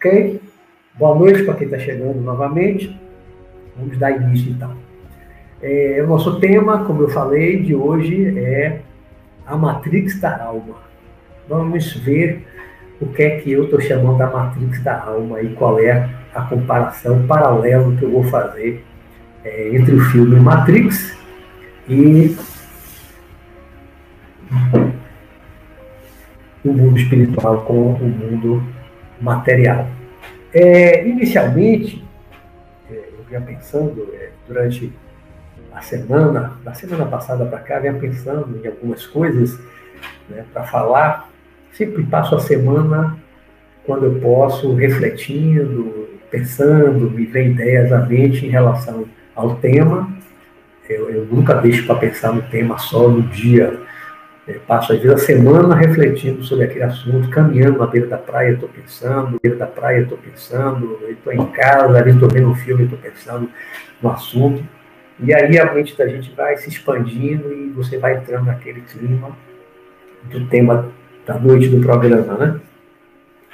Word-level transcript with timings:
Ok? 0.00 0.40
Boa 0.98 1.14
noite 1.14 1.42
para 1.42 1.56
quem 1.56 1.66
está 1.66 1.78
chegando 1.78 2.22
novamente. 2.22 2.98
Vamos 3.76 3.98
dar 3.98 4.12
início 4.12 4.50
então. 4.50 4.74
É, 5.60 6.00
o 6.02 6.06
nosso 6.06 6.40
tema, 6.40 6.86
como 6.86 7.02
eu 7.02 7.10
falei, 7.10 7.62
de 7.62 7.74
hoje 7.74 8.38
é 8.38 8.80
a 9.46 9.58
Matrix 9.58 10.18
da 10.18 10.42
Alma. 10.42 10.76
Vamos 11.46 11.92
ver 11.96 12.46
o 12.98 13.08
que 13.08 13.22
é 13.22 13.40
que 13.40 13.52
eu 13.52 13.64
estou 13.64 13.78
chamando 13.78 14.16
da 14.16 14.30
Matrix 14.30 14.82
da 14.82 15.04
Alma 15.04 15.42
e 15.42 15.50
qual 15.50 15.78
é 15.78 16.08
a 16.34 16.40
comparação 16.46 17.26
paralela 17.26 17.94
que 17.94 18.02
eu 18.02 18.10
vou 18.10 18.24
fazer 18.24 18.82
é, 19.44 19.76
entre 19.76 19.96
o 19.96 20.00
filme 20.00 20.40
Matrix 20.40 21.14
e 21.86 22.34
o 26.64 26.72
mundo 26.72 26.96
espiritual 26.96 27.60
com 27.66 27.92
o 27.92 28.08
mundo 28.08 28.79
material. 29.20 29.86
É, 30.52 31.06
inicialmente, 31.06 32.04
é, 32.90 32.94
eu 32.94 33.24
vinha 33.28 33.40
pensando 33.40 34.08
é, 34.14 34.30
durante 34.46 34.92
a 35.72 35.80
semana, 35.80 36.58
da 36.64 36.74
semana 36.74 37.06
passada 37.06 37.44
para 37.46 37.60
cá, 37.60 37.78
vinha 37.78 37.94
pensando 37.94 38.60
em 38.62 38.66
algumas 38.66 39.06
coisas 39.06 39.58
né, 40.28 40.44
para 40.52 40.64
falar. 40.64 41.28
Sempre 41.72 42.02
passo 42.02 42.34
a 42.34 42.40
semana, 42.40 43.16
quando 43.84 44.06
eu 44.06 44.20
posso, 44.20 44.74
refletindo, 44.74 46.08
pensando, 46.30 47.10
me 47.10 47.26
vem 47.26 47.52
ideias 47.52 47.92
à 47.92 48.00
mente 48.00 48.44
em 48.44 48.50
relação 48.50 49.06
ao 49.34 49.56
tema. 49.56 50.10
Eu, 50.88 51.08
eu 51.08 51.24
nunca 51.26 51.54
deixo 51.54 51.86
para 51.86 51.94
pensar 51.94 52.32
no 52.32 52.42
tema 52.42 52.76
só 52.78 53.08
no 53.08 53.22
dia 53.22 53.78
é, 54.46 54.54
passo 54.66 54.92
às 54.92 55.00
vezes 55.00 55.22
a 55.22 55.26
semana 55.26 55.74
refletindo 55.74 56.42
sobre 56.42 56.64
aquele 56.64 56.84
assunto, 56.84 57.28
caminhando 57.30 57.78
na 57.78 57.86
beira 57.86 58.06
da 58.06 58.18
praia, 58.18 58.52
estou 58.52 58.68
pensando, 58.68 59.38
beira 59.42 59.58
da 59.58 59.66
praia, 59.66 60.02
estou 60.02 60.18
pensando, 60.18 60.98
estou 61.08 61.32
em 61.32 61.46
casa, 61.46 61.86
às 61.86 62.04
vezes 62.04 62.14
estou 62.14 62.28
vendo 62.28 62.48
um 62.48 62.54
filme, 62.54 62.84
estou 62.84 62.98
pensando 62.98 63.48
no 64.02 64.10
assunto. 64.10 64.64
E 65.22 65.34
aí 65.34 65.58
a 65.58 65.72
mente 65.72 65.96
da 65.96 66.08
gente 66.08 66.34
vai 66.34 66.56
se 66.56 66.68
expandindo 66.68 67.52
e 67.52 67.68
você 67.70 67.98
vai 67.98 68.16
entrando 68.16 68.46
naquele 68.46 68.80
clima 68.80 69.36
do 70.24 70.46
tema 70.46 70.90
da 71.26 71.38
noite 71.38 71.68
do 71.68 71.80
programa, 71.80 72.34
né? 72.34 72.60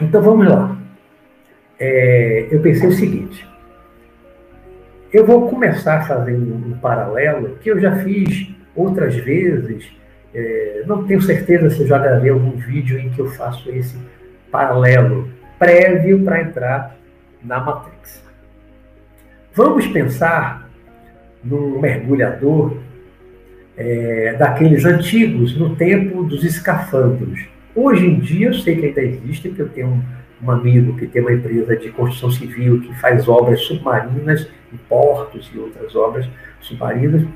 Então 0.00 0.22
vamos 0.22 0.46
lá. 0.48 0.76
É, 1.78 2.48
eu 2.50 2.60
pensei 2.60 2.88
o 2.88 2.92
seguinte. 2.92 3.46
Eu 5.12 5.26
vou 5.26 5.48
começar 5.48 6.06
fazendo 6.06 6.54
um 6.54 6.78
paralelo 6.78 7.56
que 7.60 7.70
eu 7.70 7.80
já 7.80 7.96
fiz 7.96 8.48
outras 8.74 9.16
vezes 9.16 9.90
é, 10.38 10.84
não 10.86 11.06
tenho 11.06 11.22
certeza 11.22 11.70
se 11.70 11.80
eu 11.80 11.86
já 11.86 11.98
gravei 11.98 12.30
algum 12.30 12.50
vídeo 12.50 12.98
em 12.98 13.08
que 13.08 13.18
eu 13.18 13.30
faço 13.30 13.70
esse 13.70 13.96
paralelo 14.50 15.30
prévio 15.58 16.22
para 16.22 16.42
entrar 16.42 16.96
na 17.42 17.58
Matrix. 17.58 18.22
Vamos 19.54 19.86
pensar 19.86 20.68
num 21.42 21.80
mergulhador 21.80 22.76
é, 23.78 24.34
daqueles 24.34 24.84
antigos, 24.84 25.56
no 25.56 25.74
tempo 25.74 26.22
dos 26.22 26.44
escafandros. 26.44 27.46
Hoje 27.74 28.04
em 28.04 28.18
dia 28.18 28.48
eu 28.48 28.54
sei 28.54 28.76
que 28.76 28.86
ainda 28.86 29.00
existe, 29.00 29.48
porque 29.48 29.62
eu 29.62 29.68
tenho 29.70 29.88
um, 29.88 30.02
um 30.42 30.50
amigo 30.50 30.98
que 30.98 31.06
tem 31.06 31.22
uma 31.22 31.32
empresa 31.32 31.74
de 31.78 31.88
construção 31.90 32.30
civil 32.30 32.82
que 32.82 32.92
faz 33.00 33.26
obras 33.26 33.62
submarinas 33.62 34.46
em 34.70 34.76
portos 34.86 35.50
e 35.54 35.58
outras 35.58 35.96
obras 35.96 36.28
submarinas. 36.60 37.26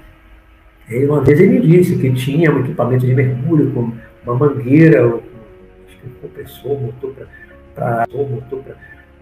Uma 0.90 1.20
vez 1.20 1.38
ele 1.38 1.60
disse 1.60 1.96
que 1.96 2.12
tinha 2.12 2.52
um 2.52 2.60
equipamento 2.60 3.06
de 3.06 3.14
mergulho 3.14 3.70
com 3.72 3.92
uma 4.24 4.34
mangueira, 4.34 5.06
acho 5.06 5.98
que 6.00 6.06
um 6.06 6.10
compressor, 6.20 6.80
motor 6.80 7.14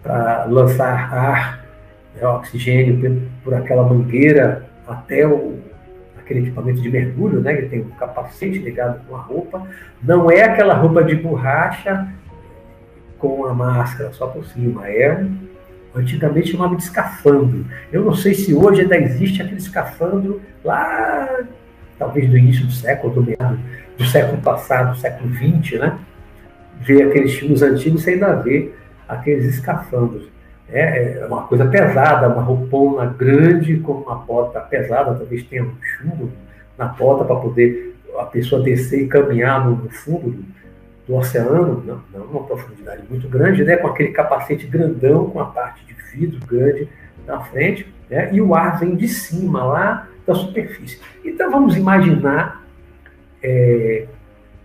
para 0.03 0.45
lançar 0.45 1.13
ar, 1.13 1.65
né, 2.15 2.27
oxigênio 2.27 3.21
por 3.43 3.53
aquela 3.53 3.83
mangueira 3.83 4.67
até 4.87 5.27
o, 5.27 5.59
aquele 6.17 6.39
equipamento 6.39 6.81
de 6.81 6.89
mergulho, 6.89 7.39
né? 7.39 7.55
Ele 7.55 7.69
tem 7.69 7.81
um 7.81 7.89
capacete 7.91 8.57
ligado 8.57 9.05
com 9.07 9.15
a 9.15 9.19
roupa. 9.19 9.67
Não 10.01 10.31
é 10.31 10.41
aquela 10.41 10.73
roupa 10.73 11.03
de 11.03 11.15
borracha 11.15 12.07
com 13.19 13.45
a 13.45 13.53
máscara 13.53 14.11
só 14.11 14.27
por 14.27 14.43
cima, 14.45 14.87
é 14.87 15.13
um 15.13 15.49
antigamente 15.93 16.51
chamava 16.51 16.75
de 16.75 16.83
escafandro. 16.83 17.65
Eu 17.91 18.03
não 18.03 18.15
sei 18.15 18.33
se 18.33 18.53
hoje 18.53 18.81
ainda 18.81 18.97
existe 18.97 19.41
aquele 19.41 19.57
escafandro 19.57 20.41
lá 20.63 21.27
talvez 21.99 22.29
do 22.29 22.37
início 22.37 22.65
do 22.65 22.71
século, 22.71 23.13
do 23.13 23.23
meio 23.23 23.37
do 23.97 24.05
século 24.05 24.41
passado, 24.41 24.93
do 24.93 24.97
século 24.97 25.29
XX, 25.33 25.79
né? 25.79 25.99
Ver 26.79 27.09
aqueles 27.09 27.35
filmes 27.35 27.61
antigos, 27.61 28.01
você 28.01 28.11
ainda 28.11 28.33
vê 28.35 28.71
aqueles 29.07 29.45
escafandros. 29.45 30.29
É, 30.71 31.19
é 31.19 31.25
uma 31.25 31.43
coisa 31.43 31.65
pesada, 31.65 32.29
uma 32.29 32.41
roupona 32.41 33.05
grande 33.05 33.77
com 33.77 33.93
uma 33.93 34.15
bota 34.15 34.61
pesada, 34.61 35.13
talvez 35.13 35.43
tenha 35.43 35.63
um 35.63 35.73
chumbo 35.81 36.31
na 36.77 36.85
bota 36.85 37.25
para 37.25 37.35
poder 37.35 37.95
a 38.17 38.23
pessoa 38.23 38.61
descer 38.61 39.01
e 39.01 39.07
caminhar 39.07 39.67
no, 39.67 39.89
fundo 39.89 40.29
do, 40.29 40.45
do, 41.07 41.15
oceano, 41.15 41.83
não, 41.85 42.01
não 42.13 42.25
uma 42.25 42.43
profundidade 42.43 43.03
muito 43.09 43.27
grande, 43.27 43.63
né? 43.63 43.77
com 43.77 43.87
aquele 43.87 44.09
capacete 44.09 44.67
grandão, 44.67 45.29
com 45.29 45.39
a 45.39 45.45
parte 45.45 45.83
de 45.85 45.93
vidro 46.11 46.39
grande 46.45 46.87
na 47.25 47.39
frente, 47.41 47.91
né? 48.09 48.29
e 48.31 48.41
o 48.41 48.55
ar 48.55 48.79
vem 48.79 48.95
de 48.95 49.07
cima 49.07 49.63
lá 49.63 50.07
da 50.29 50.35
superfície. 50.35 50.99
Então 51.25 51.49
vamos 51.51 51.75
imaginar 51.75 52.63
é, 53.41 54.05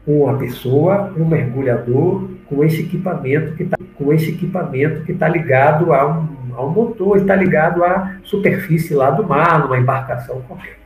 uma 0.06 0.36
pessoa, 0.38 1.12
um 1.16 1.24
mergulhador 1.24 2.28
com 2.46 2.62
esse 2.62 2.82
equipamento 2.82 3.56
que 3.56 3.62
está 3.62 3.76
com 3.94 4.12
esse 4.12 4.30
equipamento 4.30 5.04
que 5.04 5.12
está 5.12 5.28
ligado 5.28 5.92
a 5.92 6.06
um, 6.06 6.54
a 6.54 6.64
um 6.64 6.70
motor, 6.70 7.16
está 7.16 7.34
ligado 7.34 7.82
à 7.84 8.16
superfície 8.24 8.92
lá 8.92 9.10
do 9.10 9.26
mar, 9.26 9.60
numa 9.60 9.78
embarcação 9.78 10.42
qualquer. 10.42 10.78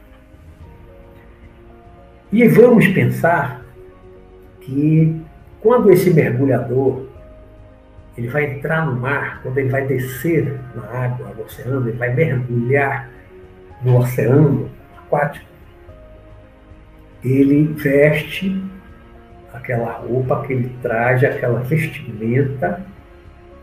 E 2.31 2.47
vamos 2.47 2.87
pensar 2.89 3.63
que 4.61 5.21
quando 5.61 5.91
esse 5.91 6.11
mergulhador 6.11 7.07
ele 8.17 8.29
vai 8.29 8.45
entrar 8.53 8.85
no 8.85 9.01
mar, 9.01 9.41
quando 9.43 9.57
ele 9.57 9.71
vai 9.71 9.87
descer 9.87 10.61
na 10.75 10.83
água, 10.85 11.33
no 11.35 11.45
oceano, 11.45 11.89
ele 11.89 11.97
vai 11.97 12.13
mergulhar 12.13 13.09
no 13.83 13.99
oceano 13.99 14.71
aquático, 14.97 15.47
ele 17.25 17.65
veste 17.75 18.63
aquela 19.53 19.93
roupa, 19.93 20.41
aquele 20.43 20.69
traje, 20.83 21.27
aquela 21.27 21.61
vestimenta, 21.61 22.85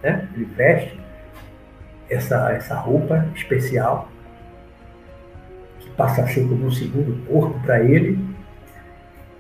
né? 0.04 0.28
ele 0.36 0.46
veste 0.46 1.00
essa, 2.10 2.52
essa 2.52 2.76
roupa 2.76 3.26
especial, 3.36 4.10
que 5.80 5.90
passa 5.92 6.24
a 6.24 6.28
ser 6.28 6.48
como 6.48 6.66
um 6.66 6.72
segundo 6.72 7.26
corpo 7.26 7.60
para 7.62 7.84
ele, 7.84 8.20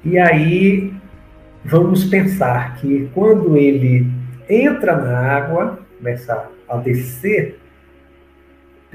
e 0.03 0.17
aí 0.17 0.93
vamos 1.63 2.03
pensar 2.05 2.75
que 2.75 3.09
quando 3.13 3.57
ele 3.57 4.07
entra 4.47 4.95
na 4.95 5.17
água, 5.17 5.79
começa 5.97 6.49
a 6.69 6.77
descer 6.77 7.59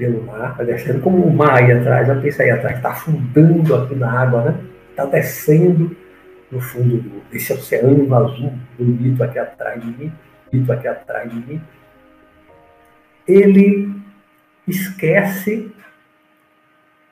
pelo 0.01 0.23
mar, 0.23 0.53
está 0.53 0.63
descendo 0.63 0.99
como 0.99 1.23
o 1.23 1.31
mar 1.31 1.59
aí 1.59 1.71
atrás, 1.71 2.07
já 2.07 2.19
pensa 2.19 2.41
aí 2.41 2.49
atrás, 2.49 2.77
está 2.77 2.89
afundando 2.89 3.75
aqui 3.75 3.93
na 3.93 4.11
água, 4.11 4.45
né? 4.45 4.59
Está 4.89 5.05
descendo 5.05 5.95
no 6.51 6.59
fundo 6.59 7.21
desse 7.31 7.53
oceano 7.53 8.15
azul 8.15 8.51
bonito 8.79 9.23
aqui 9.23 9.37
atrás 9.37 9.79
de 9.79 9.85
mim, 9.85 10.11
bonito 10.51 10.73
aqui 10.73 10.87
atrás 10.87 11.29
de 11.29 11.35
mim. 11.35 11.61
Ele 13.27 13.93
esquece 14.67 15.71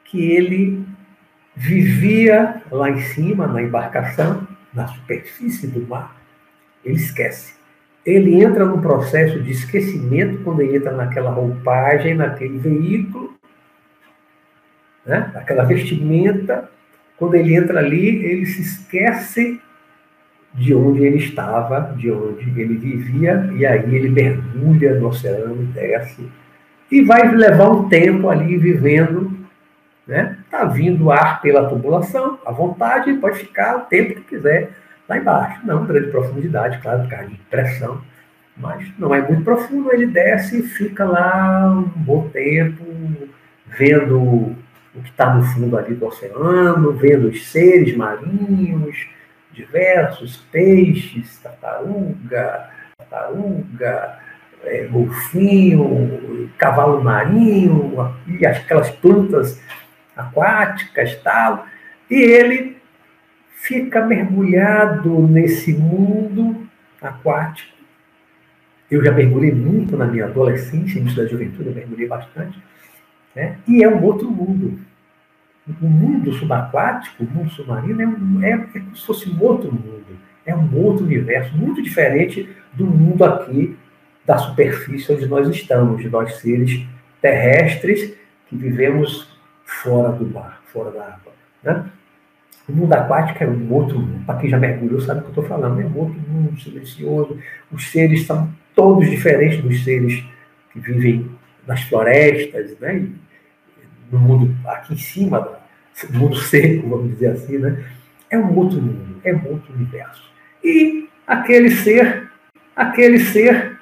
que 0.06 0.32
ele 0.32 0.84
vivia 1.56 2.64
lá 2.72 2.90
em 2.90 3.02
cima, 3.02 3.46
na 3.46 3.62
embarcação, 3.62 4.48
na 4.74 4.88
superfície 4.88 5.68
do 5.68 5.88
mar. 5.88 6.16
Ele 6.84 6.96
esquece 6.96 7.54
ele 8.10 8.44
entra 8.44 8.66
num 8.66 8.82
processo 8.82 9.40
de 9.42 9.52
esquecimento 9.52 10.40
quando 10.44 10.62
ele 10.62 10.78
entra 10.78 10.92
naquela 10.92 11.30
roupagem, 11.30 12.16
naquele 12.16 12.58
veículo, 12.58 13.34
né? 15.06 15.32
aquela 15.36 15.64
vestimenta. 15.64 16.70
Quando 17.18 17.36
ele 17.36 17.56
entra 17.56 17.80
ali, 17.80 18.26
ele 18.26 18.46
se 18.46 18.62
esquece 18.62 19.62
de 20.54 20.74
onde 20.74 21.04
ele 21.04 21.18
estava, 21.18 21.94
de 21.96 22.10
onde 22.12 22.60
ele 22.60 22.76
vivia, 22.76 23.52
e 23.56 23.66
aí 23.66 23.94
ele 23.94 24.10
mergulha 24.10 25.00
no 25.00 25.10
oceano, 25.10 25.64
desce, 25.74 26.28
e 26.92 27.04
vai 27.04 27.30
levar 27.36 27.70
um 27.70 27.88
tempo 27.88 28.30
ali 28.30 28.58
vivendo, 28.58 29.32
né? 30.08 30.40
Tá 30.50 30.66
vindo 30.66 31.12
ar 31.12 31.40
pela 31.42 31.70
tubulação, 31.70 32.40
à 32.44 32.52
vontade, 32.52 33.14
pode 33.14 33.38
ficar 33.38 33.78
o 33.78 33.82
tempo 33.82 34.16
que 34.16 34.22
quiser 34.22 34.72
lá 35.10 35.18
embaixo. 35.18 35.66
Não 35.66 35.86
grande 35.86 36.12
profundidade, 36.12 36.78
claro, 36.78 37.02
por 37.02 37.10
causa 37.10 37.28
de 37.28 37.36
pressão, 37.50 38.02
mas 38.56 38.88
não 39.00 39.14
é 39.14 39.22
muito 39.22 39.44
profundo. 39.44 39.92
Ele 39.92 40.06
desce 40.06 40.60
e 40.60 40.64
fica 40.64 41.04
lá 41.04 41.70
um 41.72 41.84
bom 41.84 42.30
tempo, 42.30 42.86
vendo 43.66 44.56
o 44.96 45.02
que 45.02 45.10
está 45.10 45.34
no 45.34 45.44
fundo 45.44 45.78
ali 45.78 45.96
do 45.96 46.06
oceano, 46.06 46.94
vendo 46.94 47.30
os 47.30 47.48
seres 47.48 47.96
marinhos, 47.96 49.08
diversos 49.52 50.38
peixes, 50.52 51.40
tartaruga, 51.40 52.70
tartaruga, 52.98 54.20
é, 54.64 54.86
golfinho, 54.86 56.50
cavalo 56.58 57.04
marinho, 57.04 58.14
e 58.28 58.46
aquelas 58.46 58.90
plantas 58.92 59.62
aquáticas 60.16 61.16
tal. 61.24 61.66
E 62.10 62.16
ele 62.16 62.69
fica 63.62 64.06
mergulhado 64.06 65.28
nesse 65.28 65.74
mundo 65.74 66.68
aquático. 67.02 67.78
Eu 68.90 69.04
já 69.04 69.12
mergulhei 69.12 69.52
muito 69.52 69.96
na 69.96 70.06
minha 70.06 70.26
adolescência, 70.26 70.98
início 70.98 71.18
da 71.22 71.30
juventude, 71.30 71.70
eu 71.70 71.76
mergulhei 71.76 72.08
bastante. 72.08 72.58
Né? 73.36 73.58
E 73.68 73.84
é 73.84 73.90
um 73.90 74.02
outro 74.04 74.30
mundo. 74.30 74.80
O 75.82 75.88
mundo 75.88 76.34
subaquático, 76.34 77.24
o 77.24 77.28
mundo 77.28 77.52
submarino, 77.52 78.02
é, 78.02 78.08
um, 78.08 78.44
é, 78.44 78.52
é 78.52 78.80
como 78.80 78.96
se 78.96 79.06
fosse 79.06 79.30
um 79.30 79.40
outro 79.44 79.72
mundo. 79.72 80.18
É 80.46 80.56
um 80.56 80.76
outro 80.76 81.06
universo, 81.06 81.56
muito 81.56 81.82
diferente 81.84 82.50
do 82.74 82.88
mundo 82.88 83.24
aqui 83.24 83.78
da 84.26 84.38
superfície 84.38 85.12
onde 85.12 85.28
nós 85.28 85.48
estamos, 85.48 86.02
de 86.02 86.10
nós 86.10 86.38
seres 86.38 86.88
terrestres 87.22 88.16
que 88.48 88.56
vivemos 88.56 89.30
fora 89.64 90.12
do 90.12 90.26
mar, 90.26 90.62
fora 90.66 90.92
da 90.92 91.04
água. 91.04 91.34
Né? 91.62 91.86
O 92.70 92.72
mundo 92.72 92.94
aquático 92.94 93.44
é 93.44 93.48
um 93.48 93.74
outro 93.74 94.00
mundo. 94.00 94.26
Para 94.26 94.40
quem 94.40 94.50
já 94.50 94.58
mergulhou 94.60 95.02
sabe 95.02 95.22
o 95.22 95.24
que 95.24 95.28
eu 95.30 95.44
estou 95.44 95.44
falando. 95.46 95.82
É 95.82 95.86
um 95.86 95.98
outro 95.98 96.20
mundo 96.30 96.60
silencioso. 96.60 97.38
Os 97.72 97.90
seres 97.92 98.28
são 98.28 98.50
todos 98.76 99.10
diferentes 99.10 99.60
dos 99.62 99.84
seres 99.84 100.24
que 100.72 100.80
vivem 100.80 101.32
nas 101.66 101.82
florestas, 101.84 102.78
né? 102.80 103.08
no 104.12 104.20
mundo 104.20 104.56
aqui 104.66 104.94
em 104.94 104.98
cima, 104.98 105.60
no 106.10 106.20
mundo 106.20 106.36
seco, 106.36 106.90
vamos 106.90 107.12
dizer 107.14 107.32
assim. 107.32 107.58
Né? 107.58 107.84
É 108.30 108.38
um 108.38 108.56
outro 108.56 108.82
mundo, 108.82 109.20
é 109.24 109.34
um 109.34 109.48
outro 109.48 109.74
universo. 109.74 110.32
E 110.64 111.10
aquele 111.26 111.72
ser, 111.72 112.30
aquele 112.76 113.20
ser, 113.20 113.78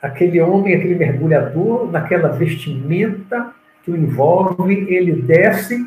aquele 0.00 0.40
homem, 0.40 0.74
aquele 0.74 0.94
mergulhador, 0.94 1.90
naquela 1.90 2.28
vestimenta 2.28 3.52
que 3.82 3.90
o 3.90 3.96
envolve, 3.96 4.86
ele 4.88 5.20
desce 5.20 5.84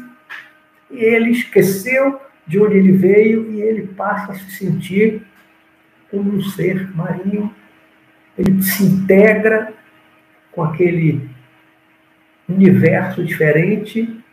e 0.92 0.98
ele 0.98 1.32
esqueceu 1.32 2.20
de 2.48 2.60
onde 2.60 2.78
ele 2.78 2.92
veio 2.92 3.52
e 3.52 3.62
ele 3.62 3.88
passa 3.88 4.32
a 4.32 4.36
se 4.36 4.52
sentir 4.52 5.22
como 6.12 6.34
um 6.34 6.42
ser 6.42 6.96
marinho. 6.96 7.54
Ele 8.38 8.62
se 8.62 8.84
integra 8.84 9.74
com 10.52 10.64
aquele 10.64 11.28
universo 12.48 13.24
diferente, 13.24 14.24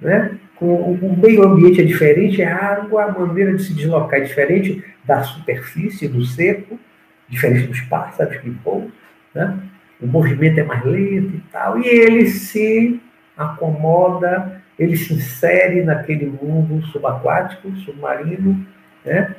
né? 0.00 0.38
com 0.56 0.92
o 0.92 1.16
meio 1.16 1.42
ambiente 1.42 1.80
é 1.80 1.84
diferente, 1.84 2.42
a 2.42 2.56
água, 2.56 3.04
a 3.04 3.12
maneira 3.12 3.54
de 3.54 3.62
se 3.62 3.74
deslocar 3.74 4.20
é 4.20 4.24
diferente 4.24 4.84
da 5.04 5.22
superfície, 5.22 6.06
do 6.06 6.24
seco, 6.24 6.78
diferente 7.28 7.66
dos 7.66 7.80
pássaros 7.82 8.36
que 8.36 8.50
voam, 8.50 8.92
né? 9.34 9.58
o 10.00 10.06
movimento 10.06 10.60
é 10.60 10.62
mais 10.62 10.84
lento 10.84 11.34
e 11.34 11.42
tal, 11.50 11.78
e 11.78 11.86
ele 11.86 12.26
se 12.28 13.00
acomoda 13.36 14.61
ele 14.82 14.96
se 14.96 15.14
insere 15.14 15.82
naquele 15.82 16.26
mundo 16.26 16.84
subaquático, 16.86 17.70
submarino, 17.76 18.66
né? 19.04 19.36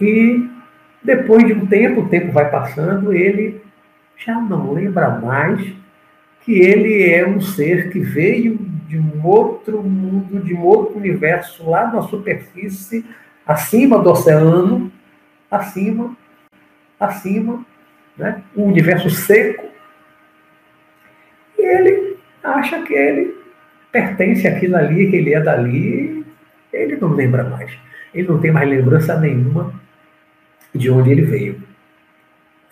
E 0.00 0.48
depois 1.02 1.46
de 1.46 1.52
um 1.52 1.66
tempo, 1.66 2.02
o 2.02 2.08
tempo 2.08 2.32
vai 2.32 2.50
passando, 2.50 3.12
ele 3.12 3.62
já 4.16 4.38
não 4.38 4.72
lembra 4.72 5.08
mais 5.08 5.72
que 6.42 6.58
ele 6.58 7.10
é 7.10 7.26
um 7.26 7.40
ser 7.40 7.90
que 7.90 8.00
veio 8.00 8.58
de 8.86 8.98
um 8.98 9.24
outro 9.24 9.82
mundo, 9.82 10.40
de 10.40 10.54
um 10.54 10.62
outro 10.62 10.96
universo 10.98 11.68
lá 11.68 11.90
na 11.90 12.02
superfície, 12.02 13.04
acima 13.46 13.98
do 13.98 14.10
oceano, 14.10 14.90
acima, 15.50 16.16
acima, 16.98 17.64
né? 18.16 18.42
um 18.56 18.64
universo 18.64 19.08
seco. 19.10 19.66
E 21.58 21.62
ele 21.62 22.16
acha 22.42 22.82
que 22.82 22.94
ele 22.94 23.39
pertence 23.90 24.46
àquilo 24.46 24.76
ali, 24.76 25.10
que 25.10 25.16
ele 25.16 25.34
é 25.34 25.40
dali, 25.40 26.24
ele 26.72 26.96
não 26.96 27.12
lembra 27.12 27.44
mais. 27.44 27.70
Ele 28.14 28.28
não 28.28 28.40
tem 28.40 28.50
mais 28.50 28.68
lembrança 28.68 29.18
nenhuma 29.18 29.72
de 30.74 30.90
onde 30.90 31.10
ele 31.10 31.22
veio. 31.22 31.62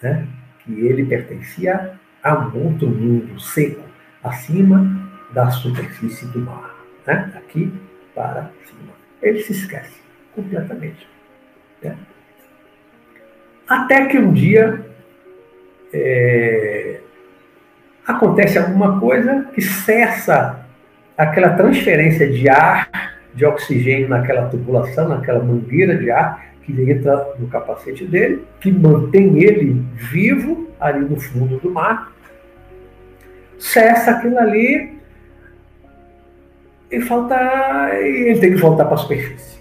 Né? 0.02 0.26
Que 0.60 0.86
ele 0.86 1.04
pertencia 1.04 1.94
a 2.22 2.38
um 2.38 2.66
outro 2.66 2.88
mundo 2.88 3.38
seco, 3.40 3.82
acima 4.22 4.86
da 5.32 5.50
superfície 5.50 6.26
do 6.26 6.40
mar. 6.40 6.74
Né? 7.06 7.32
Aqui 7.36 7.72
para 8.14 8.50
cima. 8.64 8.92
Ele 9.22 9.40
se 9.40 9.52
esquece 9.52 10.00
completamente. 10.34 11.06
Né? 11.82 11.96
Até 13.68 14.06
que 14.06 14.18
um 14.18 14.32
dia 14.32 14.86
é, 15.92 17.00
acontece 18.06 18.58
alguma 18.58 18.98
coisa 18.98 19.44
que 19.54 19.60
cessa 19.60 20.66
aquela 21.18 21.50
transferência 21.50 22.30
de 22.30 22.48
ar, 22.48 22.88
de 23.34 23.44
oxigênio 23.44 24.08
naquela 24.08 24.48
tubulação, 24.48 25.08
naquela 25.08 25.42
mangueira 25.42 25.96
de 25.98 26.10
ar 26.12 26.46
que 26.62 26.90
entra 26.90 27.34
no 27.38 27.48
capacete 27.48 28.04
dele, 28.04 28.44
que 28.60 28.70
mantém 28.70 29.42
ele 29.42 29.84
vivo 29.94 30.68
ali 30.78 31.00
no 31.00 31.18
fundo 31.18 31.58
do 31.58 31.70
mar. 31.70 32.12
Cessa 33.58 34.12
aquilo 34.12 34.38
ali 34.38 34.96
e 36.90 37.00
falta. 37.00 37.90
Ele 37.94 38.38
tem 38.38 38.50
que 38.52 38.60
voltar 38.60 38.84
para 38.84 38.94
a 38.94 38.98
superfície. 38.98 39.58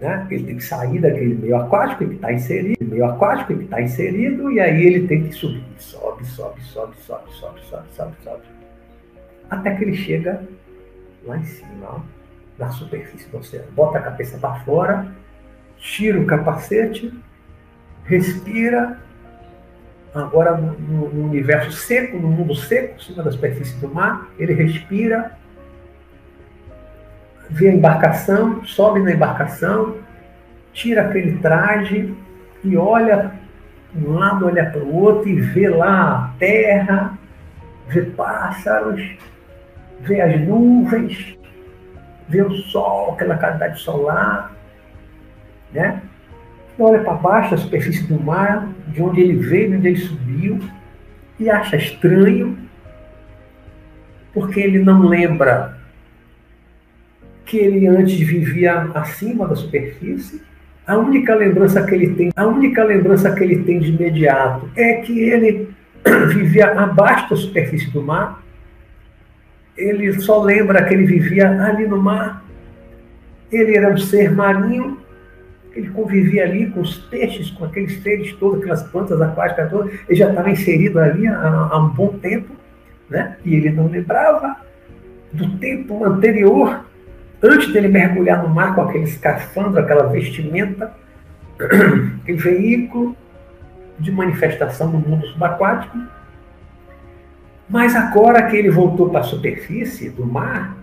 Né? 0.00 0.26
Ele 0.30 0.44
tem 0.44 0.56
que 0.56 0.64
sair 0.64 0.98
daquele 0.98 1.34
meio 1.34 1.56
aquático 1.56 2.06
que 2.06 2.14
está 2.14 2.32
inserido, 2.32 2.84
meio 2.84 3.04
aquático 3.04 3.54
que 3.54 3.64
está 3.64 3.80
inserido, 3.80 4.50
e 4.50 4.60
aí 4.60 4.86
ele 4.86 5.06
tem 5.06 5.24
que 5.24 5.32
subir. 5.32 5.62
Sobe, 5.78 6.26
sobe, 6.26 6.60
sobe, 6.62 6.94
sobe, 6.98 7.24
sobe, 7.32 7.60
sobe, 7.62 7.84
sobe, 7.94 8.12
sobe 8.24 8.59
até 9.50 9.74
que 9.74 9.84
ele 9.84 9.96
chega 9.96 10.42
lá 11.26 11.36
em 11.36 11.44
cima, 11.44 11.86
ó, 11.86 12.00
na 12.58 12.70
superfície 12.70 13.28
do 13.28 13.38
oceano. 13.38 13.70
Bota 13.72 13.98
a 13.98 14.02
cabeça 14.02 14.38
para 14.38 14.60
fora, 14.60 15.12
tira 15.76 16.18
o 16.20 16.26
capacete, 16.26 17.12
respira. 18.04 18.98
Agora, 20.14 20.56
no, 20.56 20.72
no, 21.08 21.24
universo 21.26 21.72
seco, 21.72 22.16
no 22.16 22.28
mundo 22.28 22.54
seco, 22.54 22.96
em 22.96 23.04
cima 23.04 23.22
da 23.22 23.30
superfície 23.30 23.76
do 23.78 23.88
mar, 23.88 24.28
ele 24.38 24.52
respira, 24.52 25.38
vê 27.48 27.68
a 27.68 27.74
embarcação, 27.74 28.64
sobe 28.64 29.00
na 29.00 29.12
embarcação, 29.12 29.98
tira 30.72 31.02
aquele 31.02 31.38
traje 31.38 32.14
e 32.64 32.76
olha 32.76 33.32
um 33.94 34.12
lado, 34.14 34.46
olha 34.46 34.68
para 34.70 34.82
o 34.82 34.94
outro 34.94 35.28
e 35.28 35.40
vê 35.40 35.68
lá 35.68 36.32
a 36.34 36.38
terra, 36.38 37.18
vê 37.88 38.02
pássaros, 38.02 39.16
vê 40.02 40.20
as 40.20 40.40
nuvens, 40.40 41.36
vê 42.28 42.42
o 42.42 42.50
sol, 42.50 43.12
aquela 43.12 43.36
qualidade 43.36 43.80
solar, 43.80 44.52
né? 45.72 46.02
E 46.78 46.82
olha 46.82 47.00
para 47.00 47.14
baixo, 47.14 47.54
a 47.54 47.58
superfície 47.58 48.06
do 48.06 48.22
mar, 48.22 48.68
de 48.88 49.02
onde 49.02 49.20
ele 49.20 49.36
veio, 49.36 49.70
de 49.70 49.76
onde 49.76 49.88
ele 49.88 49.96
subiu, 49.96 50.60
e 51.38 51.50
acha 51.50 51.76
estranho, 51.76 52.56
porque 54.32 54.60
ele 54.60 54.78
não 54.78 55.02
lembra 55.02 55.78
que 57.44 57.58
ele 57.58 57.86
antes 57.86 58.18
vivia 58.18 58.88
acima 58.94 59.46
da 59.48 59.56
superfície. 59.56 60.40
A 60.86 60.96
única 60.96 61.34
lembrança 61.34 61.84
que 61.84 61.94
ele 61.94 62.14
tem, 62.14 62.30
a 62.36 62.46
única 62.46 62.84
lembrança 62.84 63.34
que 63.34 63.42
ele 63.42 63.64
tem 63.64 63.80
de 63.80 63.90
imediato 63.90 64.70
é 64.76 64.94
que 65.02 65.18
ele 65.18 65.68
vivia 66.32 66.70
abaixo 66.80 67.30
da 67.30 67.36
superfície 67.36 67.90
do 67.90 68.02
mar 68.02 68.42
ele 69.80 70.20
só 70.20 70.42
lembra 70.42 70.84
que 70.84 70.94
ele 70.94 71.04
vivia 71.04 71.50
ali 71.64 71.86
no 71.86 72.00
mar. 72.00 72.44
Ele 73.50 73.76
era 73.76 73.92
um 73.92 73.98
ser 73.98 74.30
marinho, 74.30 74.98
ele 75.74 75.88
convivia 75.88 76.44
ali 76.44 76.70
com 76.70 76.80
os 76.80 76.98
peixes, 76.98 77.50
com 77.50 77.64
aqueles 77.64 78.02
seres 78.02 78.32
todos, 78.34 78.60
aquelas 78.60 78.82
plantas 78.84 79.20
aquáticas 79.20 79.70
todas. 79.70 79.92
Ele 80.08 80.18
já 80.18 80.28
estava 80.28 80.50
inserido 80.50 80.98
ali 80.98 81.26
há, 81.26 81.68
há 81.72 81.78
um 81.78 81.88
bom 81.88 82.18
tempo, 82.18 82.54
né? 83.08 83.36
e 83.44 83.54
ele 83.54 83.70
não 83.70 83.86
lembrava 83.86 84.56
do 85.32 85.48
tempo 85.58 86.04
anterior, 86.04 86.84
antes 87.42 87.72
dele 87.72 87.88
mergulhar 87.88 88.42
no 88.42 88.48
mar 88.48 88.74
com 88.74 88.82
aquele 88.82 89.04
escafandro, 89.04 89.80
aquela 89.80 90.06
vestimenta, 90.08 90.92
aquele 92.22 92.38
veículo 92.38 93.16
de 93.98 94.12
manifestação 94.12 94.90
do 94.90 94.98
mundo 94.98 95.26
subaquático 95.26 95.98
mas 97.70 97.94
agora 97.94 98.50
que 98.50 98.56
ele 98.56 98.68
voltou 98.68 99.08
para 99.08 99.20
a 99.20 99.22
superfície 99.22 100.10
do 100.10 100.26
mar, 100.26 100.76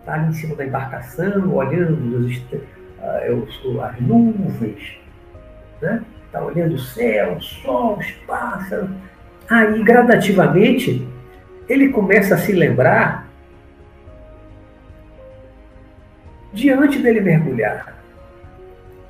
está 0.00 0.14
ali 0.14 0.30
em 0.30 0.32
cima 0.32 0.56
da 0.56 0.66
embarcação, 0.66 1.54
olhando 1.54 2.26
os, 2.26 2.36
uh, 2.38 3.80
as 3.80 4.00
nuvens, 4.00 4.98
né? 5.80 6.02
está 6.26 6.44
olhando 6.44 6.74
o 6.74 6.78
céu, 6.78 7.36
o 7.36 7.40
sol, 7.40 7.98
os 7.98 8.10
pássaros. 8.26 8.90
Aí, 9.48 9.80
gradativamente, 9.84 11.06
ele 11.68 11.90
começa 11.90 12.34
a 12.34 12.38
se 12.38 12.50
lembrar 12.50 13.28
diante 16.52 16.98
dele 16.98 17.20
mergulhar. 17.20 17.94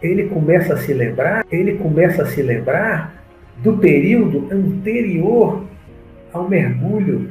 Ele 0.03 0.29
começa 0.29 0.75
a 0.75 0.77
se 0.77 0.93
lembrar, 0.93 1.47
ele 1.51 1.79
começa 1.79 2.23
a 2.23 2.27
se 2.27 2.43
lembrar 2.43 3.15
do 3.63 3.79
período 3.79 4.47
anterior 4.53 5.65
ao 6.35 6.49
mergulho, 6.49 7.31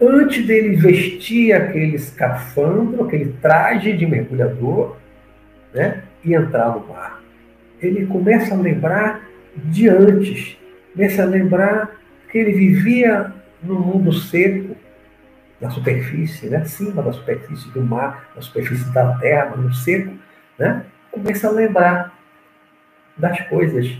antes 0.00 0.46
dele 0.46 0.76
vestir 0.76 1.52
aquele 1.52 1.96
escafandro, 1.96 3.04
aquele 3.04 3.32
traje 3.42 3.92
de 3.92 4.06
mergulhador, 4.06 4.96
né, 5.74 6.04
e 6.24 6.34
entrar 6.34 6.70
no 6.70 6.86
mar. 6.86 7.20
Ele 7.82 8.06
começa 8.06 8.54
a 8.54 8.58
lembrar 8.58 9.22
de 9.56 9.88
antes, 9.88 10.56
começa 10.92 11.22
a 11.22 11.26
lembrar 11.26 11.90
que 12.30 12.38
ele 12.38 12.52
vivia 12.52 13.32
no 13.62 13.78
mundo 13.78 14.12
seco, 14.12 14.76
na 15.60 15.70
superfície, 15.70 16.48
né, 16.48 16.58
acima 16.58 17.02
da 17.02 17.12
superfície 17.12 17.68
do 17.70 17.82
mar, 17.82 18.30
na 18.36 18.40
superfície 18.40 18.88
da 18.92 19.16
terra, 19.18 19.56
no 19.56 19.74
seco, 19.74 20.14
né, 20.56 20.84
começa 21.10 21.48
a 21.48 21.52
lembrar 21.52 22.16
das 23.16 23.40
coisas 23.48 23.98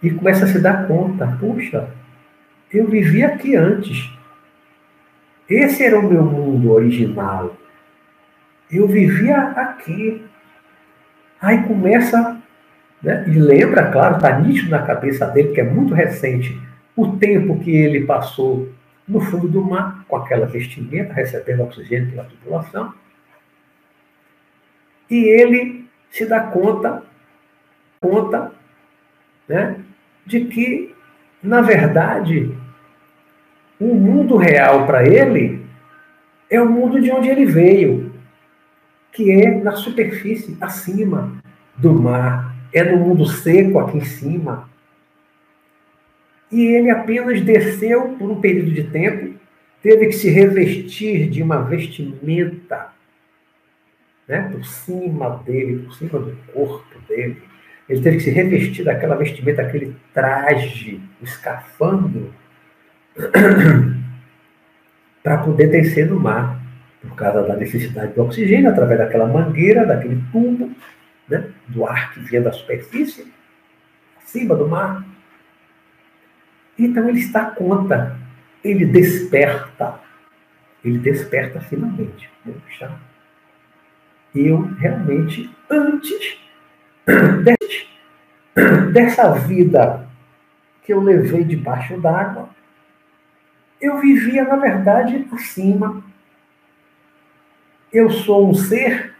e 0.00 0.10
começa 0.10 0.44
a 0.44 0.48
se 0.48 0.60
dar 0.60 0.86
conta, 0.86 1.26
puxa, 1.40 1.88
eu 2.74 2.88
vivi 2.88 3.22
aqui 3.22 3.54
antes. 3.54 4.10
Esse 5.48 5.84
era 5.84 5.98
o 5.98 6.02
meu 6.02 6.24
mundo 6.24 6.72
original. 6.72 7.56
Eu 8.70 8.88
vivia 8.88 9.36
aqui. 9.36 10.24
Aí 11.40 11.62
começa, 11.62 12.42
né, 13.00 13.24
e 13.28 13.38
lembra, 13.38 13.90
claro, 13.92 14.16
está 14.16 14.40
nítido 14.40 14.70
na 14.70 14.82
cabeça 14.82 15.26
dele, 15.26 15.52
que 15.52 15.60
é 15.60 15.64
muito 15.64 15.94
recente, 15.94 16.60
o 16.96 17.16
tempo 17.16 17.60
que 17.60 17.70
ele 17.70 18.04
passou 18.04 18.72
no 19.06 19.20
fundo 19.20 19.46
do 19.46 19.62
mar, 19.62 20.04
com 20.08 20.16
aquela 20.16 20.46
vestimenta, 20.46 21.12
recebendo 21.12 21.62
oxigênio 21.62 22.10
pela 22.10 22.24
tubulação. 22.24 22.94
E 25.10 25.16
ele 25.16 25.86
se 26.10 26.24
dá 26.26 26.40
conta, 26.40 27.02
conta, 28.00 28.52
né, 29.46 29.80
de 30.24 30.46
que, 30.46 30.94
na 31.42 31.60
verdade, 31.60 32.56
o 33.90 33.94
mundo 33.94 34.36
real 34.36 34.86
para 34.86 35.06
ele 35.06 35.62
é 36.48 36.60
o 36.60 36.68
mundo 36.68 37.00
de 37.00 37.10
onde 37.10 37.28
ele 37.28 37.44
veio, 37.44 38.14
que 39.12 39.30
é 39.30 39.50
na 39.50 39.72
superfície, 39.72 40.56
acima 40.60 41.32
do 41.76 41.92
mar, 41.92 42.56
é 42.72 42.82
no 42.82 42.96
mundo 42.96 43.26
seco 43.26 43.78
aqui 43.78 43.98
em 43.98 44.04
cima. 44.04 44.68
E 46.50 46.64
ele 46.64 46.88
apenas 46.88 47.40
desceu 47.42 48.16
por 48.18 48.30
um 48.30 48.40
período 48.40 48.70
de 48.70 48.84
tempo, 48.84 49.34
teve 49.82 50.06
que 50.06 50.12
se 50.12 50.30
revestir 50.30 51.28
de 51.28 51.42
uma 51.42 51.58
vestimenta 51.62 52.92
né, 54.26 54.48
por 54.50 54.64
cima 54.64 55.42
dele, 55.44 55.82
por 55.82 55.94
cima 55.94 56.18
do 56.18 56.36
corpo 56.52 56.98
dele. 57.06 57.42
Ele 57.86 58.00
teve 58.00 58.16
que 58.16 58.22
se 58.22 58.30
revestir 58.30 58.84
daquela 58.84 59.14
vestimenta, 59.14 59.60
aquele 59.60 59.94
traje, 60.14 61.00
o 61.20 61.24
escafandro 61.24 62.32
para 65.22 65.38
poder 65.38 65.68
descer 65.68 66.06
no 66.08 66.20
mar, 66.20 66.60
por 67.00 67.14
causa 67.14 67.42
da 67.42 67.56
necessidade 67.56 68.12
de 68.12 68.20
oxigênio, 68.20 68.70
através 68.70 68.98
daquela 68.98 69.26
mangueira, 69.26 69.86
daquele 69.86 70.22
tubo, 70.32 70.70
né, 71.28 71.50
do 71.68 71.86
ar 71.86 72.12
que 72.12 72.20
vinha 72.20 72.42
da 72.42 72.52
superfície, 72.52 73.32
acima 74.22 74.54
do 74.54 74.68
mar. 74.68 75.04
Então 76.78 77.08
ele 77.08 77.20
está 77.20 77.46
conta, 77.46 78.16
ele 78.62 78.84
desperta, 78.84 80.00
ele 80.84 80.98
desperta 80.98 81.60
finalmente. 81.60 82.30
Eu 84.34 84.62
realmente, 84.78 85.48
antes 85.70 86.38
dessa 88.92 89.32
vida 89.32 90.08
que 90.82 90.92
eu 90.92 91.00
levei 91.00 91.44
debaixo 91.44 91.98
d'água, 92.00 92.48
eu 93.84 93.98
vivia, 93.98 94.44
na 94.44 94.56
verdade, 94.56 95.26
acima. 95.32 96.02
Eu 97.92 98.10
sou 98.10 98.50
um 98.50 98.54
ser 98.54 99.14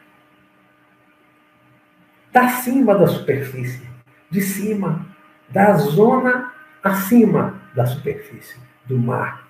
da 2.32 2.48
cima 2.48 2.94
da 2.96 3.06
superfície, 3.06 3.86
de 4.30 4.40
cima, 4.40 5.06
da 5.50 5.74
zona 5.74 6.52
acima 6.82 7.60
da 7.74 7.86
superfície 7.86 8.58
do 8.86 8.98
mar. 8.98 9.46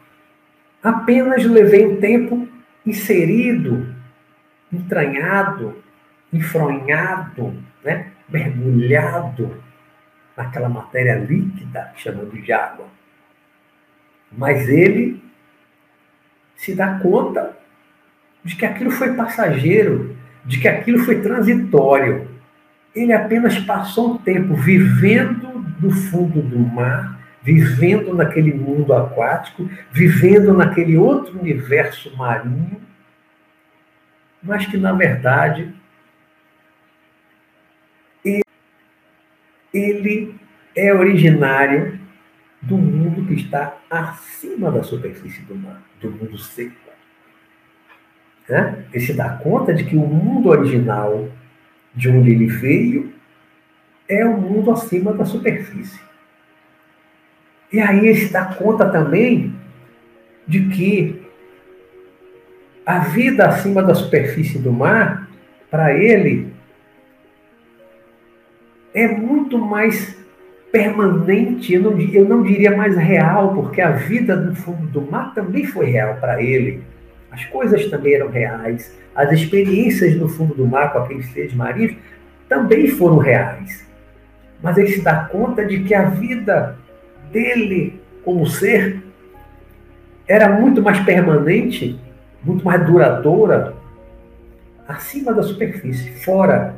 Apenas 0.83 1.45
levei 1.45 1.87
um 1.87 1.99
tempo 1.99 2.47
inserido, 2.85 3.95
entranhado, 4.71 5.83
enfronhado, 6.33 7.55
né? 7.83 8.13
mergulhado 8.29 9.63
naquela 10.37 10.69
matéria 10.69 11.17
líquida 11.17 11.93
chamando 11.97 12.33
de 12.33 12.53
água. 12.53 12.87
Mas 14.37 14.69
ele 14.69 15.23
se 16.57 16.75
dá 16.75 16.99
conta 16.99 17.57
de 18.43 18.57
que 18.57 18.67
aquilo 18.67 18.91
foi 18.91 19.15
passageiro, 19.15 20.17
de 20.45 20.61
que 20.61 20.69
aquilo 20.69 20.99
foi 21.01 21.21
transitório. 21.21 22.29
Ele 22.95 23.13
apenas 23.13 23.59
passou 23.59 24.15
um 24.15 24.19
tempo 24.19 24.55
vivendo 24.55 25.65
no 25.81 25.91
fundo 25.91 26.43
do 26.43 26.59
mar, 26.59 27.19
vivendo 27.43 28.15
naquele 28.15 28.53
mundo 28.53 28.93
aquático, 28.93 29.69
vivendo 29.93 30.55
naquele 30.55 30.97
outro 30.97 31.39
universo 31.39 32.15
marinho, 32.17 32.81
mas 34.43 34.67
que, 34.67 34.77
na 34.77 34.93
verdade, 34.93 35.75
ele 39.73 40.35
é 40.77 40.95
originário 40.95 41.99
do 42.67 42.77
mundo 42.77 43.27
que 43.27 43.35
está 43.35 43.79
acima 43.91 44.71
da 44.71 44.83
superfície 44.83 45.43
do 45.43 45.55
mar, 45.55 45.83
do 46.01 46.11
mundo 46.11 46.39
seco. 46.39 46.75
Né? 48.49 48.85
Ele 48.93 49.05
se 49.05 49.13
dá 49.13 49.31
conta 49.31 49.75
de 49.75 49.85
que 49.85 49.97
o 49.97 50.07
mundo 50.07 50.49
original, 50.49 51.29
de 51.95 52.09
onde 52.09 52.31
ele 52.31 52.47
veio, 52.47 53.13
é 54.09 54.25
o 54.25 54.37
mundo 54.37 54.71
acima 54.71 55.13
da 55.13 55.25
superfície. 55.25 56.01
E 57.73 57.81
aí 57.81 58.07
ele 58.07 58.15
se 58.15 58.33
dá 58.33 58.45
conta 58.45 58.89
também 58.89 59.55
de 60.47 60.69
que 60.69 61.23
a 62.87 63.01
vida 63.01 63.47
acima 63.47 63.83
da 63.83 63.95
superfície 63.95 64.59
do 64.59 64.73
mar, 64.73 65.29
para 65.71 65.95
ele, 65.95 66.53
é 68.93 69.09
muito 69.09 69.59
mais 69.59 70.17
permanente, 70.75 71.73
eu 71.73 71.83
não, 71.83 72.01
eu 72.01 72.29
não 72.29 72.43
diria 72.43 72.77
mais 72.77 72.97
real, 72.97 73.55
porque 73.55 73.81
a 73.81 73.93
vida 73.93 74.35
no 74.35 74.57
fundo 74.57 74.85
do 74.89 75.03
mar 75.03 75.33
também 75.33 75.65
foi 75.65 75.87
real 75.87 76.17
para 76.17 76.43
ele. 76.43 76.83
As 77.31 77.45
coisas 77.45 77.87
também 77.87 78.15
eram 78.15 78.29
reais. 78.29 78.93
As 79.15 79.31
experiências 79.31 80.17
no 80.17 80.29
fundo 80.29 80.53
do 80.53 80.67
mar 80.67 80.93
com 80.93 80.99
aqueles 80.99 81.33
seres 81.33 81.55
marinhos 81.55 81.95
também 82.49 82.89
foram 82.89 83.19
reais. 83.19 83.87
Mas 84.61 84.77
ele 84.77 84.89
se 84.89 85.01
dá 85.01 85.27
conta 85.27 85.65
de 85.65 85.85
que 85.85 85.95
a 85.95 86.07
vida 86.07 86.77
dele 87.31 88.01
como 88.25 88.45
ser 88.45 89.01
era 90.27 90.49
muito 90.49 90.83
mais 90.83 90.99
permanente, 91.05 92.01
muito 92.43 92.65
mais 92.65 92.85
duradoura, 92.85 93.75
acima 94.89 95.33
da 95.33 95.43
superfície, 95.45 96.11
fora 96.25 96.75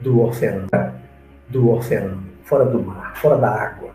do 0.00 0.22
oceano, 0.22 0.66
do 1.50 1.70
oceano 1.70 2.33
fora 2.44 2.64
do 2.64 2.82
mar, 2.82 3.16
fora 3.16 3.36
da 3.38 3.50
água. 3.50 3.90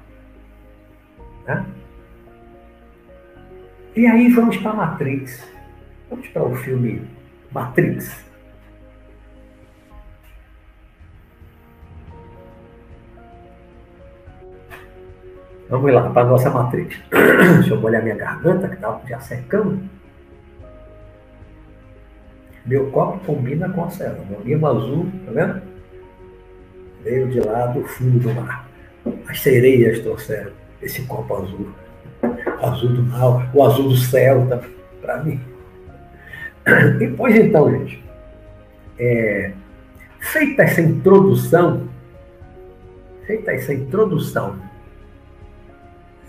Né? 1.48 1.66
E 3.96 4.06
aí 4.06 4.30
vamos 4.30 4.58
para 4.58 4.74
Matrix. 4.74 5.48
Vamos 6.10 6.28
para 6.30 6.44
o 6.44 6.56
filme 6.56 7.08
Matrix. 7.52 8.26
Vamos 15.70 15.94
lá 15.94 16.10
para 16.10 16.24
a 16.24 16.26
nossa 16.26 16.50
Matrix. 16.50 17.00
Deixa 17.12 17.74
eu 17.74 17.82
molhar 17.82 18.02
minha 18.02 18.16
garganta, 18.16 18.68
que 18.68 18.76
estava 18.76 19.02
já 19.08 19.20
secando. 19.20 19.88
Meu 22.66 22.90
copo 22.92 23.20
combina 23.26 23.70
com 23.70 23.84
a 23.84 23.90
cela. 23.90 24.24
Meu 24.28 24.42
livro 24.42 24.68
azul, 24.68 25.12
tá 25.26 25.32
vendo? 25.32 25.69
Veio 27.04 27.30
de 27.30 27.40
lá 27.40 27.68
do 27.68 27.84
fundo 27.84 28.20
do 28.20 28.34
mar. 28.34 28.68
As 29.28 29.40
sereias 29.42 30.00
trouxeram 30.00 30.52
esse 30.82 31.04
copo 31.04 31.36
azul. 31.36 31.70
azul 32.62 32.90
do 32.90 33.04
mar, 33.04 33.50
o 33.54 33.64
azul 33.64 33.90
do 33.90 33.98
céu 33.98 34.48
para 35.02 35.24
mim. 35.24 35.40
E 37.00 37.08
pois 37.08 37.36
então, 37.36 37.72
gente, 37.72 38.04
é, 38.98 39.52
feita 40.20 40.64
essa 40.64 40.82
introdução, 40.82 41.88
feita 43.26 43.52
essa 43.52 43.74
introdução, 43.74 44.60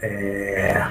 é, 0.03 0.87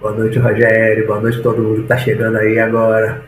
boa 0.00 0.12
noite, 0.12 0.38
Rogério, 0.38 1.06
boa 1.06 1.20
noite 1.20 1.42
todo 1.42 1.62
mundo 1.62 1.76
que 1.76 1.82
está 1.82 1.96
chegando 1.98 2.36
aí 2.36 2.58
agora. 2.58 3.24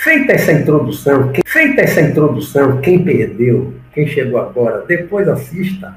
Feita 0.00 0.32
essa 0.32 0.52
introdução, 0.52 1.30
quem, 1.30 1.42
feita 1.44 1.82
essa 1.82 2.00
introdução, 2.00 2.80
quem 2.80 3.04
perdeu, 3.04 3.74
quem 3.92 4.06
chegou 4.06 4.40
agora, 4.40 4.82
depois 4.86 5.28
assista 5.28 5.94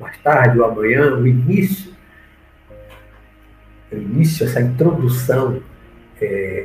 mais 0.00 0.16
tarde 0.22 0.58
ou 0.58 0.64
amanhã 0.64 1.14
o 1.14 1.26
início, 1.26 1.92
o 3.92 3.96
início, 3.96 4.46
essa 4.46 4.62
introdução 4.62 5.60
é, 6.18 6.64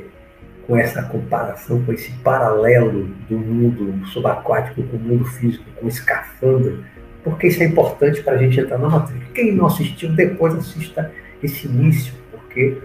com 0.66 0.78
essa 0.78 1.04
comparação, 1.04 1.84
com 1.84 1.92
esse 1.92 2.10
paralelo 2.20 3.04
do 3.30 3.38
mundo 3.38 4.08
subaquático 4.08 4.82
com 4.82 4.96
o 4.96 5.00
mundo 5.02 5.26
físico, 5.26 5.66
com 5.76 5.88
o 5.88 5.90
escafandro, 5.90 6.86
porque 7.22 7.48
isso 7.48 7.62
é 7.62 7.66
importante 7.66 8.24
para 8.24 8.36
a 8.36 8.38
gente 8.38 8.58
entrar 8.58 8.78
na 8.78 8.88
matriz. 8.88 9.22
Quem 9.34 9.54
não 9.54 9.66
assistiu, 9.66 10.14
depois 10.14 10.56
assista 10.56 11.12
esse 11.44 11.68
início, 11.68 12.14
porque 12.32 12.78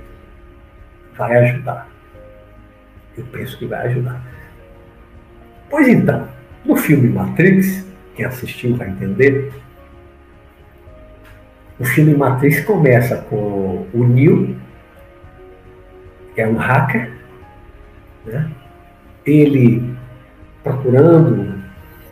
vai 1.17 1.37
ajudar. 1.37 1.96
Eu 3.17 3.25
penso 3.33 3.59
que 3.59 3.67
vai 3.67 3.87
ajudar. 3.89 4.23
Pois 5.71 5.89
então, 5.89 6.29
no 6.65 6.77
filme 6.77 7.09
Matrix, 7.09 7.87
quem 8.15 8.25
assistiu 8.25 8.77
vai 8.77 8.89
entender, 8.89 9.53
o 11.79 11.85
filme 11.85 12.15
Matrix 12.15 12.61
começa 12.65 13.19
com 13.29 13.87
o 13.93 14.05
Neo, 14.05 14.57
que 16.35 16.41
é 16.41 16.49
um 16.49 16.57
hacker, 16.57 17.13
né? 18.25 18.51
ele 19.27 19.95
procurando 20.63 21.63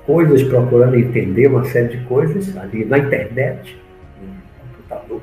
coisas, 0.04 0.42
procurando 0.42 0.96
entender 0.96 1.46
uma 1.46 1.64
série 1.64 1.96
de 1.96 2.04
coisas 2.04 2.56
ali 2.56 2.84
na 2.84 2.98
internet, 2.98 3.78
no 4.20 4.34
computador. 4.60 5.22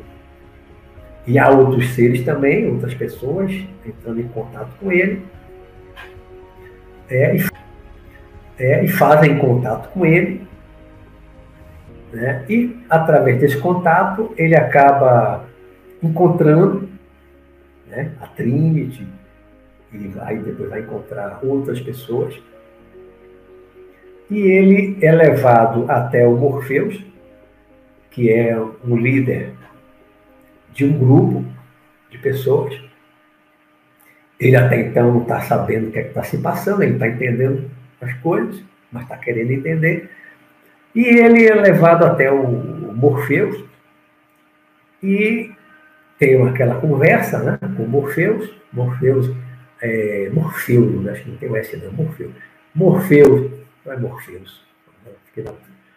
E 1.27 1.37
há 1.37 1.49
outros 1.49 1.89
seres 1.93 2.23
também, 2.23 2.67
outras 2.67 2.93
pessoas, 2.95 3.51
entrando 3.85 4.19
em 4.19 4.27
contato 4.29 4.71
com 4.79 4.91
ele. 4.91 5.21
É, 7.11 7.35
e, 7.35 7.45
é, 8.57 8.85
e 8.85 8.87
fazem 8.87 9.37
contato 9.37 9.91
com 9.91 10.05
ele. 10.05 10.47
Né? 12.13 12.45
E, 12.49 12.77
através 12.89 13.39
desse 13.39 13.57
contato, 13.57 14.33
ele 14.37 14.55
acaba 14.55 15.45
encontrando 16.01 16.89
né, 17.87 18.13
a 18.21 18.27
Trinity, 18.27 19.05
e 19.93 20.07
vai, 20.07 20.37
depois 20.37 20.69
vai 20.69 20.79
encontrar 20.79 21.39
outras 21.43 21.79
pessoas. 21.81 22.39
E 24.29 24.39
ele 24.39 24.97
é 25.01 25.11
levado 25.11 25.85
até 25.91 26.25
o 26.25 26.37
Morpheus, 26.37 27.03
que 28.09 28.31
é 28.31 28.57
um 28.57 28.95
líder 28.95 29.53
de 30.73 30.85
um 30.85 30.97
grupo 30.97 31.45
de 32.09 32.17
pessoas. 32.17 32.90
Ele 34.41 34.55
até 34.55 34.81
então 34.81 35.13
não 35.13 35.21
está 35.21 35.39
sabendo 35.41 35.89
o 35.89 35.91
que 35.91 35.99
é 35.99 36.07
está 36.07 36.23
se 36.23 36.39
passando, 36.39 36.81
ele 36.81 36.93
está 36.93 37.07
entendendo 37.07 37.69
as 38.01 38.11
coisas, 38.15 38.59
mas 38.91 39.03
está 39.03 39.15
querendo 39.15 39.51
entender. 39.51 40.09
E 40.95 41.05
ele 41.05 41.45
é 41.45 41.53
levado 41.53 42.03
até 42.03 42.31
o 42.31 42.43
Morpheus 42.95 43.63
e 45.01 45.51
tem 46.17 46.41
aquela 46.47 46.81
conversa 46.81 47.37
né, 47.37 47.59
com 47.77 47.83
Morpheus. 47.85 48.51
Morpheus, 48.73 49.31
é, 49.79 50.29
Morfeu, 50.33 51.03
acho 51.11 51.23
que 51.23 51.29
não 51.29 51.37
tem 51.37 51.49
o 51.49 51.55
S 51.55 51.77
não, 51.77 51.91
Morfeu. 51.91 52.31
Morfeus, 52.73 53.51
não 53.85 53.93
é 53.93 53.97
Morpheus. 53.97 54.65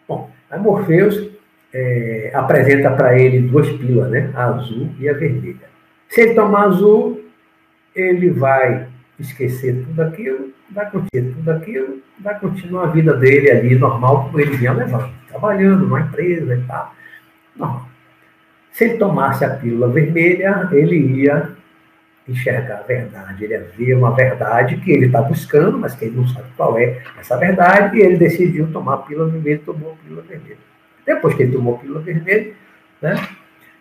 Bom, 0.06 0.30
a 0.50 0.58
Morpheus 0.58 1.30
é, 1.72 2.30
apresenta 2.34 2.90
para 2.90 3.18
ele 3.18 3.48
duas 3.48 3.70
pílulas, 3.70 4.10
né? 4.10 4.30
A 4.34 4.46
azul 4.46 4.90
e 4.98 5.08
a 5.08 5.14
vermelha. 5.14 5.66
Se 6.08 6.20
ele 6.20 6.34
tomar 6.34 6.66
azul, 6.66 7.23
ele 7.94 8.30
vai 8.30 8.88
esquecer 9.18 9.84
tudo 9.84 10.02
aquilo, 10.02 10.52
vai 10.70 10.86
acontecer 10.86 11.32
tudo 11.34 11.50
aquilo, 11.50 12.02
vai 12.20 12.38
continuar 12.38 12.84
a 12.84 12.90
vida 12.90 13.14
dele 13.14 13.50
ali 13.50 13.76
normal, 13.76 14.24
como 14.24 14.40
ele 14.40 14.56
vinha 14.56 14.72
levando, 14.72 15.10
trabalhando 15.28 15.84
numa 15.86 16.00
empresa 16.00 16.54
e 16.54 16.60
tal. 16.62 16.94
Normal. 17.56 17.88
Se 18.72 18.84
ele 18.84 18.98
tomasse 18.98 19.44
a 19.44 19.50
pílula 19.50 19.88
vermelha, 19.88 20.68
ele 20.72 20.96
ia 20.96 21.50
enxergar 22.26 22.78
a 22.78 22.82
verdade, 22.82 23.44
ele 23.44 23.54
ia 23.54 23.68
ver 23.76 23.94
uma 23.94 24.10
verdade 24.12 24.78
que 24.78 24.90
ele 24.90 25.06
está 25.06 25.22
buscando, 25.22 25.78
mas 25.78 25.94
que 25.94 26.06
ele 26.06 26.16
não 26.16 26.26
sabe 26.26 26.48
qual 26.56 26.76
é 26.78 27.00
essa 27.18 27.36
verdade, 27.36 27.98
e 27.98 28.00
ele 28.00 28.16
decidiu 28.16 28.66
tomar 28.72 28.94
a 28.94 28.98
pílula 28.98 29.30
vermelha 29.30 29.60
tomou 29.64 29.92
a 29.92 29.96
pílula 30.02 30.22
vermelha. 30.22 30.58
Depois 31.06 31.34
que 31.34 31.42
ele 31.44 31.52
tomou 31.52 31.76
a 31.76 31.78
pílula 31.78 32.00
vermelha, 32.00 32.52
né, 33.00 33.14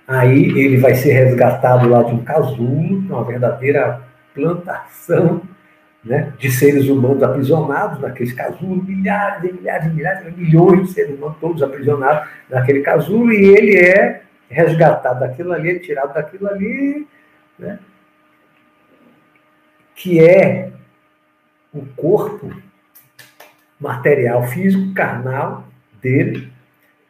aí 0.08 0.44
ele 0.60 0.78
vai 0.78 0.94
ser 0.94 1.14
resgatado 1.14 1.90
lá 1.90 2.04
de 2.04 2.14
um 2.14 2.24
casulo, 2.24 3.00
uma 3.00 3.24
verdadeira 3.24 4.03
plantação 4.34 5.42
né, 6.04 6.34
de 6.38 6.52
seres 6.52 6.90
humanos 6.90 7.24
aprisionados 7.24 8.02
naqueles 8.02 8.34
casulos, 8.34 8.86
milhares 8.86 9.50
e 9.50 9.54
milhares 9.54 9.86
e 9.86 9.90
milhares, 9.90 10.38
milhões 10.38 10.88
de 10.88 10.94
seres 10.94 11.16
humanos, 11.16 11.38
todos 11.40 11.64
aprisionados 11.64 12.30
naquele 12.50 12.82
casulo, 12.82 13.32
e 13.32 13.46
ele 13.46 13.78
é 13.78 14.24
resgatado 14.50 15.22
daquilo 15.22 15.54
ali, 15.54 15.72
é 15.72 15.80
tirado 15.80 16.14
daquilo 16.14 16.48
ali, 16.48 17.08
né, 17.58 17.80
que 19.96 20.20
é 20.20 20.72
o 21.74 21.86
corpo 21.96 22.52
material, 23.80 24.44
físico, 24.48 24.94
carnal 24.94 25.66
dele, 26.02 26.52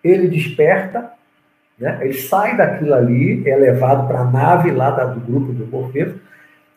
ele 0.04 0.28
desperta, 0.28 1.12
né, 1.80 1.98
ele 2.02 2.14
sai 2.14 2.56
daquilo 2.56 2.94
ali, 2.94 3.48
é 3.50 3.56
levado 3.56 4.08
para 4.08 4.20
a 4.20 4.26
nave 4.32 4.72
lá 4.72 4.92
do 4.92 5.20
grupo 5.20 5.52
do 5.52 5.66
Morfeu, 5.66 6.20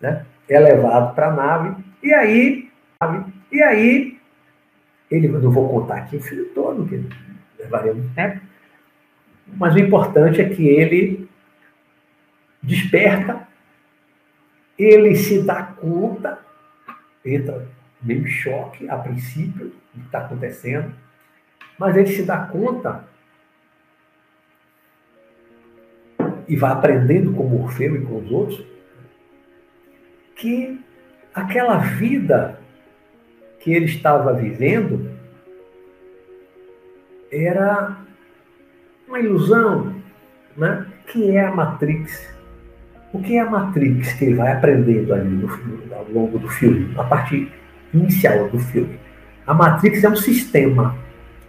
né, 0.01 0.25
é 0.49 0.59
levado 0.59 1.15
para 1.15 1.29
a 1.29 1.35
nave, 1.35 1.85
e 2.03 2.13
aí, 2.13 2.71
e 3.51 3.63
aí, 3.63 4.19
ele, 5.11 5.29
não 5.29 5.51
vou 5.51 5.69
contar 5.69 5.99
aqui 5.99 6.17
o 6.17 6.23
filho 6.23 6.47
todo, 6.55 6.87
que 6.87 7.05
levaria 7.59 7.93
muito 7.93 8.15
tempo, 8.15 8.41
mas 9.47 9.75
o 9.75 9.79
importante 9.79 10.41
é 10.41 10.49
que 10.49 10.67
ele 10.67 11.29
desperta, 12.63 13.47
ele 14.79 15.15
se 15.17 15.43
dá 15.43 15.63
conta, 15.63 16.39
entra 17.25 17.67
meio 18.03 18.27
choque 18.27 18.89
a 18.89 18.97
princípio 18.99 19.67
do 19.67 20.01
que 20.01 20.07
está 20.07 20.19
acontecendo, 20.19 20.95
mas 21.79 21.97
ele 21.97 22.09
se 22.09 22.23
dá 22.23 22.39
conta 22.39 23.05
e 26.49 26.57
vai 26.57 26.73
aprendendo 26.73 27.33
com 27.33 27.45
o 27.45 27.63
Orfeu 27.63 27.97
e 27.97 28.05
com 28.05 28.19
os 28.19 28.31
outros 28.31 28.76
que 30.37 30.79
aquela 31.35 31.79
vida 31.79 32.59
que 33.61 33.73
ele 33.73 33.87
estava 33.87 34.33
vivendo 34.35 35.11
era 37.33 37.97
uma 39.09 39.19
ilusão, 39.19 39.95
né? 40.57 40.87
que 41.07 41.31
é 41.37 41.45
a 41.45 41.55
Matrix. 41.55 42.35
O 43.13 43.21
que 43.21 43.37
é 43.37 43.41
a 43.41 43.51
Matrix 43.51 44.13
que 44.15 44.27
ele 44.27 44.35
vai 44.35 44.53
aprendendo 44.53 45.13
ali 45.15 45.29
no, 45.29 45.49
ao 45.95 46.07
longo 46.13 46.39
do 46.39 46.49
filme, 46.49 46.95
a 46.99 47.05
parte 47.05 47.51
inicial 47.95 48.49
do 48.49 48.59
filme? 48.59 48.99
A 49.47 49.55
Matrix 49.55 50.05
é 50.05 50.09
um 50.09 50.17
sistema, 50.17 50.97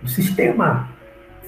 um 0.04 0.08
sistema 0.08 0.90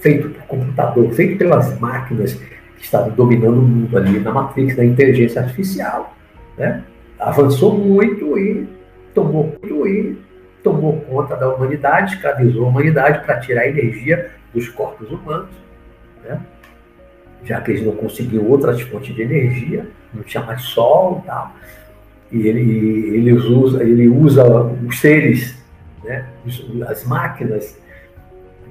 feito 0.01 0.29
por 0.29 0.43
computador, 0.43 1.11
feito 1.13 1.37
pelas 1.37 1.79
máquinas 1.79 2.33
que 2.33 2.83
estavam 2.83 3.11
dominando 3.11 3.59
o 3.59 3.61
mundo 3.61 3.97
ali 3.97 4.19
na 4.19 4.31
Matrix, 4.31 4.75
na 4.75 4.83
inteligência 4.83 5.41
artificial. 5.41 6.15
Né? 6.57 6.83
Avançou 7.19 7.77
muito 7.77 8.37
e 8.37 8.67
tomou, 9.13 9.57
e 9.85 10.17
tomou 10.63 11.01
conta 11.01 11.35
da 11.35 11.53
humanidade, 11.53 12.15
escravizou 12.15 12.65
a 12.65 12.69
humanidade 12.69 13.25
para 13.25 13.39
tirar 13.39 13.61
a 13.61 13.67
energia 13.67 14.31
dos 14.53 14.69
corpos 14.69 15.11
humanos 15.11 15.49
né? 16.23 16.41
já 17.43 17.61
que 17.61 17.71
eles 17.71 17.85
não 17.85 17.95
conseguiam 17.95 18.45
outras 18.45 18.79
fontes 18.81 19.15
de 19.15 19.21
energia, 19.21 19.87
não 20.13 20.23
tinha 20.23 20.43
mais 20.43 20.61
sol 20.61 21.21
e 21.23 21.27
tal. 21.27 21.55
E 22.31 22.47
ele, 22.47 23.15
ele, 23.15 23.33
usa, 23.33 23.83
ele 23.83 24.07
usa 24.07 24.43
os 24.85 24.99
seres, 24.99 25.57
né? 26.03 26.27
as 26.87 27.03
máquinas, 27.05 27.79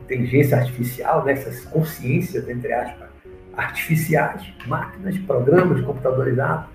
inteligência 0.05 0.59
artificial, 0.59 1.25
né? 1.25 1.33
essas 1.33 1.65
consciências, 1.65 2.49
entre 2.49 2.73
aspas, 2.73 3.09
artificiais, 3.57 4.43
máquinas, 4.67 5.19
programas 5.19 5.81
computadorizados, 5.81 6.67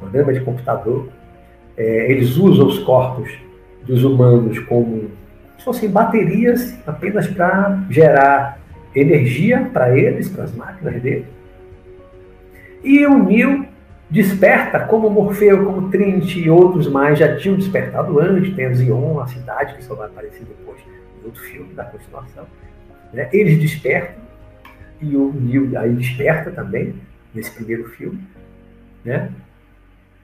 programas 0.00 0.34
de 0.34 0.40
computador. 0.40 1.08
É, 1.76 2.10
eles 2.10 2.36
usam 2.36 2.66
os 2.66 2.78
corpos 2.80 3.30
dos 3.86 4.02
humanos 4.02 4.58
como 4.60 5.10
se 5.56 5.64
fossem 5.64 5.90
baterias 5.90 6.76
apenas 6.86 7.26
para 7.28 7.84
gerar 7.90 8.58
energia 8.94 9.70
para 9.72 9.96
eles, 9.96 10.28
para 10.28 10.44
as 10.44 10.54
máquinas 10.54 11.00
dele. 11.00 11.26
E 12.82 13.06
o 13.06 13.22
Neo 13.22 13.66
desperta, 14.08 14.80
como 14.80 15.08
Morfeu, 15.08 15.64
como 15.64 15.90
Trinity 15.90 16.40
e 16.40 16.50
outros 16.50 16.88
mais 16.88 17.18
já 17.18 17.36
tinham 17.36 17.56
despertado 17.56 18.18
antes, 18.18 18.54
tem 18.54 18.66
a 18.66 18.72
Zion, 18.72 19.20
a 19.20 19.26
cidade, 19.28 19.74
que 19.74 19.84
só 19.84 19.94
vai 19.94 20.08
aparecer 20.08 20.44
depois 20.44 20.80
em 20.80 21.26
outro 21.26 21.42
filme, 21.42 21.72
da 21.74 21.84
continuação. 21.84 22.46
Né? 23.12 23.28
Eles 23.32 23.58
despertam, 23.58 24.22
e 25.00 25.14
o 25.14 25.32
Neo 25.32 25.78
aí 25.78 25.92
desperta 25.92 26.50
também, 26.50 26.94
nesse 27.34 27.52
primeiro 27.52 27.84
filme. 27.90 28.20
Né? 29.04 29.30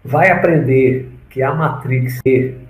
Vai 0.06 0.30
aprender 0.30 1.10
que 1.28 1.42
a 1.42 1.52
Matrix, 1.52 2.20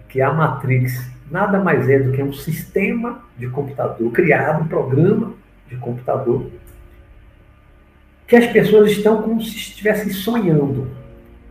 que 0.09 0.23
a 0.23 0.33
Matrix 0.33 1.11
nada 1.31 1.59
mais 1.59 1.87
é 1.89 1.99
do 1.99 2.13
que 2.13 2.23
um 2.23 2.33
sistema 2.33 3.21
de 3.37 3.47
computador 3.49 4.11
criado, 4.11 4.63
um 4.63 4.67
programa 4.67 5.35
de 5.69 5.77
computador, 5.77 6.47
que 8.27 8.37
as 8.37 8.47
pessoas 8.47 8.91
estão 8.91 9.21
como 9.21 9.43
se 9.43 9.55
estivessem 9.55 10.11
sonhando. 10.11 10.89